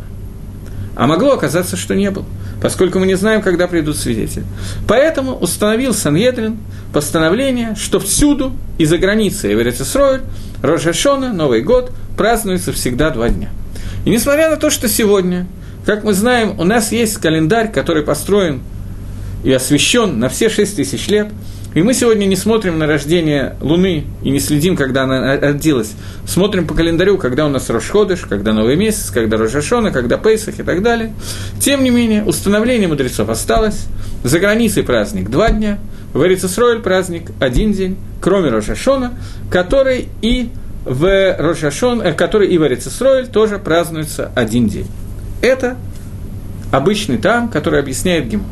А 0.95 1.07
могло 1.07 1.32
оказаться, 1.32 1.78
что 1.78 1.95
не 1.95 2.11
был, 2.11 2.26
поскольку 2.61 2.99
мы 2.99 3.07
не 3.07 3.15
знаем, 3.15 3.41
когда 3.41 3.67
придут 3.67 3.97
свидетели. 3.97 4.45
Поэтому 4.88 5.36
установил 5.36 5.93
Санедрин 5.93 6.57
постановление, 6.93 7.76
что 7.80 7.99
всюду 7.99 8.53
и 8.78 8.86
за 8.86 8.97
границей 8.97 9.53
Эверецесройль, 9.53 10.22
Рожашона, 10.61 11.34
Новый 11.34 11.61
год 11.61 11.91
празднуется 12.17 12.74
всегда 12.74 13.09
два 13.09 13.30
дня– 13.30 13.49
и 14.05 14.09
несмотря 14.09 14.49
на 14.49 14.57
то, 14.57 14.69
что 14.69 14.88
сегодня, 14.88 15.45
как 15.86 16.03
мы 16.03 16.13
знаем, 16.13 16.59
у 16.59 16.63
нас 16.63 16.91
есть 16.91 17.17
календарь, 17.17 17.72
который 17.72 18.03
построен 18.03 18.61
и 19.44 19.52
освещен 19.52 20.20
на 20.20 20.30
все 20.30 20.50
шесть 20.50 20.76
тысяч 20.76 21.08
лет, 21.08 21.30
и 21.74 21.82
мы 21.84 21.94
сегодня 21.94 22.26
не 22.26 22.36
смотрим 22.36 22.80
на 22.80 22.86
рождение 22.86 23.56
Луны 23.62 24.04
и 24.24 24.30
не 24.30 24.42
следим, 24.42 24.76
когда 24.76 25.04
она 25.04 25.38
родилась. 25.38 25.94
Смотрим 26.28 26.68
по 26.68 26.74
календарю, 26.74 27.18
когда 27.18 27.46
у 27.46 27.50
нас 27.50 27.70
Рошходыш, 27.70 28.22
когда 28.28 28.52
Новый 28.52 28.76
месяц, 28.76 29.10
когда 29.10 29.38
Рожашона, 29.38 29.92
когда 29.92 30.18
Пейсах 30.18 30.60
и 30.60 30.64
так 30.64 30.82
далее. 30.82 31.14
Тем 31.62 31.86
не 31.86 31.89
менее, 31.89 32.26
установление 32.26 32.89
мудрецов 32.89 33.30
осталось. 33.30 33.86
За 34.24 34.39
границей 34.39 34.84
праздник 34.84 35.30
два 35.30 35.50
дня, 35.50 35.80
в 36.14 36.22
Эрицесройль 36.26 36.80
праздник 36.80 37.32
один 37.39 37.72
день, 37.72 37.98
кроме 38.20 38.50
Рожашона, 38.50 39.14
который 39.50 40.10
и 40.22 40.50
в 40.84 41.36
Рошашон, 41.38 42.02
э, 42.02 42.12
который 42.12 42.50
и 42.50 42.58
в 42.58 42.64
Арицесройль 42.64 43.28
тоже 43.28 43.60
празднуется 43.60 44.30
один 44.36 44.68
день. 44.68 44.88
Это 45.42 45.78
обычный 46.72 47.18
там, 47.18 47.48
который 47.48 47.80
объясняет 47.80 48.28
Гимор. 48.28 48.48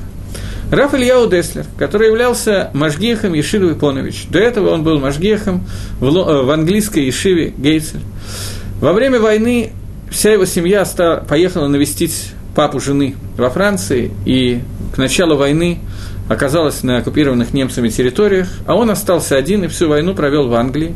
Раф 0.71 0.93
Ильяу 0.93 1.27
Деслер, 1.27 1.65
который 1.77 2.09
являлся 2.09 2.69
Машгехом 2.73 3.33
Ешивы 3.33 3.73
Понович. 3.73 4.27
До 4.29 4.37
этого 4.37 4.69
он 4.69 4.83
был 4.83 4.99
Машгехом 4.99 5.65
в, 5.99 6.05
э, 6.05 6.43
в 6.43 6.49
английской 6.51 7.05
Ешиве 7.05 7.53
Гейцель. 7.57 8.01
Во 8.79 8.93
время 8.93 9.19
войны 9.19 9.71
вся 10.11 10.31
его 10.31 10.45
семья 10.45 10.85
поехала 11.27 11.67
навестить 11.67 12.33
папу 12.55 12.79
жены 12.79 13.15
во 13.35 13.49
Франции, 13.49 14.11
и 14.25 14.61
к 14.93 14.97
началу 14.97 15.37
войны 15.37 15.79
оказалась 16.27 16.83
на 16.83 16.97
оккупированных 16.97 17.51
немцами 17.53 17.89
территориях, 17.89 18.47
а 18.67 18.75
он 18.75 18.91
остался 18.91 19.37
один 19.37 19.63
и 19.63 19.67
всю 19.67 19.89
войну 19.89 20.13
провел 20.13 20.47
в 20.47 20.53
Англии 20.53 20.93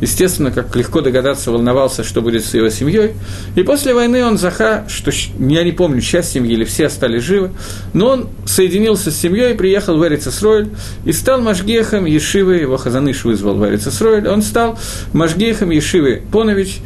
естественно, 0.00 0.50
как 0.50 0.74
легко 0.76 1.00
догадаться, 1.00 1.50
волновался, 1.50 2.04
что 2.04 2.22
будет 2.22 2.44
с 2.44 2.54
его 2.54 2.68
семьей. 2.68 3.12
И 3.54 3.62
после 3.62 3.94
войны 3.94 4.24
он 4.24 4.38
заха, 4.38 4.84
что 4.88 5.10
я 5.38 5.64
не 5.64 5.72
помню, 5.72 6.00
часть 6.00 6.32
семьи 6.32 6.52
или 6.52 6.64
все 6.64 6.86
остались 6.86 7.22
живы, 7.22 7.50
но 7.92 8.08
он 8.08 8.28
соединился 8.46 9.10
с 9.10 9.16
семьей, 9.16 9.54
приехал 9.54 9.96
в 9.96 10.06
Эрицесройль 10.06 10.70
и 11.04 11.12
стал 11.12 11.40
Машгехом 11.40 12.04
Ешивы, 12.04 12.56
его 12.56 12.76
Хазаныш 12.76 13.24
вызвал 13.24 13.54
в 13.54 13.66
Эрицесройль, 13.66 14.28
он 14.28 14.42
стал 14.42 14.78
Машгехом 15.12 15.70
Ешивы 15.70 16.22
Понович, 16.32 16.78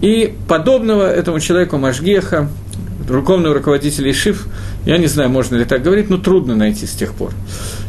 и 0.00 0.34
подобного 0.48 1.10
этому 1.10 1.40
человеку 1.40 1.76
Машгеха, 1.76 2.48
духовного 3.06 3.54
руководителя 3.54 4.10
Ишив, 4.10 4.46
я 4.86 4.96
не 4.98 5.06
знаю, 5.06 5.28
можно 5.30 5.56
ли 5.56 5.64
так 5.64 5.82
говорить, 5.82 6.08
но 6.08 6.16
трудно 6.16 6.56
найти 6.56 6.86
с 6.86 6.92
тех 6.92 7.12
пор. 7.12 7.32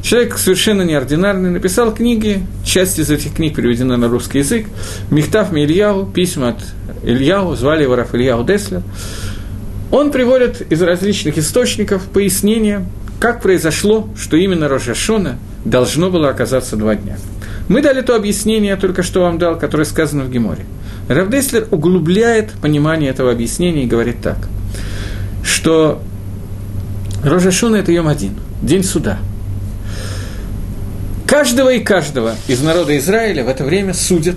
Человек 0.01 0.37
совершенно 0.37 0.81
неординарный, 0.81 1.51
написал 1.51 1.93
книги, 1.93 2.43
часть 2.65 2.97
из 2.97 3.11
этих 3.11 3.35
книг 3.35 3.55
переведена 3.55 3.97
на 3.97 4.07
русский 4.07 4.39
язык, 4.39 4.65
Михтав 5.11 5.53
Ильяу, 5.53 6.07
письма 6.07 6.49
от 6.49 6.59
Ильяу, 7.03 7.55
звали 7.55 7.83
его 7.83 7.95
Раф 7.95 8.15
Ильяу 8.15 8.43
Деслер. 8.43 8.81
Он 9.91 10.11
приводит 10.11 10.71
из 10.71 10.81
различных 10.81 11.37
источников 11.37 12.03
пояснения, 12.05 12.85
как 13.19 13.41
произошло, 13.41 14.09
что 14.17 14.37
именно 14.37 14.67
Рожашона 14.67 15.37
должно 15.65 16.09
было 16.09 16.29
оказаться 16.29 16.77
два 16.77 16.95
дня. 16.95 17.17
Мы 17.67 17.83
дали 17.83 18.01
то 18.01 18.15
объяснение, 18.15 18.75
только 18.77 19.03
что 19.03 19.21
вам 19.21 19.37
дал, 19.37 19.57
которое 19.59 19.85
сказано 19.85 20.23
в 20.23 20.31
Геморе. 20.31 20.65
Равдеслер 21.09 21.67
углубляет 21.69 22.51
понимание 22.53 23.11
этого 23.11 23.31
объяснения 23.31 23.83
и 23.83 23.87
говорит 23.87 24.21
так, 24.23 24.37
что 25.43 26.01
Рожашона– 27.23 27.75
это 27.77 27.91
Йом 27.91 28.07
один, 28.07 28.31
день 28.63 28.83
суда– 28.83 29.19
Каждого 31.31 31.69
и 31.69 31.79
каждого 31.79 32.35
из 32.49 32.61
народа 32.61 32.97
Израиля 32.97 33.45
в 33.45 33.47
это 33.47 33.63
время 33.63 33.93
судят, 33.93 34.35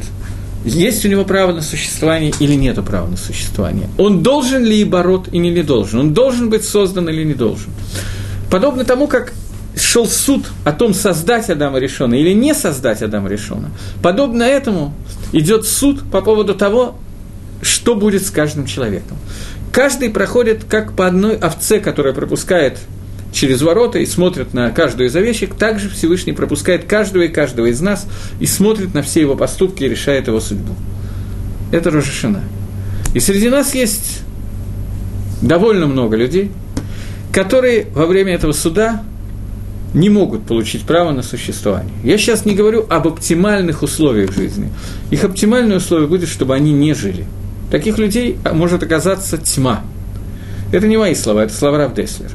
есть 0.64 1.04
у 1.04 1.08
него 1.08 1.24
право 1.24 1.52
на 1.52 1.60
существование 1.60 2.32
или 2.38 2.54
нет 2.54 2.76
права 2.84 3.08
на 3.08 3.16
существование. 3.16 3.88
Он 3.98 4.22
должен 4.22 4.64
ли 4.64 4.80
и 4.80 4.84
борот 4.84 5.26
или 5.32 5.48
не 5.48 5.64
должен. 5.64 5.98
Он 5.98 6.14
должен 6.14 6.50
быть 6.50 6.62
создан 6.64 7.08
или 7.08 7.24
не 7.24 7.34
должен. 7.34 7.72
Подобно 8.48 8.84
тому, 8.84 9.08
как 9.08 9.32
шел 9.76 10.06
суд 10.06 10.46
о 10.64 10.70
том, 10.70 10.94
создать 10.94 11.50
Адама 11.50 11.80
Решона 11.80 12.14
или 12.14 12.32
не 12.32 12.54
создать 12.54 13.02
Адама 13.02 13.28
Решона, 13.28 13.72
подобно 14.00 14.44
этому 14.44 14.94
идет 15.32 15.66
суд 15.66 16.08
по 16.12 16.20
поводу 16.20 16.54
того, 16.54 16.94
что 17.60 17.96
будет 17.96 18.24
с 18.24 18.30
каждым 18.30 18.66
человеком. 18.66 19.16
Каждый 19.72 20.10
проходит 20.10 20.62
как 20.62 20.94
по 20.94 21.08
одной 21.08 21.34
овце, 21.34 21.80
которая 21.80 22.14
пропускает 22.14 22.78
через 23.34 23.62
ворота 23.62 23.98
и 23.98 24.06
смотрит 24.06 24.54
на 24.54 24.70
каждую 24.70 25.08
из 25.08 25.16
овечек, 25.16 25.54
также 25.54 25.90
Всевышний 25.90 26.32
пропускает 26.32 26.84
каждого 26.84 27.24
и 27.24 27.28
каждого 27.28 27.66
из 27.66 27.80
нас 27.80 28.06
и 28.40 28.46
смотрит 28.46 28.94
на 28.94 29.02
все 29.02 29.20
его 29.20 29.34
поступки 29.34 29.84
и 29.84 29.88
решает 29.88 30.28
его 30.28 30.40
судьбу. 30.40 30.74
Это 31.72 31.90
Рожешина. 31.90 32.42
И 33.12 33.20
среди 33.20 33.48
нас 33.48 33.74
есть 33.74 34.22
довольно 35.42 35.86
много 35.86 36.16
людей, 36.16 36.50
которые 37.32 37.86
во 37.94 38.06
время 38.06 38.32
этого 38.32 38.52
суда 38.52 39.02
не 39.92 40.08
могут 40.10 40.46
получить 40.46 40.82
право 40.82 41.12
на 41.12 41.22
существование. 41.22 41.92
Я 42.02 42.18
сейчас 42.18 42.44
не 42.44 42.54
говорю 42.54 42.86
об 42.88 43.06
оптимальных 43.06 43.82
условиях 43.82 44.32
жизни. 44.32 44.70
Их 45.10 45.22
оптимальные 45.24 45.78
условия 45.78 46.06
будет, 46.06 46.28
чтобы 46.28 46.54
они 46.54 46.72
не 46.72 46.94
жили. 46.94 47.26
Таких 47.70 47.98
людей 47.98 48.36
может 48.52 48.82
оказаться 48.82 49.38
тьма. 49.38 49.82
Это 50.72 50.88
не 50.88 50.96
мои 50.96 51.14
слова, 51.14 51.44
это 51.44 51.54
слова 51.54 51.78
Равдеслера. 51.78 52.32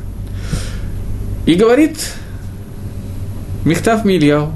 И 1.49 1.55
говорит 1.55 1.97
Мехтав 3.65 4.05
Мильяу, 4.05 4.53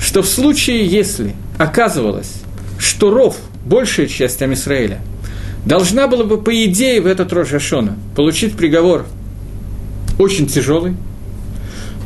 что 0.00 0.22
в 0.22 0.26
случае, 0.26 0.84
если 0.84 1.36
оказывалось, 1.56 2.42
что 2.80 3.12
ров, 3.12 3.36
большая 3.64 4.08
часть 4.08 4.42
Амисраэля, 4.42 4.98
должна 5.64 6.08
была 6.08 6.24
бы, 6.24 6.42
по 6.42 6.64
идее, 6.64 7.00
в 7.00 7.06
этот 7.06 7.32
Рож 7.32 7.52
Ашона 7.52 7.96
получить 8.16 8.56
приговор 8.56 9.06
очень 10.18 10.48
тяжелый, 10.48 10.96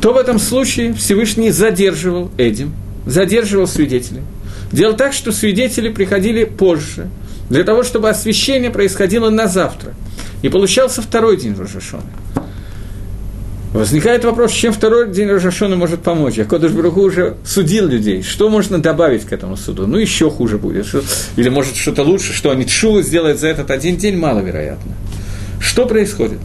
то 0.03 0.13
в 0.13 0.17
этом 0.17 0.37
случае 0.37 0.93
Всевышний 0.93 1.49
задерживал 1.49 2.29
Эдим, 2.37 2.75
задерживал 3.07 3.65
свидетелей. 3.65 4.21
Делал 4.71 4.95
так, 4.95 5.13
что 5.13 5.31
свидетели 5.31 5.89
приходили 5.89 6.43
позже, 6.43 7.09
для 7.49 7.63
того, 7.63 7.81
чтобы 7.81 8.07
освящение 8.07 8.69
происходило 8.69 9.31
на 9.31 9.47
завтра. 9.47 9.95
И 10.43 10.49
получался 10.49 11.01
второй 11.01 11.37
день 11.37 11.55
Рожашона. 11.55 12.03
Возникает 13.73 14.25
вопрос, 14.25 14.51
чем 14.51 14.73
второй 14.73 15.11
день 15.11 15.29
Рожашона 15.29 15.77
может 15.77 16.01
помочь. 16.01 16.37
А 16.39 16.43
Кодыш 16.43 16.71
Бруху 16.71 17.01
уже 17.01 17.37
судил 17.45 17.87
людей. 17.87 18.21
Что 18.21 18.49
можно 18.49 18.79
добавить 18.79 19.23
к 19.23 19.31
этому 19.31 19.55
суду? 19.55 19.87
Ну, 19.87 19.97
еще 19.97 20.29
хуже 20.29 20.57
будет. 20.57 20.87
Или, 21.37 21.47
может, 21.47 21.77
что-то 21.77 22.03
лучше, 22.03 22.33
что 22.33 22.51
они 22.51 22.65
Тшуву 22.65 23.01
сделают 23.01 23.39
за 23.39 23.47
этот 23.47 23.71
один 23.71 23.95
день, 23.95 24.17
маловероятно. 24.17 24.93
Что 25.61 25.85
происходит? 25.85 26.39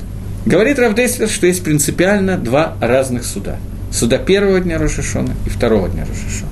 Говорит 0.45 0.79
Равдеслер, 0.79 1.29
что 1.29 1.49
есть 1.49 1.64
принципиально 1.64 2.39
два 2.39 2.77
разных 2.81 3.24
суда. 3.24 3.57
Суда 3.93 4.18
первого 4.18 4.61
дня 4.61 4.79
Рожашона 4.79 5.35
и 5.47 5.49
второго 5.49 5.89
дня 5.89 6.03
Рожашона. 6.03 6.51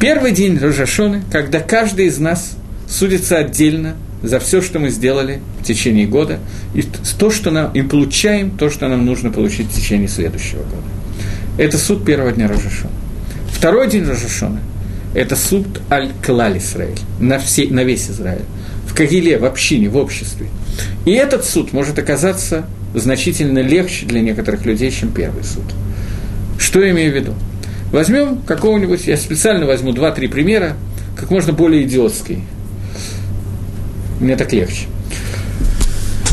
Первый 0.00 0.30
день 0.30 0.56
Рожашоны, 0.56 1.22
когда 1.32 1.58
каждый 1.58 2.06
из 2.06 2.18
нас 2.18 2.52
судится 2.88 3.38
отдельно 3.38 3.96
за 4.22 4.38
все, 4.38 4.60
что 4.60 4.78
мы 4.78 4.90
сделали 4.90 5.40
в 5.60 5.64
течение 5.64 6.06
года, 6.06 6.38
и 6.74 6.82
то, 7.18 7.30
что 7.30 7.50
нам, 7.50 7.72
и 7.72 7.82
получаем 7.82 8.50
то, 8.50 8.70
что 8.70 8.88
нам 8.88 9.04
нужно 9.06 9.30
получить 9.30 9.68
в 9.68 9.74
течение 9.74 10.08
следующего 10.08 10.62
года. 10.62 10.88
Это 11.58 11.78
суд 11.78 12.04
первого 12.04 12.32
дня 12.32 12.48
Рожашона. 12.48 12.92
Второй 13.50 13.88
день 13.88 14.04
Рожашона– 14.04 14.60
это 15.14 15.36
суд 15.36 15.80
Аль-Клаль 15.90 16.58
Исраиль, 16.58 16.98
на, 17.18 17.38
все, 17.38 17.66
на 17.68 17.84
весь 17.84 18.10
Израиль, 18.10 18.44
в 18.86 18.94
Кагиле, 18.94 19.38
в 19.38 19.44
общине, 19.44 19.88
в 19.88 19.96
обществе. 19.96 20.46
И 21.04 21.12
этот 21.12 21.44
суд 21.44 21.72
может 21.72 21.98
оказаться 21.98 22.66
значительно 22.94 23.60
легче 23.60 24.06
для 24.06 24.20
некоторых 24.20 24.64
людей, 24.66 24.90
чем 24.90 25.12
первый 25.12 25.44
суд. 25.44 25.64
Что 26.58 26.82
я 26.82 26.90
имею 26.90 27.12
в 27.12 27.14
виду? 27.16 27.34
Возьмем 27.92 28.38
какого-нибудь, 28.42 29.06
я 29.06 29.16
специально 29.16 29.66
возьму 29.66 29.92
два-три 29.92 30.28
примера, 30.28 30.76
как 31.16 31.30
можно 31.30 31.52
более 31.52 31.82
идиотский– 31.84 32.44
мне 34.20 34.36
так 34.36 34.52
легче. 34.52 34.86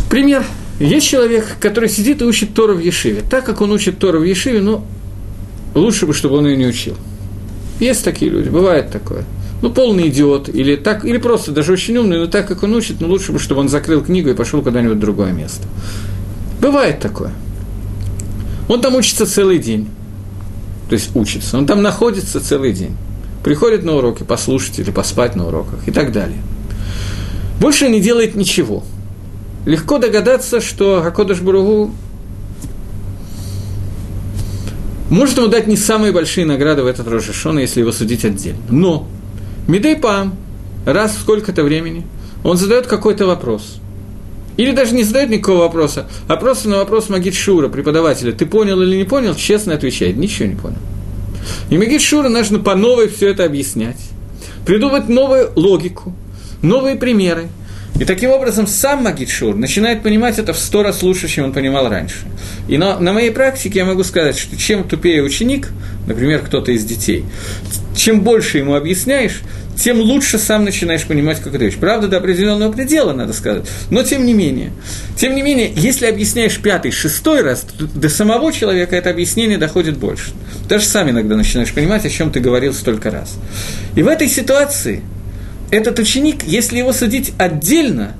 Пример. 0.09 0.45
Есть 0.79 1.07
человек, 1.07 1.57
который 1.59 1.89
сидит 1.89 2.21
и 2.21 2.25
учит 2.25 2.53
Тору 2.53 2.75
в 2.75 2.79
Ешиве. 2.79 3.23
Так 3.27 3.45
как 3.45 3.61
он 3.61 3.71
учит 3.71 3.97
Тору 3.97 4.19
в 4.19 4.23
Ешиве, 4.23 4.61
ну, 4.61 4.85
лучше 5.73 6.05
бы, 6.05 6.13
чтобы 6.13 6.37
он 6.37 6.45
ее 6.45 6.55
не 6.55 6.67
учил. 6.67 6.95
Есть 7.79 8.03
такие 8.03 8.29
люди, 8.29 8.49
бывает 8.49 8.91
такое. 8.91 9.23
Ну, 9.63 9.71
полный 9.71 10.09
идиот, 10.09 10.49
или, 10.49 10.75
так, 10.75 11.03
или 11.03 11.17
просто 11.17 11.51
даже 11.51 11.71
очень 11.71 11.97
умный, 11.97 12.19
но 12.19 12.27
так 12.27 12.47
как 12.47 12.61
он 12.61 12.75
учит, 12.75 12.97
ну, 12.99 13.07
лучше 13.07 13.31
бы, 13.31 13.39
чтобы 13.39 13.61
он 13.61 13.69
закрыл 13.69 14.03
книгу 14.03 14.29
и 14.29 14.33
пошел 14.33 14.61
куда-нибудь 14.61 14.97
в 14.97 14.99
другое 14.99 15.31
место. 15.31 15.67
Бывает 16.61 16.99
такое. 16.99 17.31
Он 18.67 18.79
там 18.81 18.95
учится 18.95 19.25
целый 19.25 19.57
день. 19.57 19.89
То 20.89 20.93
есть 20.93 21.15
учится. 21.15 21.57
Он 21.57 21.65
там 21.65 21.81
находится 21.81 22.39
целый 22.39 22.71
день. 22.71 22.95
Приходит 23.43 23.83
на 23.83 23.95
уроки 23.95 24.23
послушать 24.23 24.77
или 24.77 24.91
поспать 24.91 25.35
на 25.35 25.47
уроках 25.47 25.87
и 25.87 25.91
так 25.91 26.11
далее– 26.11 26.37
больше 27.59 27.89
не 27.89 27.99
делает 27.99 28.35
ничего. 28.35 28.83
Легко 29.65 29.97
догадаться, 29.97 30.61
что 30.61 31.03
Акодыш 31.03 31.41
Буругу 31.41 31.91
может 35.09 35.37
ему 35.37 35.47
дать 35.47 35.67
не 35.67 35.75
самые 35.75 36.11
большие 36.11 36.45
награды 36.45 36.83
в 36.83 36.87
этот 36.87 37.07
Рошашона, 37.07 37.59
если 37.59 37.81
его 37.81 37.91
судить 37.91 38.25
отдельно. 38.25 38.61
Но 38.69 39.07
Мидей 39.67 39.95
Пам 39.95 40.35
раз 40.85 41.15
в 41.15 41.21
сколько-то 41.21 41.63
времени 41.63 42.05
он 42.43 42.57
задает 42.57 42.87
какой-то 42.87 43.25
вопрос. 43.25 43.77
Или 44.55 44.71
даже 44.71 44.95
не 44.95 45.03
задает 45.03 45.29
никакого 45.29 45.59
вопроса, 45.59 46.07
а 46.27 46.35
просто 46.35 46.67
на 46.69 46.77
вопрос 46.77 47.09
Магид 47.09 47.35
Шура, 47.35 47.67
преподавателя, 47.67 48.31
ты 48.31 48.45
понял 48.45 48.81
или 48.81 48.95
не 48.95 49.03
понял, 49.03 49.35
честно 49.35 49.73
отвечает, 49.73 50.17
ничего 50.17 50.47
не 50.47 50.55
понял. 50.55 50.77
И 51.69 51.77
Магид 51.77 52.01
Шура 52.01 52.27
нужно 52.27 52.59
по 52.59 52.73
новой 52.75 53.07
все 53.07 53.29
это 53.29 53.45
объяснять, 53.45 53.99
придумать 54.65 55.09
новую 55.09 55.51
логику– 55.55 56.13
новые 56.61 56.95
примеры. 56.95 57.47
И 57.99 58.05
таким 58.05 58.29
образом 58.29 58.67
сам 58.67 59.03
Магитшур 59.03 59.55
начинает 59.55 60.03
понимать 60.03 60.37
это 60.37 60.53
в 60.53 60.59
сто 60.59 60.83
раз 60.83 61.01
лучше, 61.01 61.27
чем 61.27 61.45
он 61.45 61.53
понимал 61.53 61.89
раньше. 61.89 62.17
И 62.67 62.77
на, 62.77 62.99
на 62.99 63.11
моей 63.11 63.31
практике 63.31 63.79
я 63.79 63.85
могу 63.85 64.03
сказать, 64.03 64.37
что 64.37 64.55
чем 64.55 64.87
тупее 64.87 65.23
ученик, 65.23 65.69
например, 66.05 66.41
кто-то 66.45 66.71
из 66.71 66.85
детей, 66.85 67.25
чем 67.95 68.21
больше 68.21 68.59
ему 68.59 68.75
объясняешь, 68.75 69.41
тем 69.75 69.99
лучше 69.99 70.37
сам 70.37 70.63
начинаешь 70.63 71.05
понимать, 71.05 71.39
как 71.39 71.55
это 71.55 71.65
вещь. 71.65 71.77
Правда, 71.79 72.07
до 72.07 72.17
определенного 72.17 72.71
предела, 72.71 73.13
надо 73.13 73.33
сказать. 73.33 73.65
Но 73.89 74.03
тем 74.03 74.25
не 74.25 74.33
менее. 74.33 74.71
Тем 75.15 75.35
не 75.35 75.41
менее, 75.41 75.71
если 75.75 76.07
объясняешь 76.07 76.57
пятый, 76.57 76.91
шестой 76.91 77.41
раз, 77.41 77.61
то 77.77 77.85
до 77.85 78.09
самого 78.09 78.51
человека 78.51 78.95
это 78.95 79.09
объяснение 79.09 79.57
доходит 79.57 79.97
больше. 79.97 80.31
Даже 80.67 80.85
сам 80.85 81.09
иногда 81.09 81.35
начинаешь 81.35 81.73
понимать, 81.73 82.05
о 82.05 82.09
чем 82.09 82.31
ты 82.31 82.39
говорил 82.39 82.73
столько 82.73 83.11
раз. 83.11 83.35
И 83.95 84.03
в 84.03 84.07
этой 84.07 84.27
ситуации– 84.27 85.01
этот 85.71 85.99
ученик, 85.99 86.43
если 86.43 86.77
его 86.77 86.93
судить 86.93 87.33
отдельно, 87.37 88.15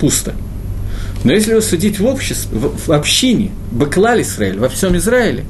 пусто. 0.00 0.34
Но 1.24 1.32
если 1.32 1.52
его 1.52 1.62
судить 1.62 1.98
в 1.98 2.04
обществе, 2.04 2.58
в, 2.58 2.92
общине, 2.92 3.50
Баклаль 3.72 4.22
Израиль, 4.22 4.58
во 4.58 4.68
всем 4.68 4.96
Израиле, 4.98 5.44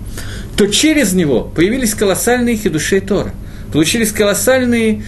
то 0.57 0.67
через 0.69 1.13
него 1.13 1.43
появились 1.43 1.95
колоссальные 1.95 2.57
хидушей 2.57 3.01
Тора. 3.01 3.35
Получились 3.73 4.13
колоссальные 4.13 5.03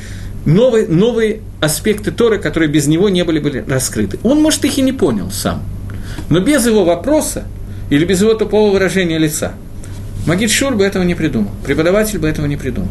новые, 0.45 0.89
новые 0.89 1.41
аспекты 1.61 2.11
Торы, 2.11 2.39
которые 2.39 2.68
без 2.68 2.89
него 2.89 3.09
не 3.09 3.22
были, 3.22 3.39
были 3.39 3.64
раскрыты. 3.66 4.18
Он, 4.24 4.43
может, 4.43 4.64
их 4.64 4.77
и 4.79 4.83
не 4.83 4.93
понял 4.93 5.31
сам. 5.31 5.62
Но 6.31 6.41
без 6.41 6.66
его 6.66 6.85
вопроса 6.85 7.45
или 7.91 8.05
без 8.05 8.20
его 8.20 8.35
тупого 8.35 8.72
выражения 8.72 9.18
лица 9.18 9.55
Магид 10.27 10.51
Шур 10.51 10.74
бы 10.74 10.85
этого 10.85 11.05
не 11.05 11.14
придумал, 11.14 11.51
преподаватель 11.64 12.18
бы 12.18 12.29
этого 12.29 12.47
не 12.47 12.57
придумал. 12.57 12.91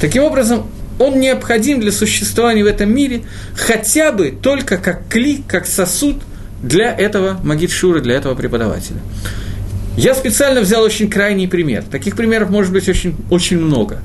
Таким 0.00 0.22
образом, 0.22 0.66
он 0.98 1.18
необходим 1.18 1.80
для 1.80 1.90
существования 1.90 2.62
в 2.62 2.66
этом 2.66 2.94
мире 2.94 3.22
хотя 3.56 4.12
бы 4.12 4.30
только 4.30 4.76
как 4.76 5.08
кли, 5.08 5.42
как 5.48 5.66
сосуд 5.66 6.16
для 6.62 6.94
этого 6.94 7.40
магитшура, 7.42 8.00
для 8.00 8.14
этого 8.14 8.34
преподавателя. 8.34 8.98
Я 9.96 10.14
специально 10.14 10.60
взял 10.60 10.82
очень 10.82 11.08
крайний 11.08 11.48
пример. 11.48 11.84
Таких 11.84 12.16
примеров 12.16 12.50
может 12.50 12.72
быть 12.72 12.88
очень, 12.88 13.14
очень 13.30 13.58
много. 13.58 14.00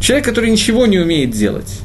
Человек, 0.00 0.26
который 0.26 0.50
ничего 0.50 0.86
не 0.86 0.98
умеет 0.98 1.30
делать. 1.30 1.80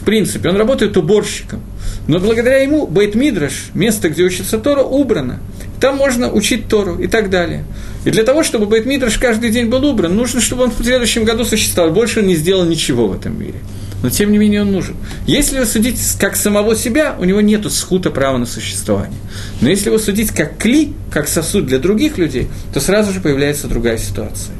В 0.00 0.04
принципе, 0.04 0.48
он 0.48 0.56
работает 0.56 0.96
уборщиком. 0.96 1.60
Но 2.08 2.20
благодаря 2.20 2.58
ему 2.58 2.86
Бейт 2.86 3.14
Мидраш, 3.14 3.70
место, 3.74 4.08
где 4.08 4.24
учится 4.24 4.58
Тора, 4.58 4.82
убрано. 4.82 5.40
Там 5.80 5.96
можно 5.96 6.32
учить 6.32 6.68
Тору 6.68 6.98
и 6.98 7.06
так 7.06 7.30
далее. 7.30 7.64
И 8.04 8.10
для 8.10 8.24
того, 8.24 8.42
чтобы 8.42 8.66
Бейт 8.66 8.86
Мидраш 8.86 9.18
каждый 9.18 9.50
день 9.50 9.66
был 9.66 9.84
убран, 9.84 10.14
нужно, 10.16 10.40
чтобы 10.40 10.64
он 10.64 10.70
в 10.70 10.82
следующем 10.82 11.24
году 11.24 11.44
существовал. 11.44 11.92
Больше 11.92 12.20
он 12.20 12.26
не 12.26 12.36
сделал 12.36 12.64
ничего 12.64 13.08
в 13.08 13.14
этом 13.14 13.38
мире 13.38 13.60
но 14.02 14.10
тем 14.10 14.30
не 14.30 14.38
менее 14.38 14.62
он 14.62 14.72
нужен. 14.72 14.94
Если 15.26 15.56
его 15.56 15.64
судить 15.64 15.98
как 16.20 16.36
самого 16.36 16.76
себя, 16.76 17.16
у 17.18 17.24
него 17.24 17.40
нет 17.40 17.70
схута 17.72 18.10
права 18.10 18.38
на 18.38 18.46
существование. 18.46 19.18
Но 19.60 19.68
если 19.68 19.88
его 19.88 19.98
судить 19.98 20.30
как 20.30 20.58
кли, 20.58 20.92
как 21.10 21.28
сосуд 21.28 21.66
для 21.66 21.78
других 21.78 22.18
людей, 22.18 22.48
то 22.72 22.80
сразу 22.80 23.12
же 23.12 23.20
появляется 23.20 23.68
другая 23.68 23.98
ситуация. 23.98 24.54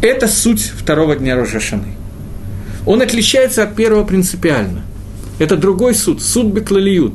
Это 0.00 0.28
суть 0.28 0.62
второго 0.62 1.16
дня 1.16 1.36
Рожашаны. 1.36 1.94
Он 2.86 3.02
отличается 3.02 3.64
от 3.64 3.74
первого 3.74 4.04
принципиально. 4.04 4.82
Это 5.38 5.56
другой 5.56 5.94
суд, 5.94 6.22
суд 6.22 6.46
Беклалиют. 6.46 7.12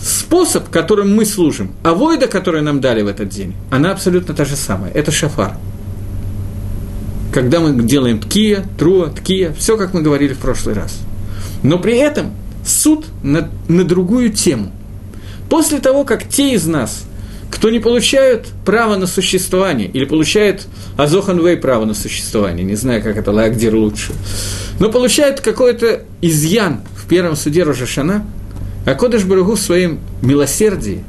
Способ, 0.00 0.68
которым 0.68 1.14
мы 1.14 1.24
служим, 1.24 1.72
а 1.82 1.94
войда, 1.94 2.26
которую 2.26 2.62
нам 2.62 2.80
дали 2.80 3.02
в 3.02 3.08
этот 3.08 3.28
день, 3.28 3.54
она 3.70 3.92
абсолютно 3.92 4.34
та 4.34 4.44
же 4.44 4.56
самая. 4.56 4.90
Это 4.92 5.10
шафар– 5.10 5.56
когда 7.34 7.58
мы 7.58 7.82
делаем 7.82 8.20
ткия, 8.20 8.64
труа, 8.78 9.08
ткия, 9.08 9.52
все, 9.58 9.76
как 9.76 9.92
мы 9.92 10.02
говорили 10.02 10.34
в 10.34 10.38
прошлый 10.38 10.76
раз. 10.76 11.00
Но 11.64 11.80
при 11.80 11.96
этом 11.96 12.30
суд 12.64 13.06
на, 13.24 13.50
на 13.66 13.82
другую 13.82 14.30
тему. 14.30 14.70
После 15.50 15.80
того, 15.80 16.04
как 16.04 16.28
те 16.28 16.54
из 16.54 16.64
нас, 16.64 17.04
кто 17.50 17.70
не 17.70 17.80
получают 17.80 18.46
право 18.64 18.94
на 18.94 19.08
существование, 19.08 19.88
или 19.88 20.04
получают 20.04 20.68
Азоханвей 20.96 21.56
право 21.56 21.84
на 21.84 21.94
существование, 21.94 22.64
не 22.64 22.76
знаю, 22.76 23.02
как 23.02 23.16
это 23.16 23.32
Лагдир 23.32 23.74
лучше, 23.74 24.12
но 24.78 24.88
получают 24.92 25.40
какой-то 25.40 26.04
изъян 26.20 26.82
в 26.96 27.08
первом 27.08 27.34
суде 27.34 27.64
Рожашана, 27.64 28.24
а 28.84 28.94
Кодыш 28.94 29.24
Баругу 29.24 29.54
в 29.54 29.60
своем 29.60 30.00
милосердии 30.22 31.04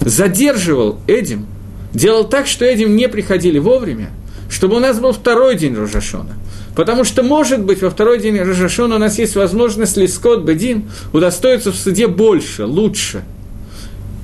задерживал 0.00 0.98
Эдим, 1.06 1.46
делал 1.92 2.24
так, 2.24 2.46
что 2.46 2.64
Эдим 2.64 2.96
не 2.96 3.08
приходили 3.08 3.58
вовремя, 3.58 4.10
чтобы 4.48 4.76
у 4.76 4.80
нас 4.80 4.98
был 4.98 5.12
второй 5.12 5.56
день 5.56 5.74
Рожашона. 5.74 6.34
Потому 6.74 7.04
что, 7.04 7.22
может 7.22 7.62
быть, 7.62 7.82
во 7.82 7.90
второй 7.90 8.20
день 8.20 8.38
Рожашона 8.38 8.96
у 8.96 8.98
нас 8.98 9.18
есть 9.18 9.34
возможность 9.36 9.96
Лискот 9.96 10.44
Бедин 10.44 10.84
удостоиться 11.12 11.72
в 11.72 11.76
суде 11.76 12.06
больше, 12.06 12.64
лучше. 12.64 13.24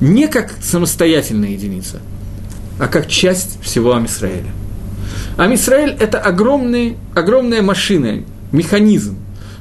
Не 0.00 0.28
как 0.28 0.54
самостоятельная 0.62 1.50
единица, 1.50 2.00
а 2.78 2.88
как 2.88 3.08
часть 3.08 3.60
всего 3.62 3.94
Амисраэля. 3.94 4.52
Амисраэль– 5.36 5.96
это 6.00 6.18
огромный, 6.20 6.96
огромная 7.14 7.62
машина, 7.62 8.22
механизм, 8.52 9.16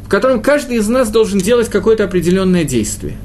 в 0.06 0.10
котором 0.10 0.42
каждый 0.42 0.78
из 0.78 0.88
нас 0.88 1.10
должен 1.10 1.40
делать 1.40 1.70
какое-то 1.70 2.04
определенное 2.04 2.64
действие. 2.64 3.18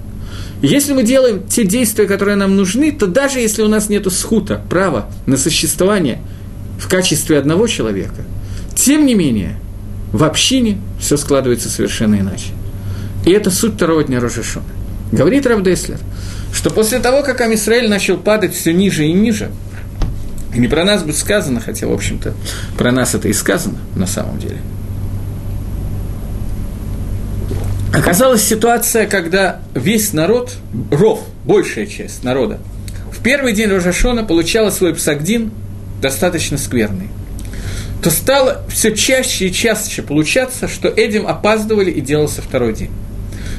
Если 0.60 0.92
мы 0.92 1.04
делаем 1.04 1.44
те 1.48 1.64
действия, 1.64 2.06
которые 2.06 2.36
нам 2.36 2.56
нужны, 2.56 2.90
то 2.92 3.06
даже 3.06 3.38
если 3.38 3.62
у 3.62 3.68
нас 3.68 3.88
нет 3.88 4.10
схута, 4.12 4.62
права 4.68 5.08
на 5.26 5.36
существование– 5.36 6.20
в 6.78 6.88
качестве 6.88 7.38
одного 7.38 7.66
человека, 7.66 8.22
тем 8.74 9.04
не 9.04 9.14
менее, 9.14 9.56
в 10.12 10.24
общине 10.24 10.78
все 11.00 11.16
складывается 11.16 11.68
совершенно 11.68 12.20
иначе. 12.20 12.52
И 13.26 13.30
это 13.30 13.50
суть 13.50 13.74
второго 13.74 14.04
дня 14.04 14.20
Рожешона. 14.20 14.64
Говорит 15.10 15.46
Равдеслер, 15.46 15.98
что 16.52 16.70
после 16.70 17.00
того, 17.00 17.22
как 17.22 17.40
Амисраэль 17.40 17.88
начал 17.88 18.16
падать 18.16 18.54
все 18.54 18.72
ниже 18.72 19.06
и 19.06 19.12
ниже, 19.12 19.50
не 20.54 20.68
про 20.68 20.84
нас 20.84 21.02
будет 21.02 21.16
сказано, 21.16 21.60
хотя, 21.60 21.86
в 21.86 21.92
общем-то, 21.92 22.34
про 22.78 22.92
нас 22.92 23.14
это 23.14 23.28
и 23.28 23.32
сказано 23.32 23.78
на 23.96 24.06
самом 24.06 24.38
деле. 24.38 24.58
Оказалась 27.92 28.42
ситуация, 28.42 29.06
когда 29.06 29.60
весь 29.74 30.12
народ, 30.12 30.52
ров, 30.90 31.24
большая 31.44 31.86
часть 31.86 32.22
народа, 32.22 32.58
в 33.12 33.22
первый 33.22 33.52
день 33.52 33.68
Рожашона 33.68 34.24
получала 34.24 34.70
свой 34.70 34.94
псагдин 34.94 35.50
достаточно 36.00 36.58
скверный 36.58 37.08
то 38.02 38.10
стало 38.10 38.62
все 38.68 38.94
чаще 38.94 39.48
и 39.48 39.52
чаще 39.52 40.02
получаться, 40.02 40.68
что 40.68 40.88
этим 40.88 41.26
опаздывали 41.26 41.90
и 41.90 42.00
делался 42.00 42.42
второй 42.42 42.74
день. 42.74 42.90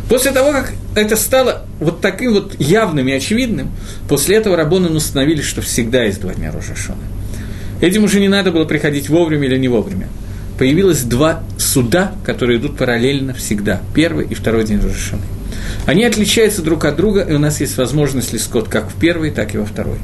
После 0.08 0.32
того, 0.32 0.52
как 0.52 0.74
это 0.96 1.16
стало 1.16 1.66
вот 1.80 2.02
таким 2.02 2.34
вот 2.34 2.60
явным 2.60 3.08
и 3.08 3.12
очевидным, 3.12 3.72
после 4.08 4.38
этого 4.38 4.56
Рабоны 4.56 4.90
установили, 4.90 5.42
что 5.42 5.62
всегда 5.62 6.04
есть 6.04 6.22
два 6.22 6.34
дня 6.34 6.52
Рожашона. 6.52 7.04
Этим 7.82 8.06
уже 8.06 8.20
не 8.20 8.28
надо 8.28 8.52
было 8.52 8.66
приходить 8.66 9.10
вовремя 9.10 9.46
или 9.46 9.58
не 9.58 9.68
вовремя. 9.68 10.08
Появилось 10.60 11.04
два 11.04 11.42
суда, 11.58 12.12
которые 12.26 12.60
идут 12.60 12.76
параллельно 12.78 13.34
всегда. 13.34 13.82
Первый 13.96 14.28
и 14.28 14.36
второй 14.36 14.66
день 14.66 14.82
Рожашаны. 14.82 15.22
Они 15.86 16.04
отличаются 16.04 16.62
друг 16.62 16.84
от 16.84 16.98
друга, 16.98 17.22
и 17.22 17.34
у 17.34 17.40
нас 17.40 17.62
есть 17.62 17.78
возможность 17.78 18.34
лискот 18.34 18.68
как 18.68 18.92
в 18.92 19.00
первый, 19.00 19.32
так 19.32 19.56
и 19.56 19.58
во 19.58 19.66
второй. 19.66 20.00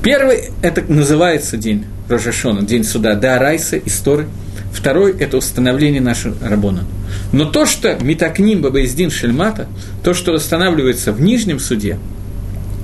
Первый– 0.00 0.50
это 0.62 0.84
называется 0.90 1.56
день 1.56 1.86
Рожашона, 2.08 2.62
день 2.62 2.84
суда 2.84 3.16
да 3.16 3.36
Райса, 3.40 3.76
истории. 3.78 4.28
Второй– 4.72 5.10
это 5.18 5.36
установление 5.36 6.00
нашего 6.00 6.36
Рабона. 6.40 6.84
Но 7.32 7.44
то, 7.44 7.66
что 7.66 7.98
Митакним 8.00 8.62
Бабаиздин 8.62 9.10
Шельмата, 9.10 9.66
то, 10.04 10.14
что 10.14 10.30
восстанавливается 10.30 11.12
в 11.12 11.20
нижнем 11.20 11.58
суде, 11.58 11.98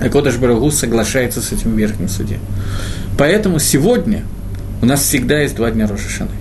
Акодаш 0.01 0.35
Барагу 0.35 0.69
соглашается 0.71 1.41
с 1.41 1.53
этим 1.53 1.71
в 1.71 1.77
верхнем 1.77 2.09
суде. 2.09 2.39
Поэтому 3.17 3.59
сегодня 3.59 4.23
у 4.81 4.85
нас 4.85 5.03
всегда 5.03 5.39
есть 5.39 5.55
два 5.55 5.71
дня 5.71 5.87
Рошашаны. 5.87 6.31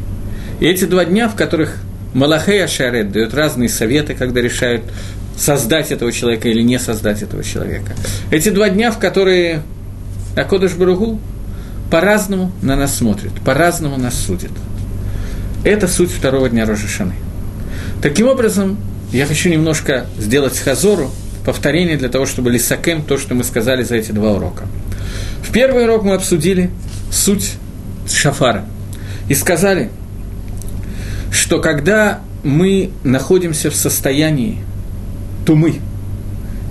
И 0.61 0.67
эти 0.67 0.85
два 0.85 1.05
дня, 1.05 1.29
в 1.29 1.35
которых 1.35 1.77
Малахей 2.15 2.65
Ашарет 2.65 3.11
дает 3.13 3.35
разные 3.35 3.69
советы, 3.69 4.15
когда 4.15 4.41
решают 4.41 4.83
создать 5.37 5.91
этого 5.91 6.13
человека 6.13 6.49
или 6.49 6.63
не 6.63 6.79
создать 6.79 7.23
этого 7.23 7.43
человека. 7.43 7.93
Эти 8.31 8.51
два 8.51 8.69
дня, 8.69 8.93
в 8.93 8.99
которые 8.99 9.63
Акодаш 10.37 10.75
Барагу 10.75 11.21
по-разному 11.91 12.53
на 12.63 12.77
нас 12.77 12.97
смотрит, 12.97 13.33
по-разному 13.45 13.97
нас 13.97 14.15
судит. 14.15 14.53
Это 15.65 15.89
суть 15.89 16.11
второго 16.11 16.49
дня 16.49 16.67
Рожешаны. 16.67 17.15
Таким 18.03 18.29
образом, 18.29 18.77
я 19.13 19.27
хочу 19.27 19.49
немножко 19.49 20.07
сделать 20.19 20.59
хазору, 20.59 21.11
повторение 21.45 21.97
для 21.97 22.09
того, 22.09 22.27
чтобы 22.27 22.51
лисакем 22.51 23.03
то, 23.03 23.19
что 23.19 23.35
мы 23.35 23.45
сказали 23.45 23.83
за 23.83 23.97
эти 23.97 24.13
два 24.13 24.33
урока. 24.33 24.65
В 25.43 25.53
первый 25.53 25.85
урок 25.85 26.05
мы 26.05 26.15
обсудили 26.15 26.71
суть 27.11 27.55
шафара 28.09 28.65
и 29.29 29.35
сказали, 29.35 29.91
что 31.35 31.59
когда 31.61 32.21
мы 32.45 32.91
находимся 33.03 33.69
в 33.69 33.75
состоянии 33.75 34.59
тумы, 35.45 35.81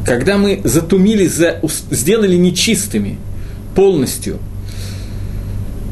когда 0.06 0.38
мы 0.38 0.62
затумили, 0.64 1.28
за, 1.28 1.60
сделали 1.92 2.38
нечистыми 2.38 3.18
полностью 3.76 4.40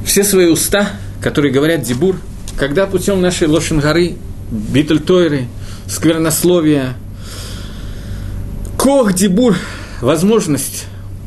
все 0.05 0.23
свои 0.23 0.47
уста, 0.47 0.89
которые 1.21 1.51
говорят 1.51 1.81
дебур, 1.81 2.15
когда 2.57 2.87
путем 2.87 3.19
нашей 3.19 3.47
лошенгары, 3.47 4.15
битальтойры, 4.49 5.47
сквернословия, 5.87 6.93
кох 8.77 9.11
дебур, 9.13 9.57
возможность 9.99 10.85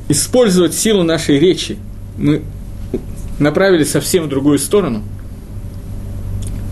использовать 0.08 0.72
силу 0.72 1.02
нашей 1.02 1.38
речи, 1.38 1.76
мы 2.16 2.42
направили 3.38 3.84
совсем 3.84 4.24
в 4.24 4.28
другую 4.28 4.58
сторону, 4.58 5.02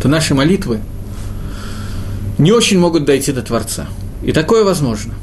то 0.03 0.09
наши 0.09 0.34
молитвы 0.34 0.80
не 2.36 2.50
очень 2.50 2.78
могут 2.78 3.05
дойти 3.05 3.30
до 3.30 3.42
Творца. 3.42 3.86
И 4.24 4.32
такое 4.32 4.64
возможно. 4.64 5.14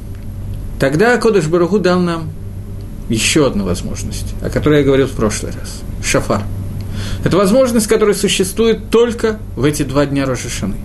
Тогда 0.78 1.18
Кодыш 1.18 1.48
Баруху 1.48 1.78
дал 1.78 2.00
нам 2.00 2.30
еще 3.10 3.46
одну 3.46 3.64
возможность, 3.64 4.34
о 4.40 4.48
которой 4.48 4.78
я 4.78 4.84
говорил 4.84 5.06
в 5.06 5.12
прошлый 5.12 5.52
раз. 5.52 5.82
Шафар– 6.02 6.44
это 7.24 7.36
возможность, 7.36 7.88
которая 7.88 8.14
существует 8.14 8.88
только 8.88 9.38
в 9.54 9.64
эти 9.64 9.82
два 9.82 10.06
дня 10.06 10.24
Рожешаны. 10.24 10.76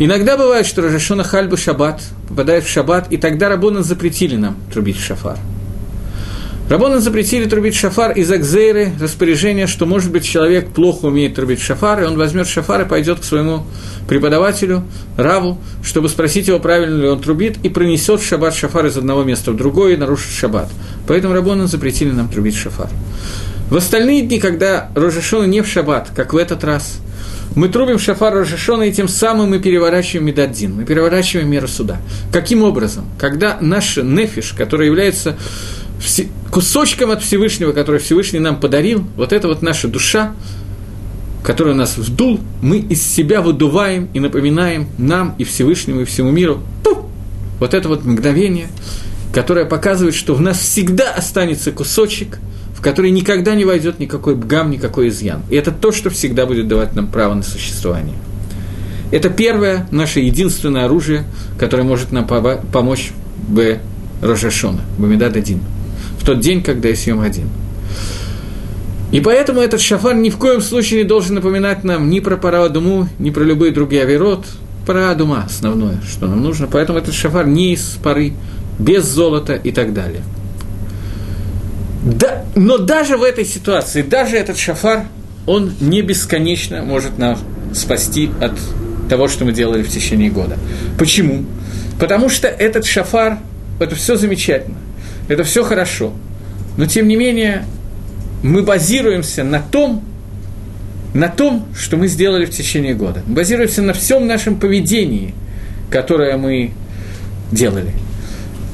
Иногда 0.00 0.36
бывает, 0.36 0.66
что 0.66 0.82
Рожешона 0.82 1.22
Хальбы 1.22 1.56
Шаббат 1.56 2.02
попадает 2.28 2.64
в 2.64 2.68
Шаббат, 2.68 3.12
и 3.12 3.16
тогда 3.16 3.48
Рабона 3.48 3.84
запретили 3.84 4.34
нам 4.34 4.56
трубить 4.72 4.98
шафар. 4.98 5.38
Рабона 6.68 7.00
запретили 7.00 7.44
трубить 7.44 7.74
шафар 7.74 8.12
из 8.12 8.30
Акзейры, 8.30 8.92
распоряжение, 8.98 9.66
что, 9.66 9.84
может 9.84 10.10
быть, 10.10 10.24
человек 10.24 10.68
плохо 10.70 11.06
умеет 11.06 11.34
трубить 11.34 11.60
шафар, 11.60 12.02
и 12.02 12.06
он 12.06 12.16
возьмет 12.16 12.46
шафар 12.46 12.82
и 12.82 12.88
пойдет 12.88 13.20
к 13.20 13.24
своему 13.24 13.64
преподавателю, 14.08 14.84
Раву, 15.16 15.58
чтобы 15.82 16.08
спросить 16.08 16.48
его, 16.48 16.58
правильно 16.58 17.02
ли 17.02 17.08
он 17.08 17.20
трубит, 17.20 17.58
и 17.62 17.68
пронесет 17.68 18.20
в 18.20 18.26
шаббат 18.26 18.54
шафар 18.54 18.86
из 18.86 18.96
одного 18.96 19.22
места 19.22 19.52
в 19.52 19.56
другое 19.56 19.94
и 19.94 19.96
нарушит 19.96 20.32
шаббат. 20.32 20.68
Поэтому 21.06 21.34
Рабона 21.34 21.66
запретили 21.66 22.10
нам 22.10 22.28
трубить 22.28 22.56
шафар. 22.56 22.88
В 23.68 23.76
остальные 23.76 24.22
дни, 24.22 24.38
когда 24.38 24.90
Рожешона 24.94 25.44
не 25.44 25.60
в 25.62 25.66
шаббат, 25.66 26.10
как 26.14 26.32
в 26.32 26.36
этот 26.36 26.64
раз, 26.64 27.00
мы 27.54 27.68
трубим 27.68 27.98
шафар 27.98 28.32
Рожешона, 28.34 28.84
и 28.84 28.92
тем 28.92 29.08
самым 29.08 29.50
мы 29.50 29.58
переворачиваем 29.58 30.26
Медаддин, 30.26 30.74
мы 30.74 30.84
переворачиваем 30.84 31.50
меру 31.50 31.68
суда. 31.68 31.98
Каким 32.32 32.62
образом? 32.62 33.04
Когда 33.18 33.58
наш 33.60 33.98
нефиш, 33.98 34.54
который 34.56 34.86
является 34.86 35.36
кусочком 36.50 37.10
от 37.10 37.22
Всевышнего, 37.22 37.72
который 37.72 38.00
Всевышний 38.00 38.38
нам 38.38 38.60
подарил, 38.60 39.04
вот 39.16 39.32
эта 39.32 39.48
вот 39.48 39.62
наша 39.62 39.88
душа, 39.88 40.34
которая 41.42 41.74
нас 41.74 41.96
вдул, 41.96 42.40
мы 42.60 42.78
из 42.78 43.02
себя 43.02 43.40
выдуваем 43.40 44.08
и 44.14 44.20
напоминаем 44.20 44.88
нам 44.98 45.34
и 45.38 45.44
Всевышнему, 45.44 46.02
и 46.02 46.04
всему 46.04 46.30
миру, 46.30 46.60
пух, 46.84 47.06
вот 47.58 47.74
это 47.74 47.88
вот 47.88 48.04
мгновение, 48.04 48.68
которое 49.32 49.64
показывает, 49.64 50.14
что 50.14 50.34
в 50.34 50.40
нас 50.40 50.58
всегда 50.58 51.12
останется 51.12 51.72
кусочек– 51.72 52.38
в 52.82 52.84
который 52.84 53.12
никогда 53.12 53.54
не 53.54 53.64
войдет 53.64 54.00
никакой 54.00 54.34
бгам, 54.34 54.72
никакой 54.72 55.06
изъян. 55.06 55.42
И 55.50 55.54
это 55.54 55.70
то, 55.70 55.92
что 55.92 56.10
всегда 56.10 56.46
будет 56.46 56.66
давать 56.66 56.96
нам 56.96 57.06
право 57.06 57.32
на 57.32 57.44
существование. 57.44 58.16
Это 59.12 59.30
первое, 59.30 59.86
наше 59.92 60.18
единственное 60.18 60.86
оружие, 60.86 61.22
которое 61.60 61.84
может 61.84 62.10
нам 62.10 62.26
помочь 62.26 63.12
в 63.46 63.78
Рожашона, 64.20 64.80
Бамидад 64.98 65.36
один, 65.36 65.60
в 66.22 66.24
тот 66.24 66.38
день, 66.38 66.62
когда 66.62 66.88
я 66.88 66.96
съем 66.96 67.20
один. 67.20 67.48
И 69.10 69.20
поэтому 69.20 69.60
этот 69.60 69.80
шафар 69.80 70.14
ни 70.14 70.30
в 70.30 70.38
коем 70.38 70.60
случае 70.60 71.02
не 71.02 71.08
должен 71.08 71.34
напоминать 71.34 71.84
нам 71.84 72.08
ни 72.08 72.20
про 72.20 72.36
Парадуму, 72.36 73.08
ни 73.18 73.30
про 73.30 73.42
любые 73.42 73.72
другие 73.72 74.02
авирот, 74.02 74.46
Парадума 74.86 75.44
основное, 75.44 76.00
что 76.08 76.28
нам 76.28 76.40
нужно. 76.40 76.68
Поэтому 76.68 76.98
этот 76.98 77.14
шафар 77.14 77.46
не 77.46 77.74
из 77.74 77.98
пары, 78.02 78.34
без 78.78 79.04
золота 79.04 79.54
и 79.54 79.72
так 79.72 79.92
далее. 79.92 80.22
Да, 82.04 82.44
но 82.54 82.78
даже 82.78 83.16
в 83.16 83.22
этой 83.22 83.44
ситуации, 83.44 84.02
даже 84.02 84.36
этот 84.36 84.56
шафар, 84.56 85.06
он 85.46 85.72
не 85.80 86.02
бесконечно 86.02 86.82
может 86.82 87.18
нас 87.18 87.40
спасти 87.74 88.30
от 88.40 88.52
того, 89.08 89.28
что 89.28 89.44
мы 89.44 89.52
делали 89.52 89.82
в 89.82 89.90
течение 89.90 90.30
года. 90.30 90.56
Почему? 90.98 91.44
Потому 91.98 92.28
что 92.28 92.48
этот 92.48 92.86
шафар, 92.86 93.38
это 93.78 93.94
все 93.94 94.16
замечательно, 94.16 94.76
это 95.32 95.44
все 95.44 95.64
хорошо. 95.64 96.12
Но 96.76 96.86
тем 96.86 97.08
не 97.08 97.16
менее, 97.16 97.64
мы 98.42 98.62
базируемся 98.62 99.44
на 99.44 99.60
том, 99.60 100.04
на 101.14 101.28
том, 101.28 101.66
что 101.74 101.96
мы 101.96 102.08
сделали 102.08 102.44
в 102.44 102.50
течение 102.50 102.94
года. 102.94 103.22
Мы 103.26 103.36
базируемся 103.36 103.82
на 103.82 103.92
всем 103.92 104.26
нашем 104.26 104.58
поведении, 104.58 105.34
которое 105.90 106.36
мы 106.36 106.72
делали. 107.50 107.92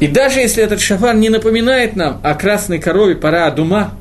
И 0.01 0.07
даже 0.07 0.41
если 0.41 0.63
этот 0.63 0.81
шафар 0.81 1.17
не 1.17 1.29
напоминает 1.29 1.97
нам 1.97 2.21
о 2.23 2.35
красной 2.35 2.79
корове 2.79 3.17
пора 3.17 3.51
Дума, 3.51 3.95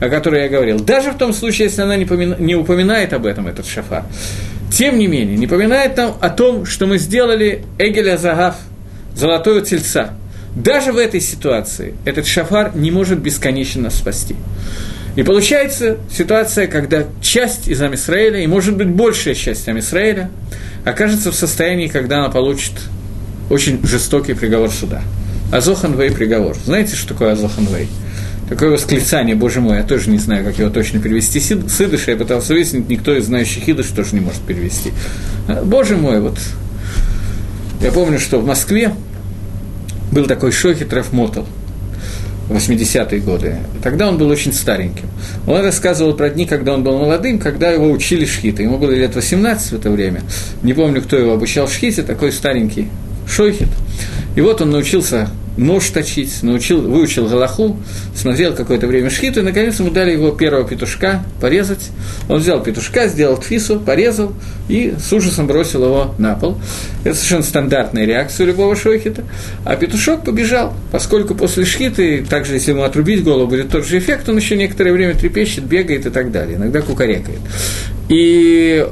о 0.00 0.08
которой 0.08 0.42
я 0.42 0.48
говорил, 0.48 0.80
даже 0.80 1.12
в 1.12 1.18
том 1.18 1.32
случае, 1.32 1.66
если 1.66 1.82
она 1.82 1.96
не, 1.96 2.04
помина, 2.04 2.36
не 2.38 2.54
упоминает 2.54 3.12
об 3.12 3.26
этом, 3.26 3.48
этот 3.48 3.66
шафар, 3.66 4.04
тем 4.72 4.98
не 4.98 5.06
менее, 5.06 5.36
не 5.36 5.46
напоминает 5.46 5.96
нам 5.96 6.16
о 6.20 6.30
том, 6.30 6.64
что 6.64 6.86
мы 6.86 6.98
сделали 6.98 7.64
Эгеля 7.78 8.16
Загав, 8.16 8.56
золотого 9.14 9.60
тельца. 9.60 10.10
Даже 10.54 10.92
в 10.92 10.98
этой 10.98 11.20
ситуации 11.20 11.94
этот 12.04 12.26
шафар 12.26 12.72
не 12.74 12.90
может 12.90 13.18
бесконечно 13.18 13.82
нас 13.82 13.96
спасти. 13.96 14.36
И 15.16 15.22
получается 15.22 15.98
ситуация, 16.10 16.66
когда 16.66 17.04
часть 17.20 17.68
из 17.68 17.80
Амисраэля, 17.82 18.40
и 18.40 18.46
может 18.46 18.76
быть 18.76 18.88
большая 18.88 19.34
часть 19.34 19.68
Амисраэля, 19.68 20.30
окажется 20.84 21.30
в 21.32 21.34
состоянии, 21.34 21.88
когда 21.88 22.18
она 22.18 22.30
получит 22.30 22.72
очень 23.50 23.80
жестокий 23.86 24.34
приговор 24.34 24.70
суда. 24.70 25.02
Азоханвей 25.52 26.10
приговор. 26.10 26.56
Знаете, 26.64 26.96
что 26.96 27.08
такое 27.08 27.32
Азоханвей? 27.32 27.88
Такое 28.48 28.70
восклицание, 28.70 29.34
боже 29.34 29.60
мой, 29.60 29.78
я 29.78 29.82
тоже 29.82 30.10
не 30.10 30.18
знаю, 30.18 30.44
как 30.44 30.58
его 30.58 30.68
точно 30.70 31.00
перевести 31.00 31.40
с 31.40 31.52
идыша, 31.52 32.10
я 32.10 32.16
пытался 32.16 32.52
выяснить, 32.52 32.88
никто 32.88 33.14
из 33.14 33.26
знающих 33.26 33.68
идыш 33.68 33.86
тоже 33.88 34.14
не 34.14 34.20
может 34.20 34.40
перевести. 34.42 34.92
Боже 35.64 35.96
мой, 35.96 36.20
вот 36.20 36.38
Я 37.82 37.90
помню, 37.90 38.20
что 38.20 38.38
в 38.38 38.46
Москве 38.46 38.92
был 40.12 40.26
такой 40.26 40.52
Шохит 40.52 40.92
Мотал– 41.12 41.46
80-е 42.52 43.20
годы. 43.20 43.56
Тогда 43.82 44.08
он 44.08 44.18
был 44.18 44.28
очень 44.28 44.52
стареньким. 44.52 45.06
Он 45.46 45.62
рассказывал 45.62 46.14
про 46.14 46.30
дни, 46.30 46.46
когда 46.46 46.74
он 46.74 46.82
был 46.82 46.98
молодым, 46.98 47.38
когда 47.38 47.70
его 47.70 47.90
учили 47.90 48.24
шхиты. 48.24 48.62
Ему 48.62 48.78
было 48.78 48.90
лет 48.90 49.14
18 49.14 49.72
в 49.72 49.74
это 49.74 49.90
время. 49.90 50.22
Не 50.62 50.74
помню, 50.74 51.02
кто 51.02 51.16
его 51.16 51.32
обучал 51.32 51.68
шхите, 51.68 52.02
такой 52.02 52.32
старенький 52.32 52.88
шохит. 53.28 53.68
И 54.36 54.40
вот 54.40 54.60
он 54.60 54.70
научился 54.70 55.28
нож 55.56 55.88
точить, 55.90 56.42
научил, 56.42 56.80
выучил 56.80 57.28
Галаху, 57.28 57.78
смотрел 58.14 58.54
какое-то 58.54 58.86
время 58.86 59.10
шхиту, 59.10 59.40
и, 59.40 59.42
наконец, 59.42 59.78
ему 59.78 59.90
дали 59.90 60.12
его 60.12 60.30
первого 60.30 60.66
петушка 60.66 61.24
порезать. 61.40 61.90
Он 62.28 62.38
взял 62.40 62.62
петушка, 62.62 63.08
сделал 63.08 63.36
тфису, 63.36 63.80
порезал 63.80 64.32
и 64.68 64.94
с 64.98 65.12
ужасом 65.12 65.46
бросил 65.46 65.84
его 65.84 66.14
на 66.18 66.34
пол. 66.34 66.58
Это 67.04 67.14
совершенно 67.14 67.42
стандартная 67.42 68.06
реакция 68.06 68.46
любого 68.46 68.76
шохита. 68.76 69.24
А 69.64 69.76
петушок 69.76 70.24
побежал, 70.24 70.72
поскольку 70.90 71.34
после 71.34 71.64
шхиты, 71.64 72.24
также 72.28 72.54
если 72.54 72.72
ему 72.72 72.82
отрубить 72.82 73.22
голову, 73.24 73.48
будет 73.48 73.70
тот 73.70 73.86
же 73.86 73.98
эффект, 73.98 74.28
он 74.28 74.36
еще 74.36 74.56
некоторое 74.56 74.92
время 74.92 75.14
трепещет, 75.14 75.64
бегает 75.64 76.06
и 76.06 76.10
так 76.10 76.32
далее, 76.32 76.56
иногда 76.56 76.80
кукарекает. 76.80 77.40
И 78.08 78.86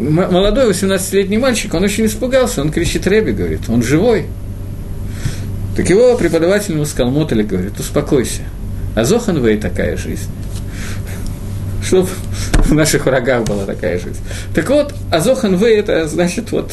молодой 0.00 0.70
18-летний 0.70 1.38
мальчик, 1.38 1.72
он 1.74 1.84
очень 1.84 2.06
испугался, 2.06 2.60
он 2.60 2.70
кричит 2.70 3.06
Рэби, 3.06 3.32
говорит, 3.32 3.60
он 3.68 3.82
живой, 3.82 4.26
так 5.76 5.88
его 5.88 6.16
преподаватель 6.16 6.74
Мускалмотали 6.74 7.42
говорит, 7.42 7.78
успокойся, 7.78 8.42
а 8.94 9.04
Зоханвей 9.04 9.58
такая 9.58 9.96
жизнь. 9.96 10.30
Чтобы 11.82 12.08
у 12.70 12.74
наших 12.74 13.06
врагах 13.06 13.44
была 13.44 13.64
такая 13.64 13.98
жизнь. 13.98 14.20
Так 14.54 14.68
вот, 14.70 14.92
Азохан 15.12 15.54
Вей 15.56 15.78
это 15.78 16.08
значит 16.08 16.50
вот 16.50 16.72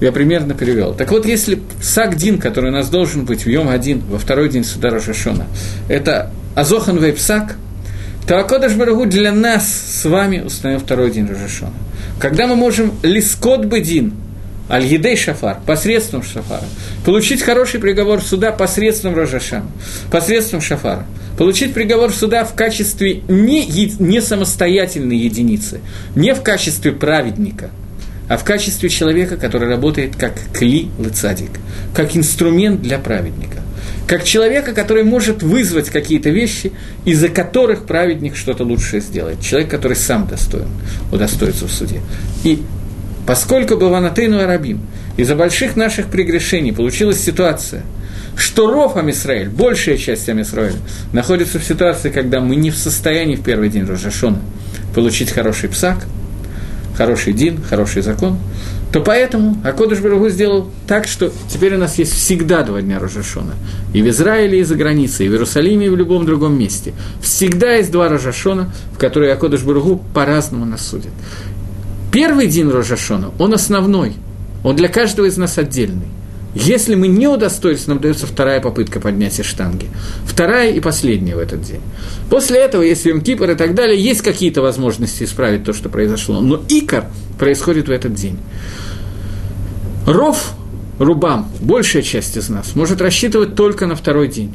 я 0.00 0.10
примерно 0.10 0.54
перевел. 0.54 0.94
Так 0.94 1.12
вот, 1.12 1.26
если 1.26 1.60
Сагдин, 1.80 2.38
который 2.38 2.70
у 2.70 2.72
нас 2.72 2.88
должен 2.88 3.24
быть 3.24 3.44
в 3.44 3.48
Йом 3.48 3.68
один 3.68 4.00
во 4.00 4.18
второй 4.18 4.48
день 4.48 4.64
суда 4.64 4.90
Рожашона, 4.90 5.46
это 5.88 6.30
Азохан 6.56 6.98
Вей 6.98 7.12
Псак, 7.12 7.56
то 8.26 8.38
Акодаш 8.38 8.74
Барагу 8.74 9.06
для 9.06 9.32
нас 9.32 9.68
с 9.68 10.04
вами 10.04 10.40
установил 10.40 10.80
второй 10.80 11.10
день 11.10 11.28
Рожашона. 11.28 11.74
Когда 12.18 12.46
мы 12.46 12.56
можем 12.56 12.92
Лискот 13.02 13.66
Бедин, 13.66 14.14
Аль-Едей 14.72 15.16
Шафар, 15.16 15.58
посредством 15.66 16.22
Шафара. 16.22 16.64
Получить 17.04 17.42
хороший 17.42 17.78
приговор 17.78 18.22
суда 18.22 18.52
посредством 18.52 19.14
Рожашана, 19.14 19.70
посредством 20.10 20.62
Шафара. 20.62 21.04
Получить 21.36 21.74
приговор 21.74 22.10
суда 22.10 22.44
в 22.44 22.54
качестве 22.54 23.22
не, 23.28 23.66
не 23.98 24.22
самостоятельной 24.22 25.18
единицы, 25.18 25.80
не 26.14 26.34
в 26.34 26.42
качестве 26.42 26.92
праведника, 26.92 27.70
а 28.28 28.38
в 28.38 28.44
качестве 28.44 28.88
человека, 28.88 29.36
который 29.36 29.68
работает 29.68 30.16
как 30.16 30.32
кли 30.54 30.88
лыцадик, 30.98 31.50
как 31.94 32.16
инструмент 32.16 32.80
для 32.80 32.98
праведника. 32.98 33.58
Как 34.06 34.24
человека, 34.24 34.72
который 34.72 35.04
может 35.04 35.42
вызвать 35.42 35.90
какие-то 35.90 36.30
вещи, 36.30 36.72
из-за 37.04 37.28
которых 37.28 37.84
праведник 37.84 38.36
что-то 38.36 38.64
лучшее 38.64 39.00
сделает. 39.00 39.40
Человек, 39.40 39.70
который 39.70 39.96
сам 39.96 40.26
достоин 40.26 40.68
удостоится 41.10 41.66
в 41.66 41.72
суде. 41.72 42.00
И 42.44 42.62
Поскольку 43.26 43.76
Баванатейну 43.76 44.42
Арабим 44.42 44.80
из-за 45.16 45.36
больших 45.36 45.76
наших 45.76 46.06
прегрешений 46.06 46.72
получилась 46.72 47.20
ситуация, 47.20 47.82
что 48.36 48.70
Ров 48.70 48.96
Амисраэль, 48.96 49.48
большая 49.48 49.96
часть 49.96 50.28
Амисраэля, 50.28 50.78
находится 51.12 51.58
в 51.58 51.64
ситуации, 51.64 52.10
когда 52.10 52.40
мы 52.40 52.56
не 52.56 52.70
в 52.70 52.76
состоянии 52.76 53.36
в 53.36 53.42
первый 53.42 53.68
день 53.68 53.84
Рожашона 53.84 54.40
получить 54.94 55.30
хороший 55.30 55.68
псак, 55.68 56.06
хороший 56.96 57.32
дин, 57.32 57.62
хороший 57.62 58.02
закон, 58.02 58.38
то 58.92 59.00
поэтому 59.00 59.56
Акодыш 59.64 60.00
Барагу 60.00 60.28
сделал 60.28 60.70
так, 60.86 61.06
что 61.06 61.32
теперь 61.48 61.76
у 61.76 61.78
нас 61.78 61.98
есть 61.98 62.12
всегда 62.12 62.62
два 62.62 62.82
дня 62.82 62.98
Рожашона. 62.98 63.54
И 63.94 64.02
в 64.02 64.08
Израиле, 64.08 64.60
и 64.60 64.64
за 64.64 64.74
границей, 64.74 65.26
и 65.26 65.28
в 65.30 65.32
Иерусалиме, 65.32 65.86
и 65.86 65.88
в 65.88 65.96
любом 65.96 66.26
другом 66.26 66.58
месте. 66.58 66.92
Всегда 67.22 67.72
есть 67.72 67.90
два 67.90 68.10
Рожашона, 68.10 68.70
в 68.92 68.98
которые 68.98 69.32
Акодыш 69.32 69.62
Барагу 69.62 70.02
по-разному 70.12 70.66
нас 70.66 70.86
судит. 70.86 71.10
Первый 72.12 72.46
день 72.46 72.68
Рожашона, 72.68 73.30
он 73.38 73.54
основной, 73.54 74.12
он 74.62 74.76
для 74.76 74.88
каждого 74.88 75.26
из 75.26 75.38
нас 75.38 75.56
отдельный. 75.56 76.08
Если 76.54 76.94
мы 76.94 77.08
не 77.08 77.26
удостоились, 77.26 77.86
нам 77.86 77.98
дается 78.00 78.26
вторая 78.26 78.60
попытка 78.60 79.00
поднятия 79.00 79.42
штанги. 79.42 79.88
Вторая 80.26 80.70
и 80.72 80.80
последняя 80.80 81.34
в 81.34 81.38
этот 81.38 81.62
день. 81.62 81.80
После 82.28 82.58
этого, 82.58 82.82
если 82.82 83.08
Йом 83.08 83.22
Кипр 83.22 83.50
и 83.50 83.54
так 83.54 83.74
далее, 83.74 83.98
есть 83.98 84.20
какие-то 84.20 84.60
возможности 84.60 85.24
исправить 85.24 85.64
то, 85.64 85.72
что 85.72 85.88
произошло. 85.88 86.42
Но 86.42 86.60
Икар 86.68 87.06
происходит 87.38 87.88
в 87.88 87.90
этот 87.90 88.12
день. 88.12 88.38
Ров, 90.06 90.52
Рубам, 90.98 91.48
большая 91.60 92.02
часть 92.02 92.36
из 92.36 92.50
нас, 92.50 92.74
может 92.74 93.00
рассчитывать 93.00 93.54
только 93.54 93.86
на 93.86 93.96
второй 93.96 94.28
день. 94.28 94.54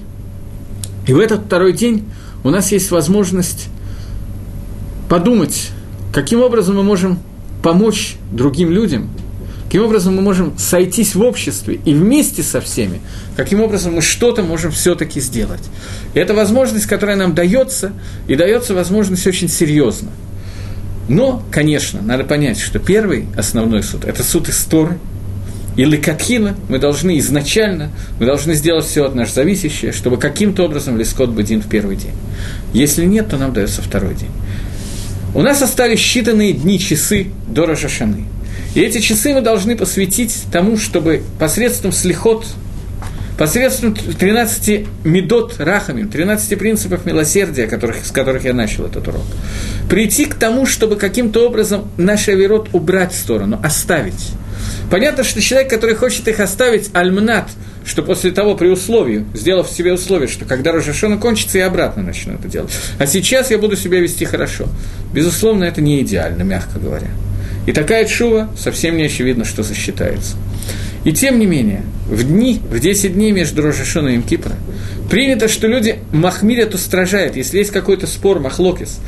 И 1.08 1.14
в 1.14 1.20
этот 1.20 1.46
второй 1.46 1.74
день 1.74 2.08
у 2.44 2.52
нас 2.52 2.72
есть 2.72 2.92
возможность 2.92 3.70
подумать, 5.10 5.72
каким 6.14 6.44
образом 6.44 6.76
мы 6.76 6.84
можем 6.84 7.18
помочь 7.68 8.16
другим 8.32 8.72
людям, 8.72 9.10
каким 9.66 9.84
образом 9.84 10.16
мы 10.16 10.22
можем 10.22 10.58
сойтись 10.58 11.16
в 11.16 11.22
обществе 11.22 11.82
и 11.84 11.94
вместе 11.94 12.42
со 12.42 12.62
всеми, 12.62 13.02
каким 13.36 13.62
образом 13.62 13.96
мы 13.96 14.02
что-то 14.02 14.42
можем 14.42 14.72
все-таки 14.72 15.20
сделать. 15.20 15.60
И 16.14 16.20
это 16.20 16.34
возможность, 16.34 16.86
которая 16.86 17.18
нам 17.18 17.36
дается, 17.36 17.92
и 18.30 18.38
дается 18.38 18.74
возможность 18.74 19.28
очень 19.28 19.50
серьезно. 19.50 20.12
Но, 21.10 21.44
конечно, 21.52 22.02
надо 22.02 22.24
понять, 22.24 22.58
что 22.58 22.80
первый 22.80 23.26
основной 23.36 23.84
суд– 23.84 24.06
это 24.06 24.24
суд 24.24 24.48
истории, 24.48 24.98
и 25.76 25.84
лекатхина 25.84 26.56
мы 26.70 26.80
должны 26.80 27.20
изначально, 27.20 27.90
мы 28.18 28.26
должны 28.28 28.54
сделать 28.54 28.86
все 28.86 29.04
от 29.04 29.14
нас 29.14 29.34
зависящее, 29.34 29.92
чтобы 29.92 30.16
каким-то 30.16 30.64
образом 30.64 30.98
лискот 30.98 31.32
бедин 31.32 31.62
в 31.62 31.68
первый 31.68 31.98
день. 31.98 32.16
Если 32.72 33.04
нет, 33.04 33.28
то 33.28 33.36
нам 33.36 33.52
дается 33.52 33.82
второй 33.82 34.16
день. 34.16 34.32
У 35.34 35.42
нас 35.42 35.62
остались 35.62 36.00
считанные 36.00 36.54
дни, 36.54 36.80
часы 36.80 37.28
до 37.48 37.66
Рожашаны. 37.66 38.26
И 38.76 38.82
эти 38.82 39.00
часы 39.00 39.34
мы 39.34 39.42
должны 39.42 39.76
посвятить 39.76 40.46
тому, 40.52 40.78
чтобы 40.78 41.22
посредством 41.40 41.92
слихот, 41.92 42.46
посредством 43.38 43.94
13 43.94 44.88
медот 45.04 45.56
рахами, 45.60 46.04
13 46.04 46.58
принципов 46.58 47.06
милосердия, 47.06 47.68
которых, 47.68 48.06
с 48.06 48.12
которых 48.12 48.46
я 48.46 48.54
начал 48.54 48.86
этот 48.86 49.08
урок, 49.08 49.26
прийти 49.90 50.26
к 50.26 50.36
тому, 50.36 50.66
чтобы 50.66 50.96
каким-то 50.96 51.46
образом 51.48 51.90
наш 51.98 52.28
авирот 52.30 52.70
убрать 52.74 53.14
в 53.14 53.18
сторону, 53.18 53.60
оставить. 53.64 54.32
Понятно, 54.90 55.24
что 55.24 55.42
человек, 55.42 55.70
который 55.70 55.96
хочет 55.96 56.28
их 56.28 56.40
оставить, 56.40 56.90
альмнат– 56.94 57.50
что 57.88 58.04
после 58.04 58.32
того, 58.32 58.56
при 58.56 58.68
условии, 58.68 59.26
сделав 59.34 59.70
себе 59.70 59.94
условие, 59.94 60.28
что 60.28 60.46
когда 60.46 60.74
Рожашона 60.74 61.18
кончится, 61.18 61.58
я 61.58 61.68
обратно 61.68 62.04
начну 62.04 62.34
это 62.34 62.48
делать. 62.50 62.70
А 63.00 63.08
сейчас 63.08 63.50
я 63.50 63.58
буду 63.58 63.78
себя 63.78 64.00
вести 64.02 64.26
хорошо. 64.26 64.68
Безусловно, 65.14 65.64
это 65.64 65.80
не 65.82 66.02
идеально, 66.02 66.44
мягко 66.44 66.80
говоря. 66.80 67.08
И 67.66 67.72
такая 67.72 68.06
чува 68.06 68.50
совсем 68.58 68.98
не 68.98 69.04
очевидно, 69.04 69.46
что 69.46 69.64
засчитается. 69.64 70.36
И 71.06 71.14
тем 71.14 71.40
не 71.40 71.46
менее, 71.46 71.84
в 72.10 72.24
дни, 72.24 72.60
в 72.70 72.78
10 72.78 73.14
дней 73.14 73.32
между 73.32 73.62
Рожашоном 73.62 74.20
и 74.20 74.22
Кипра, 74.22 74.56
принято, 75.10 75.48
что 75.48 75.68
люди 75.68 76.00
махмирят 76.12 76.74
устражают, 76.74 77.38
если 77.38 77.60
есть 77.60 77.72
какой-то 77.72 78.06
спор, 78.06 78.40
махлокис, 78.42 79.00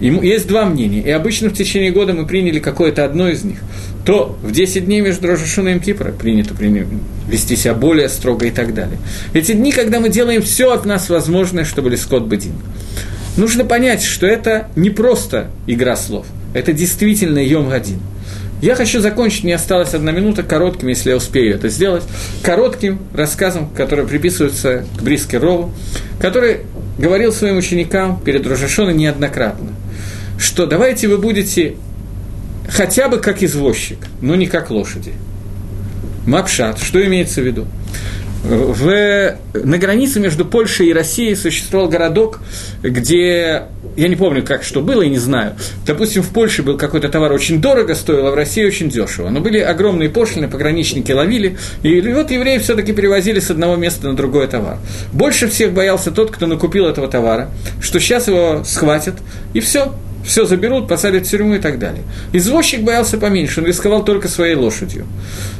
Есть 0.00 0.46
два 0.46 0.64
мнения, 0.64 1.02
и 1.02 1.10
обычно 1.10 1.50
в 1.50 1.52
течение 1.52 1.90
года 1.90 2.14
мы 2.14 2.26
приняли 2.26 2.58
какое-то 2.58 3.04
одно 3.04 3.28
из 3.28 3.44
них, 3.44 3.58
то 4.06 4.38
в 4.42 4.50
10 4.50 4.86
дней 4.86 5.02
между 5.02 5.28
Рожашуна 5.28 5.68
и 5.68 5.78
Кипра 5.78 6.10
принято 6.10 6.54
вести 7.28 7.54
себя 7.54 7.74
более 7.74 8.08
строго 8.08 8.46
и 8.46 8.50
так 8.50 8.72
далее. 8.72 8.98
Эти 9.34 9.52
дни, 9.52 9.72
когда 9.72 10.00
мы 10.00 10.08
делаем 10.08 10.40
все 10.40 10.72
от 10.72 10.86
нас 10.86 11.10
возможное, 11.10 11.64
чтобы 11.64 11.90
Лискот 11.90 12.24
Бадин. 12.24 12.54
Нужно 13.36 13.64
понять, 13.64 14.02
что 14.02 14.26
это 14.26 14.68
не 14.74 14.88
просто 14.88 15.50
игра 15.66 15.96
слов, 15.96 16.26
это 16.54 16.72
действительно 16.72 17.38
Йом 17.38 17.68
Гадин. 17.68 18.00
Я 18.62 18.74
хочу 18.74 19.00
закончить, 19.00 19.44
мне 19.44 19.54
осталась 19.54 19.94
одна 19.94 20.12
минута, 20.12 20.42
коротким, 20.42 20.88
если 20.88 21.10
я 21.10 21.16
успею 21.16 21.54
это 21.54 21.68
сделать, 21.68 22.04
коротким 22.42 23.00
рассказом, 23.14 23.68
который 23.70 24.06
приписывается 24.06 24.84
к 24.98 25.02
Бриске 25.02 25.38
Рову, 25.38 25.72
который 26.20 26.58
говорил 26.98 27.32
своим 27.32 27.58
ученикам 27.58 28.20
перед 28.22 28.46
Рожашоной 28.46 28.94
неоднократно– 28.94 29.68
что 30.40 30.66
давайте 30.66 31.06
вы 31.06 31.18
будете 31.18 31.76
хотя 32.68 33.08
бы 33.08 33.18
как 33.18 33.42
извозчик, 33.42 33.98
но 34.22 34.34
не 34.34 34.46
как 34.46 34.70
лошади. 34.70 35.12
Мапшат, 36.26 36.78
что 36.80 37.04
имеется 37.04 37.42
в 37.42 37.44
виду? 37.44 37.66
В, 38.42 39.36
на 39.52 39.76
границе 39.76 40.18
между 40.18 40.46
Польшей 40.46 40.88
и 40.88 40.92
Россией 40.94 41.34
существовал 41.34 41.88
городок, 41.90 42.40
где, 42.82 43.64
я 43.96 44.08
не 44.08 44.16
помню, 44.16 44.42
как 44.42 44.62
что 44.62 44.80
было, 44.80 45.02
и 45.02 45.10
не 45.10 45.18
знаю. 45.18 45.56
Допустим, 45.84 46.22
в 46.22 46.30
Польше 46.30 46.62
был 46.62 46.78
какой-то 46.78 47.10
товар 47.10 47.32
очень 47.32 47.60
дорого 47.60 47.94
стоил, 47.94 48.26
а 48.26 48.30
в 48.30 48.34
России 48.34 48.64
очень 48.64 48.88
дешево. 48.88 49.28
Но 49.28 49.40
были 49.40 49.58
огромные 49.58 50.08
пошлины, 50.08 50.48
пограничники 50.48 51.12
ловили, 51.12 51.58
и 51.82 52.00
вот 52.00 52.30
евреи 52.30 52.56
все-таки 52.56 52.94
перевозили 52.94 53.40
с 53.40 53.50
одного 53.50 53.76
места 53.76 54.08
на 54.08 54.16
другой 54.16 54.46
товар. 54.46 54.78
Больше 55.12 55.46
всех 55.46 55.74
боялся 55.74 56.10
тот, 56.10 56.30
кто 56.30 56.46
накупил 56.46 56.86
этого 56.86 57.08
товара, 57.08 57.50
что 57.82 58.00
сейчас 58.00 58.26
его 58.28 58.62
схватят, 58.64 59.16
и 59.52 59.60
все, 59.60 59.94
все 60.24 60.44
заберут, 60.44 60.88
посадят 60.88 61.26
в 61.26 61.30
тюрьму 61.30 61.54
и 61.54 61.58
так 61.58 61.78
далее. 61.78 62.02
Извозчик 62.32 62.82
боялся 62.82 63.18
поменьше, 63.18 63.60
он 63.60 63.66
рисковал 63.66 64.04
только 64.04 64.28
своей 64.28 64.54
лошадью. 64.54 65.06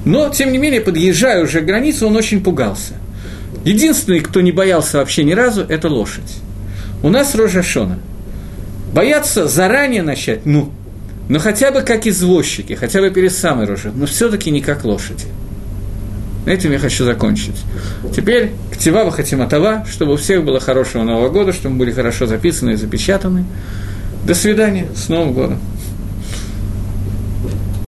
Но, 0.04 0.28
тем 0.28 0.52
не 0.52 0.58
менее, 0.58 0.80
подъезжая 0.80 1.42
уже 1.42 1.60
к 1.60 1.64
границе, 1.64 2.06
он 2.06 2.16
очень 2.16 2.42
пугался. 2.42 2.94
Единственный, 3.64 4.20
кто 4.20 4.40
не 4.40 4.52
боялся 4.52 4.98
вообще 4.98 5.24
ни 5.24 5.32
разу, 5.32 5.64
это 5.68 5.88
лошадь. 5.88 6.38
У 7.02 7.08
нас 7.08 7.34
Рожа 7.34 7.62
Шона. 7.62 7.98
Бояться 8.92 9.48
заранее 9.48 10.02
начать, 10.02 10.46
ну, 10.46 10.72
но 11.28 11.38
хотя 11.38 11.70
бы 11.70 11.82
как 11.82 12.06
извозчики, 12.06 12.72
хотя 12.72 13.00
бы 13.00 13.10
перед 13.10 13.32
самой 13.32 13.66
Рожей, 13.66 13.92
но 13.94 14.06
все 14.06 14.28
таки 14.28 14.50
не 14.50 14.60
как 14.60 14.84
лошади. 14.84 15.26
На 16.44 16.50
этом 16.50 16.72
я 16.72 16.78
хочу 16.78 17.04
закончить. 17.04 17.56
Теперь 18.16 18.50
к 18.72 18.78
Тивава 18.78 19.10
Хатиматова, 19.10 19.86
чтобы 19.88 20.14
у 20.14 20.16
всех 20.16 20.44
было 20.44 20.58
хорошего 20.58 21.04
Нового 21.04 21.28
года, 21.28 21.52
чтобы 21.52 21.74
мы 21.74 21.80
были 21.80 21.92
хорошо 21.92 22.26
записаны 22.26 22.70
и 22.70 22.76
запечатаны. 22.76 23.44
До 24.24 24.34
свидания, 24.34 24.86
с 24.94 25.08
Новым 25.08 25.32
годом! 25.32 25.58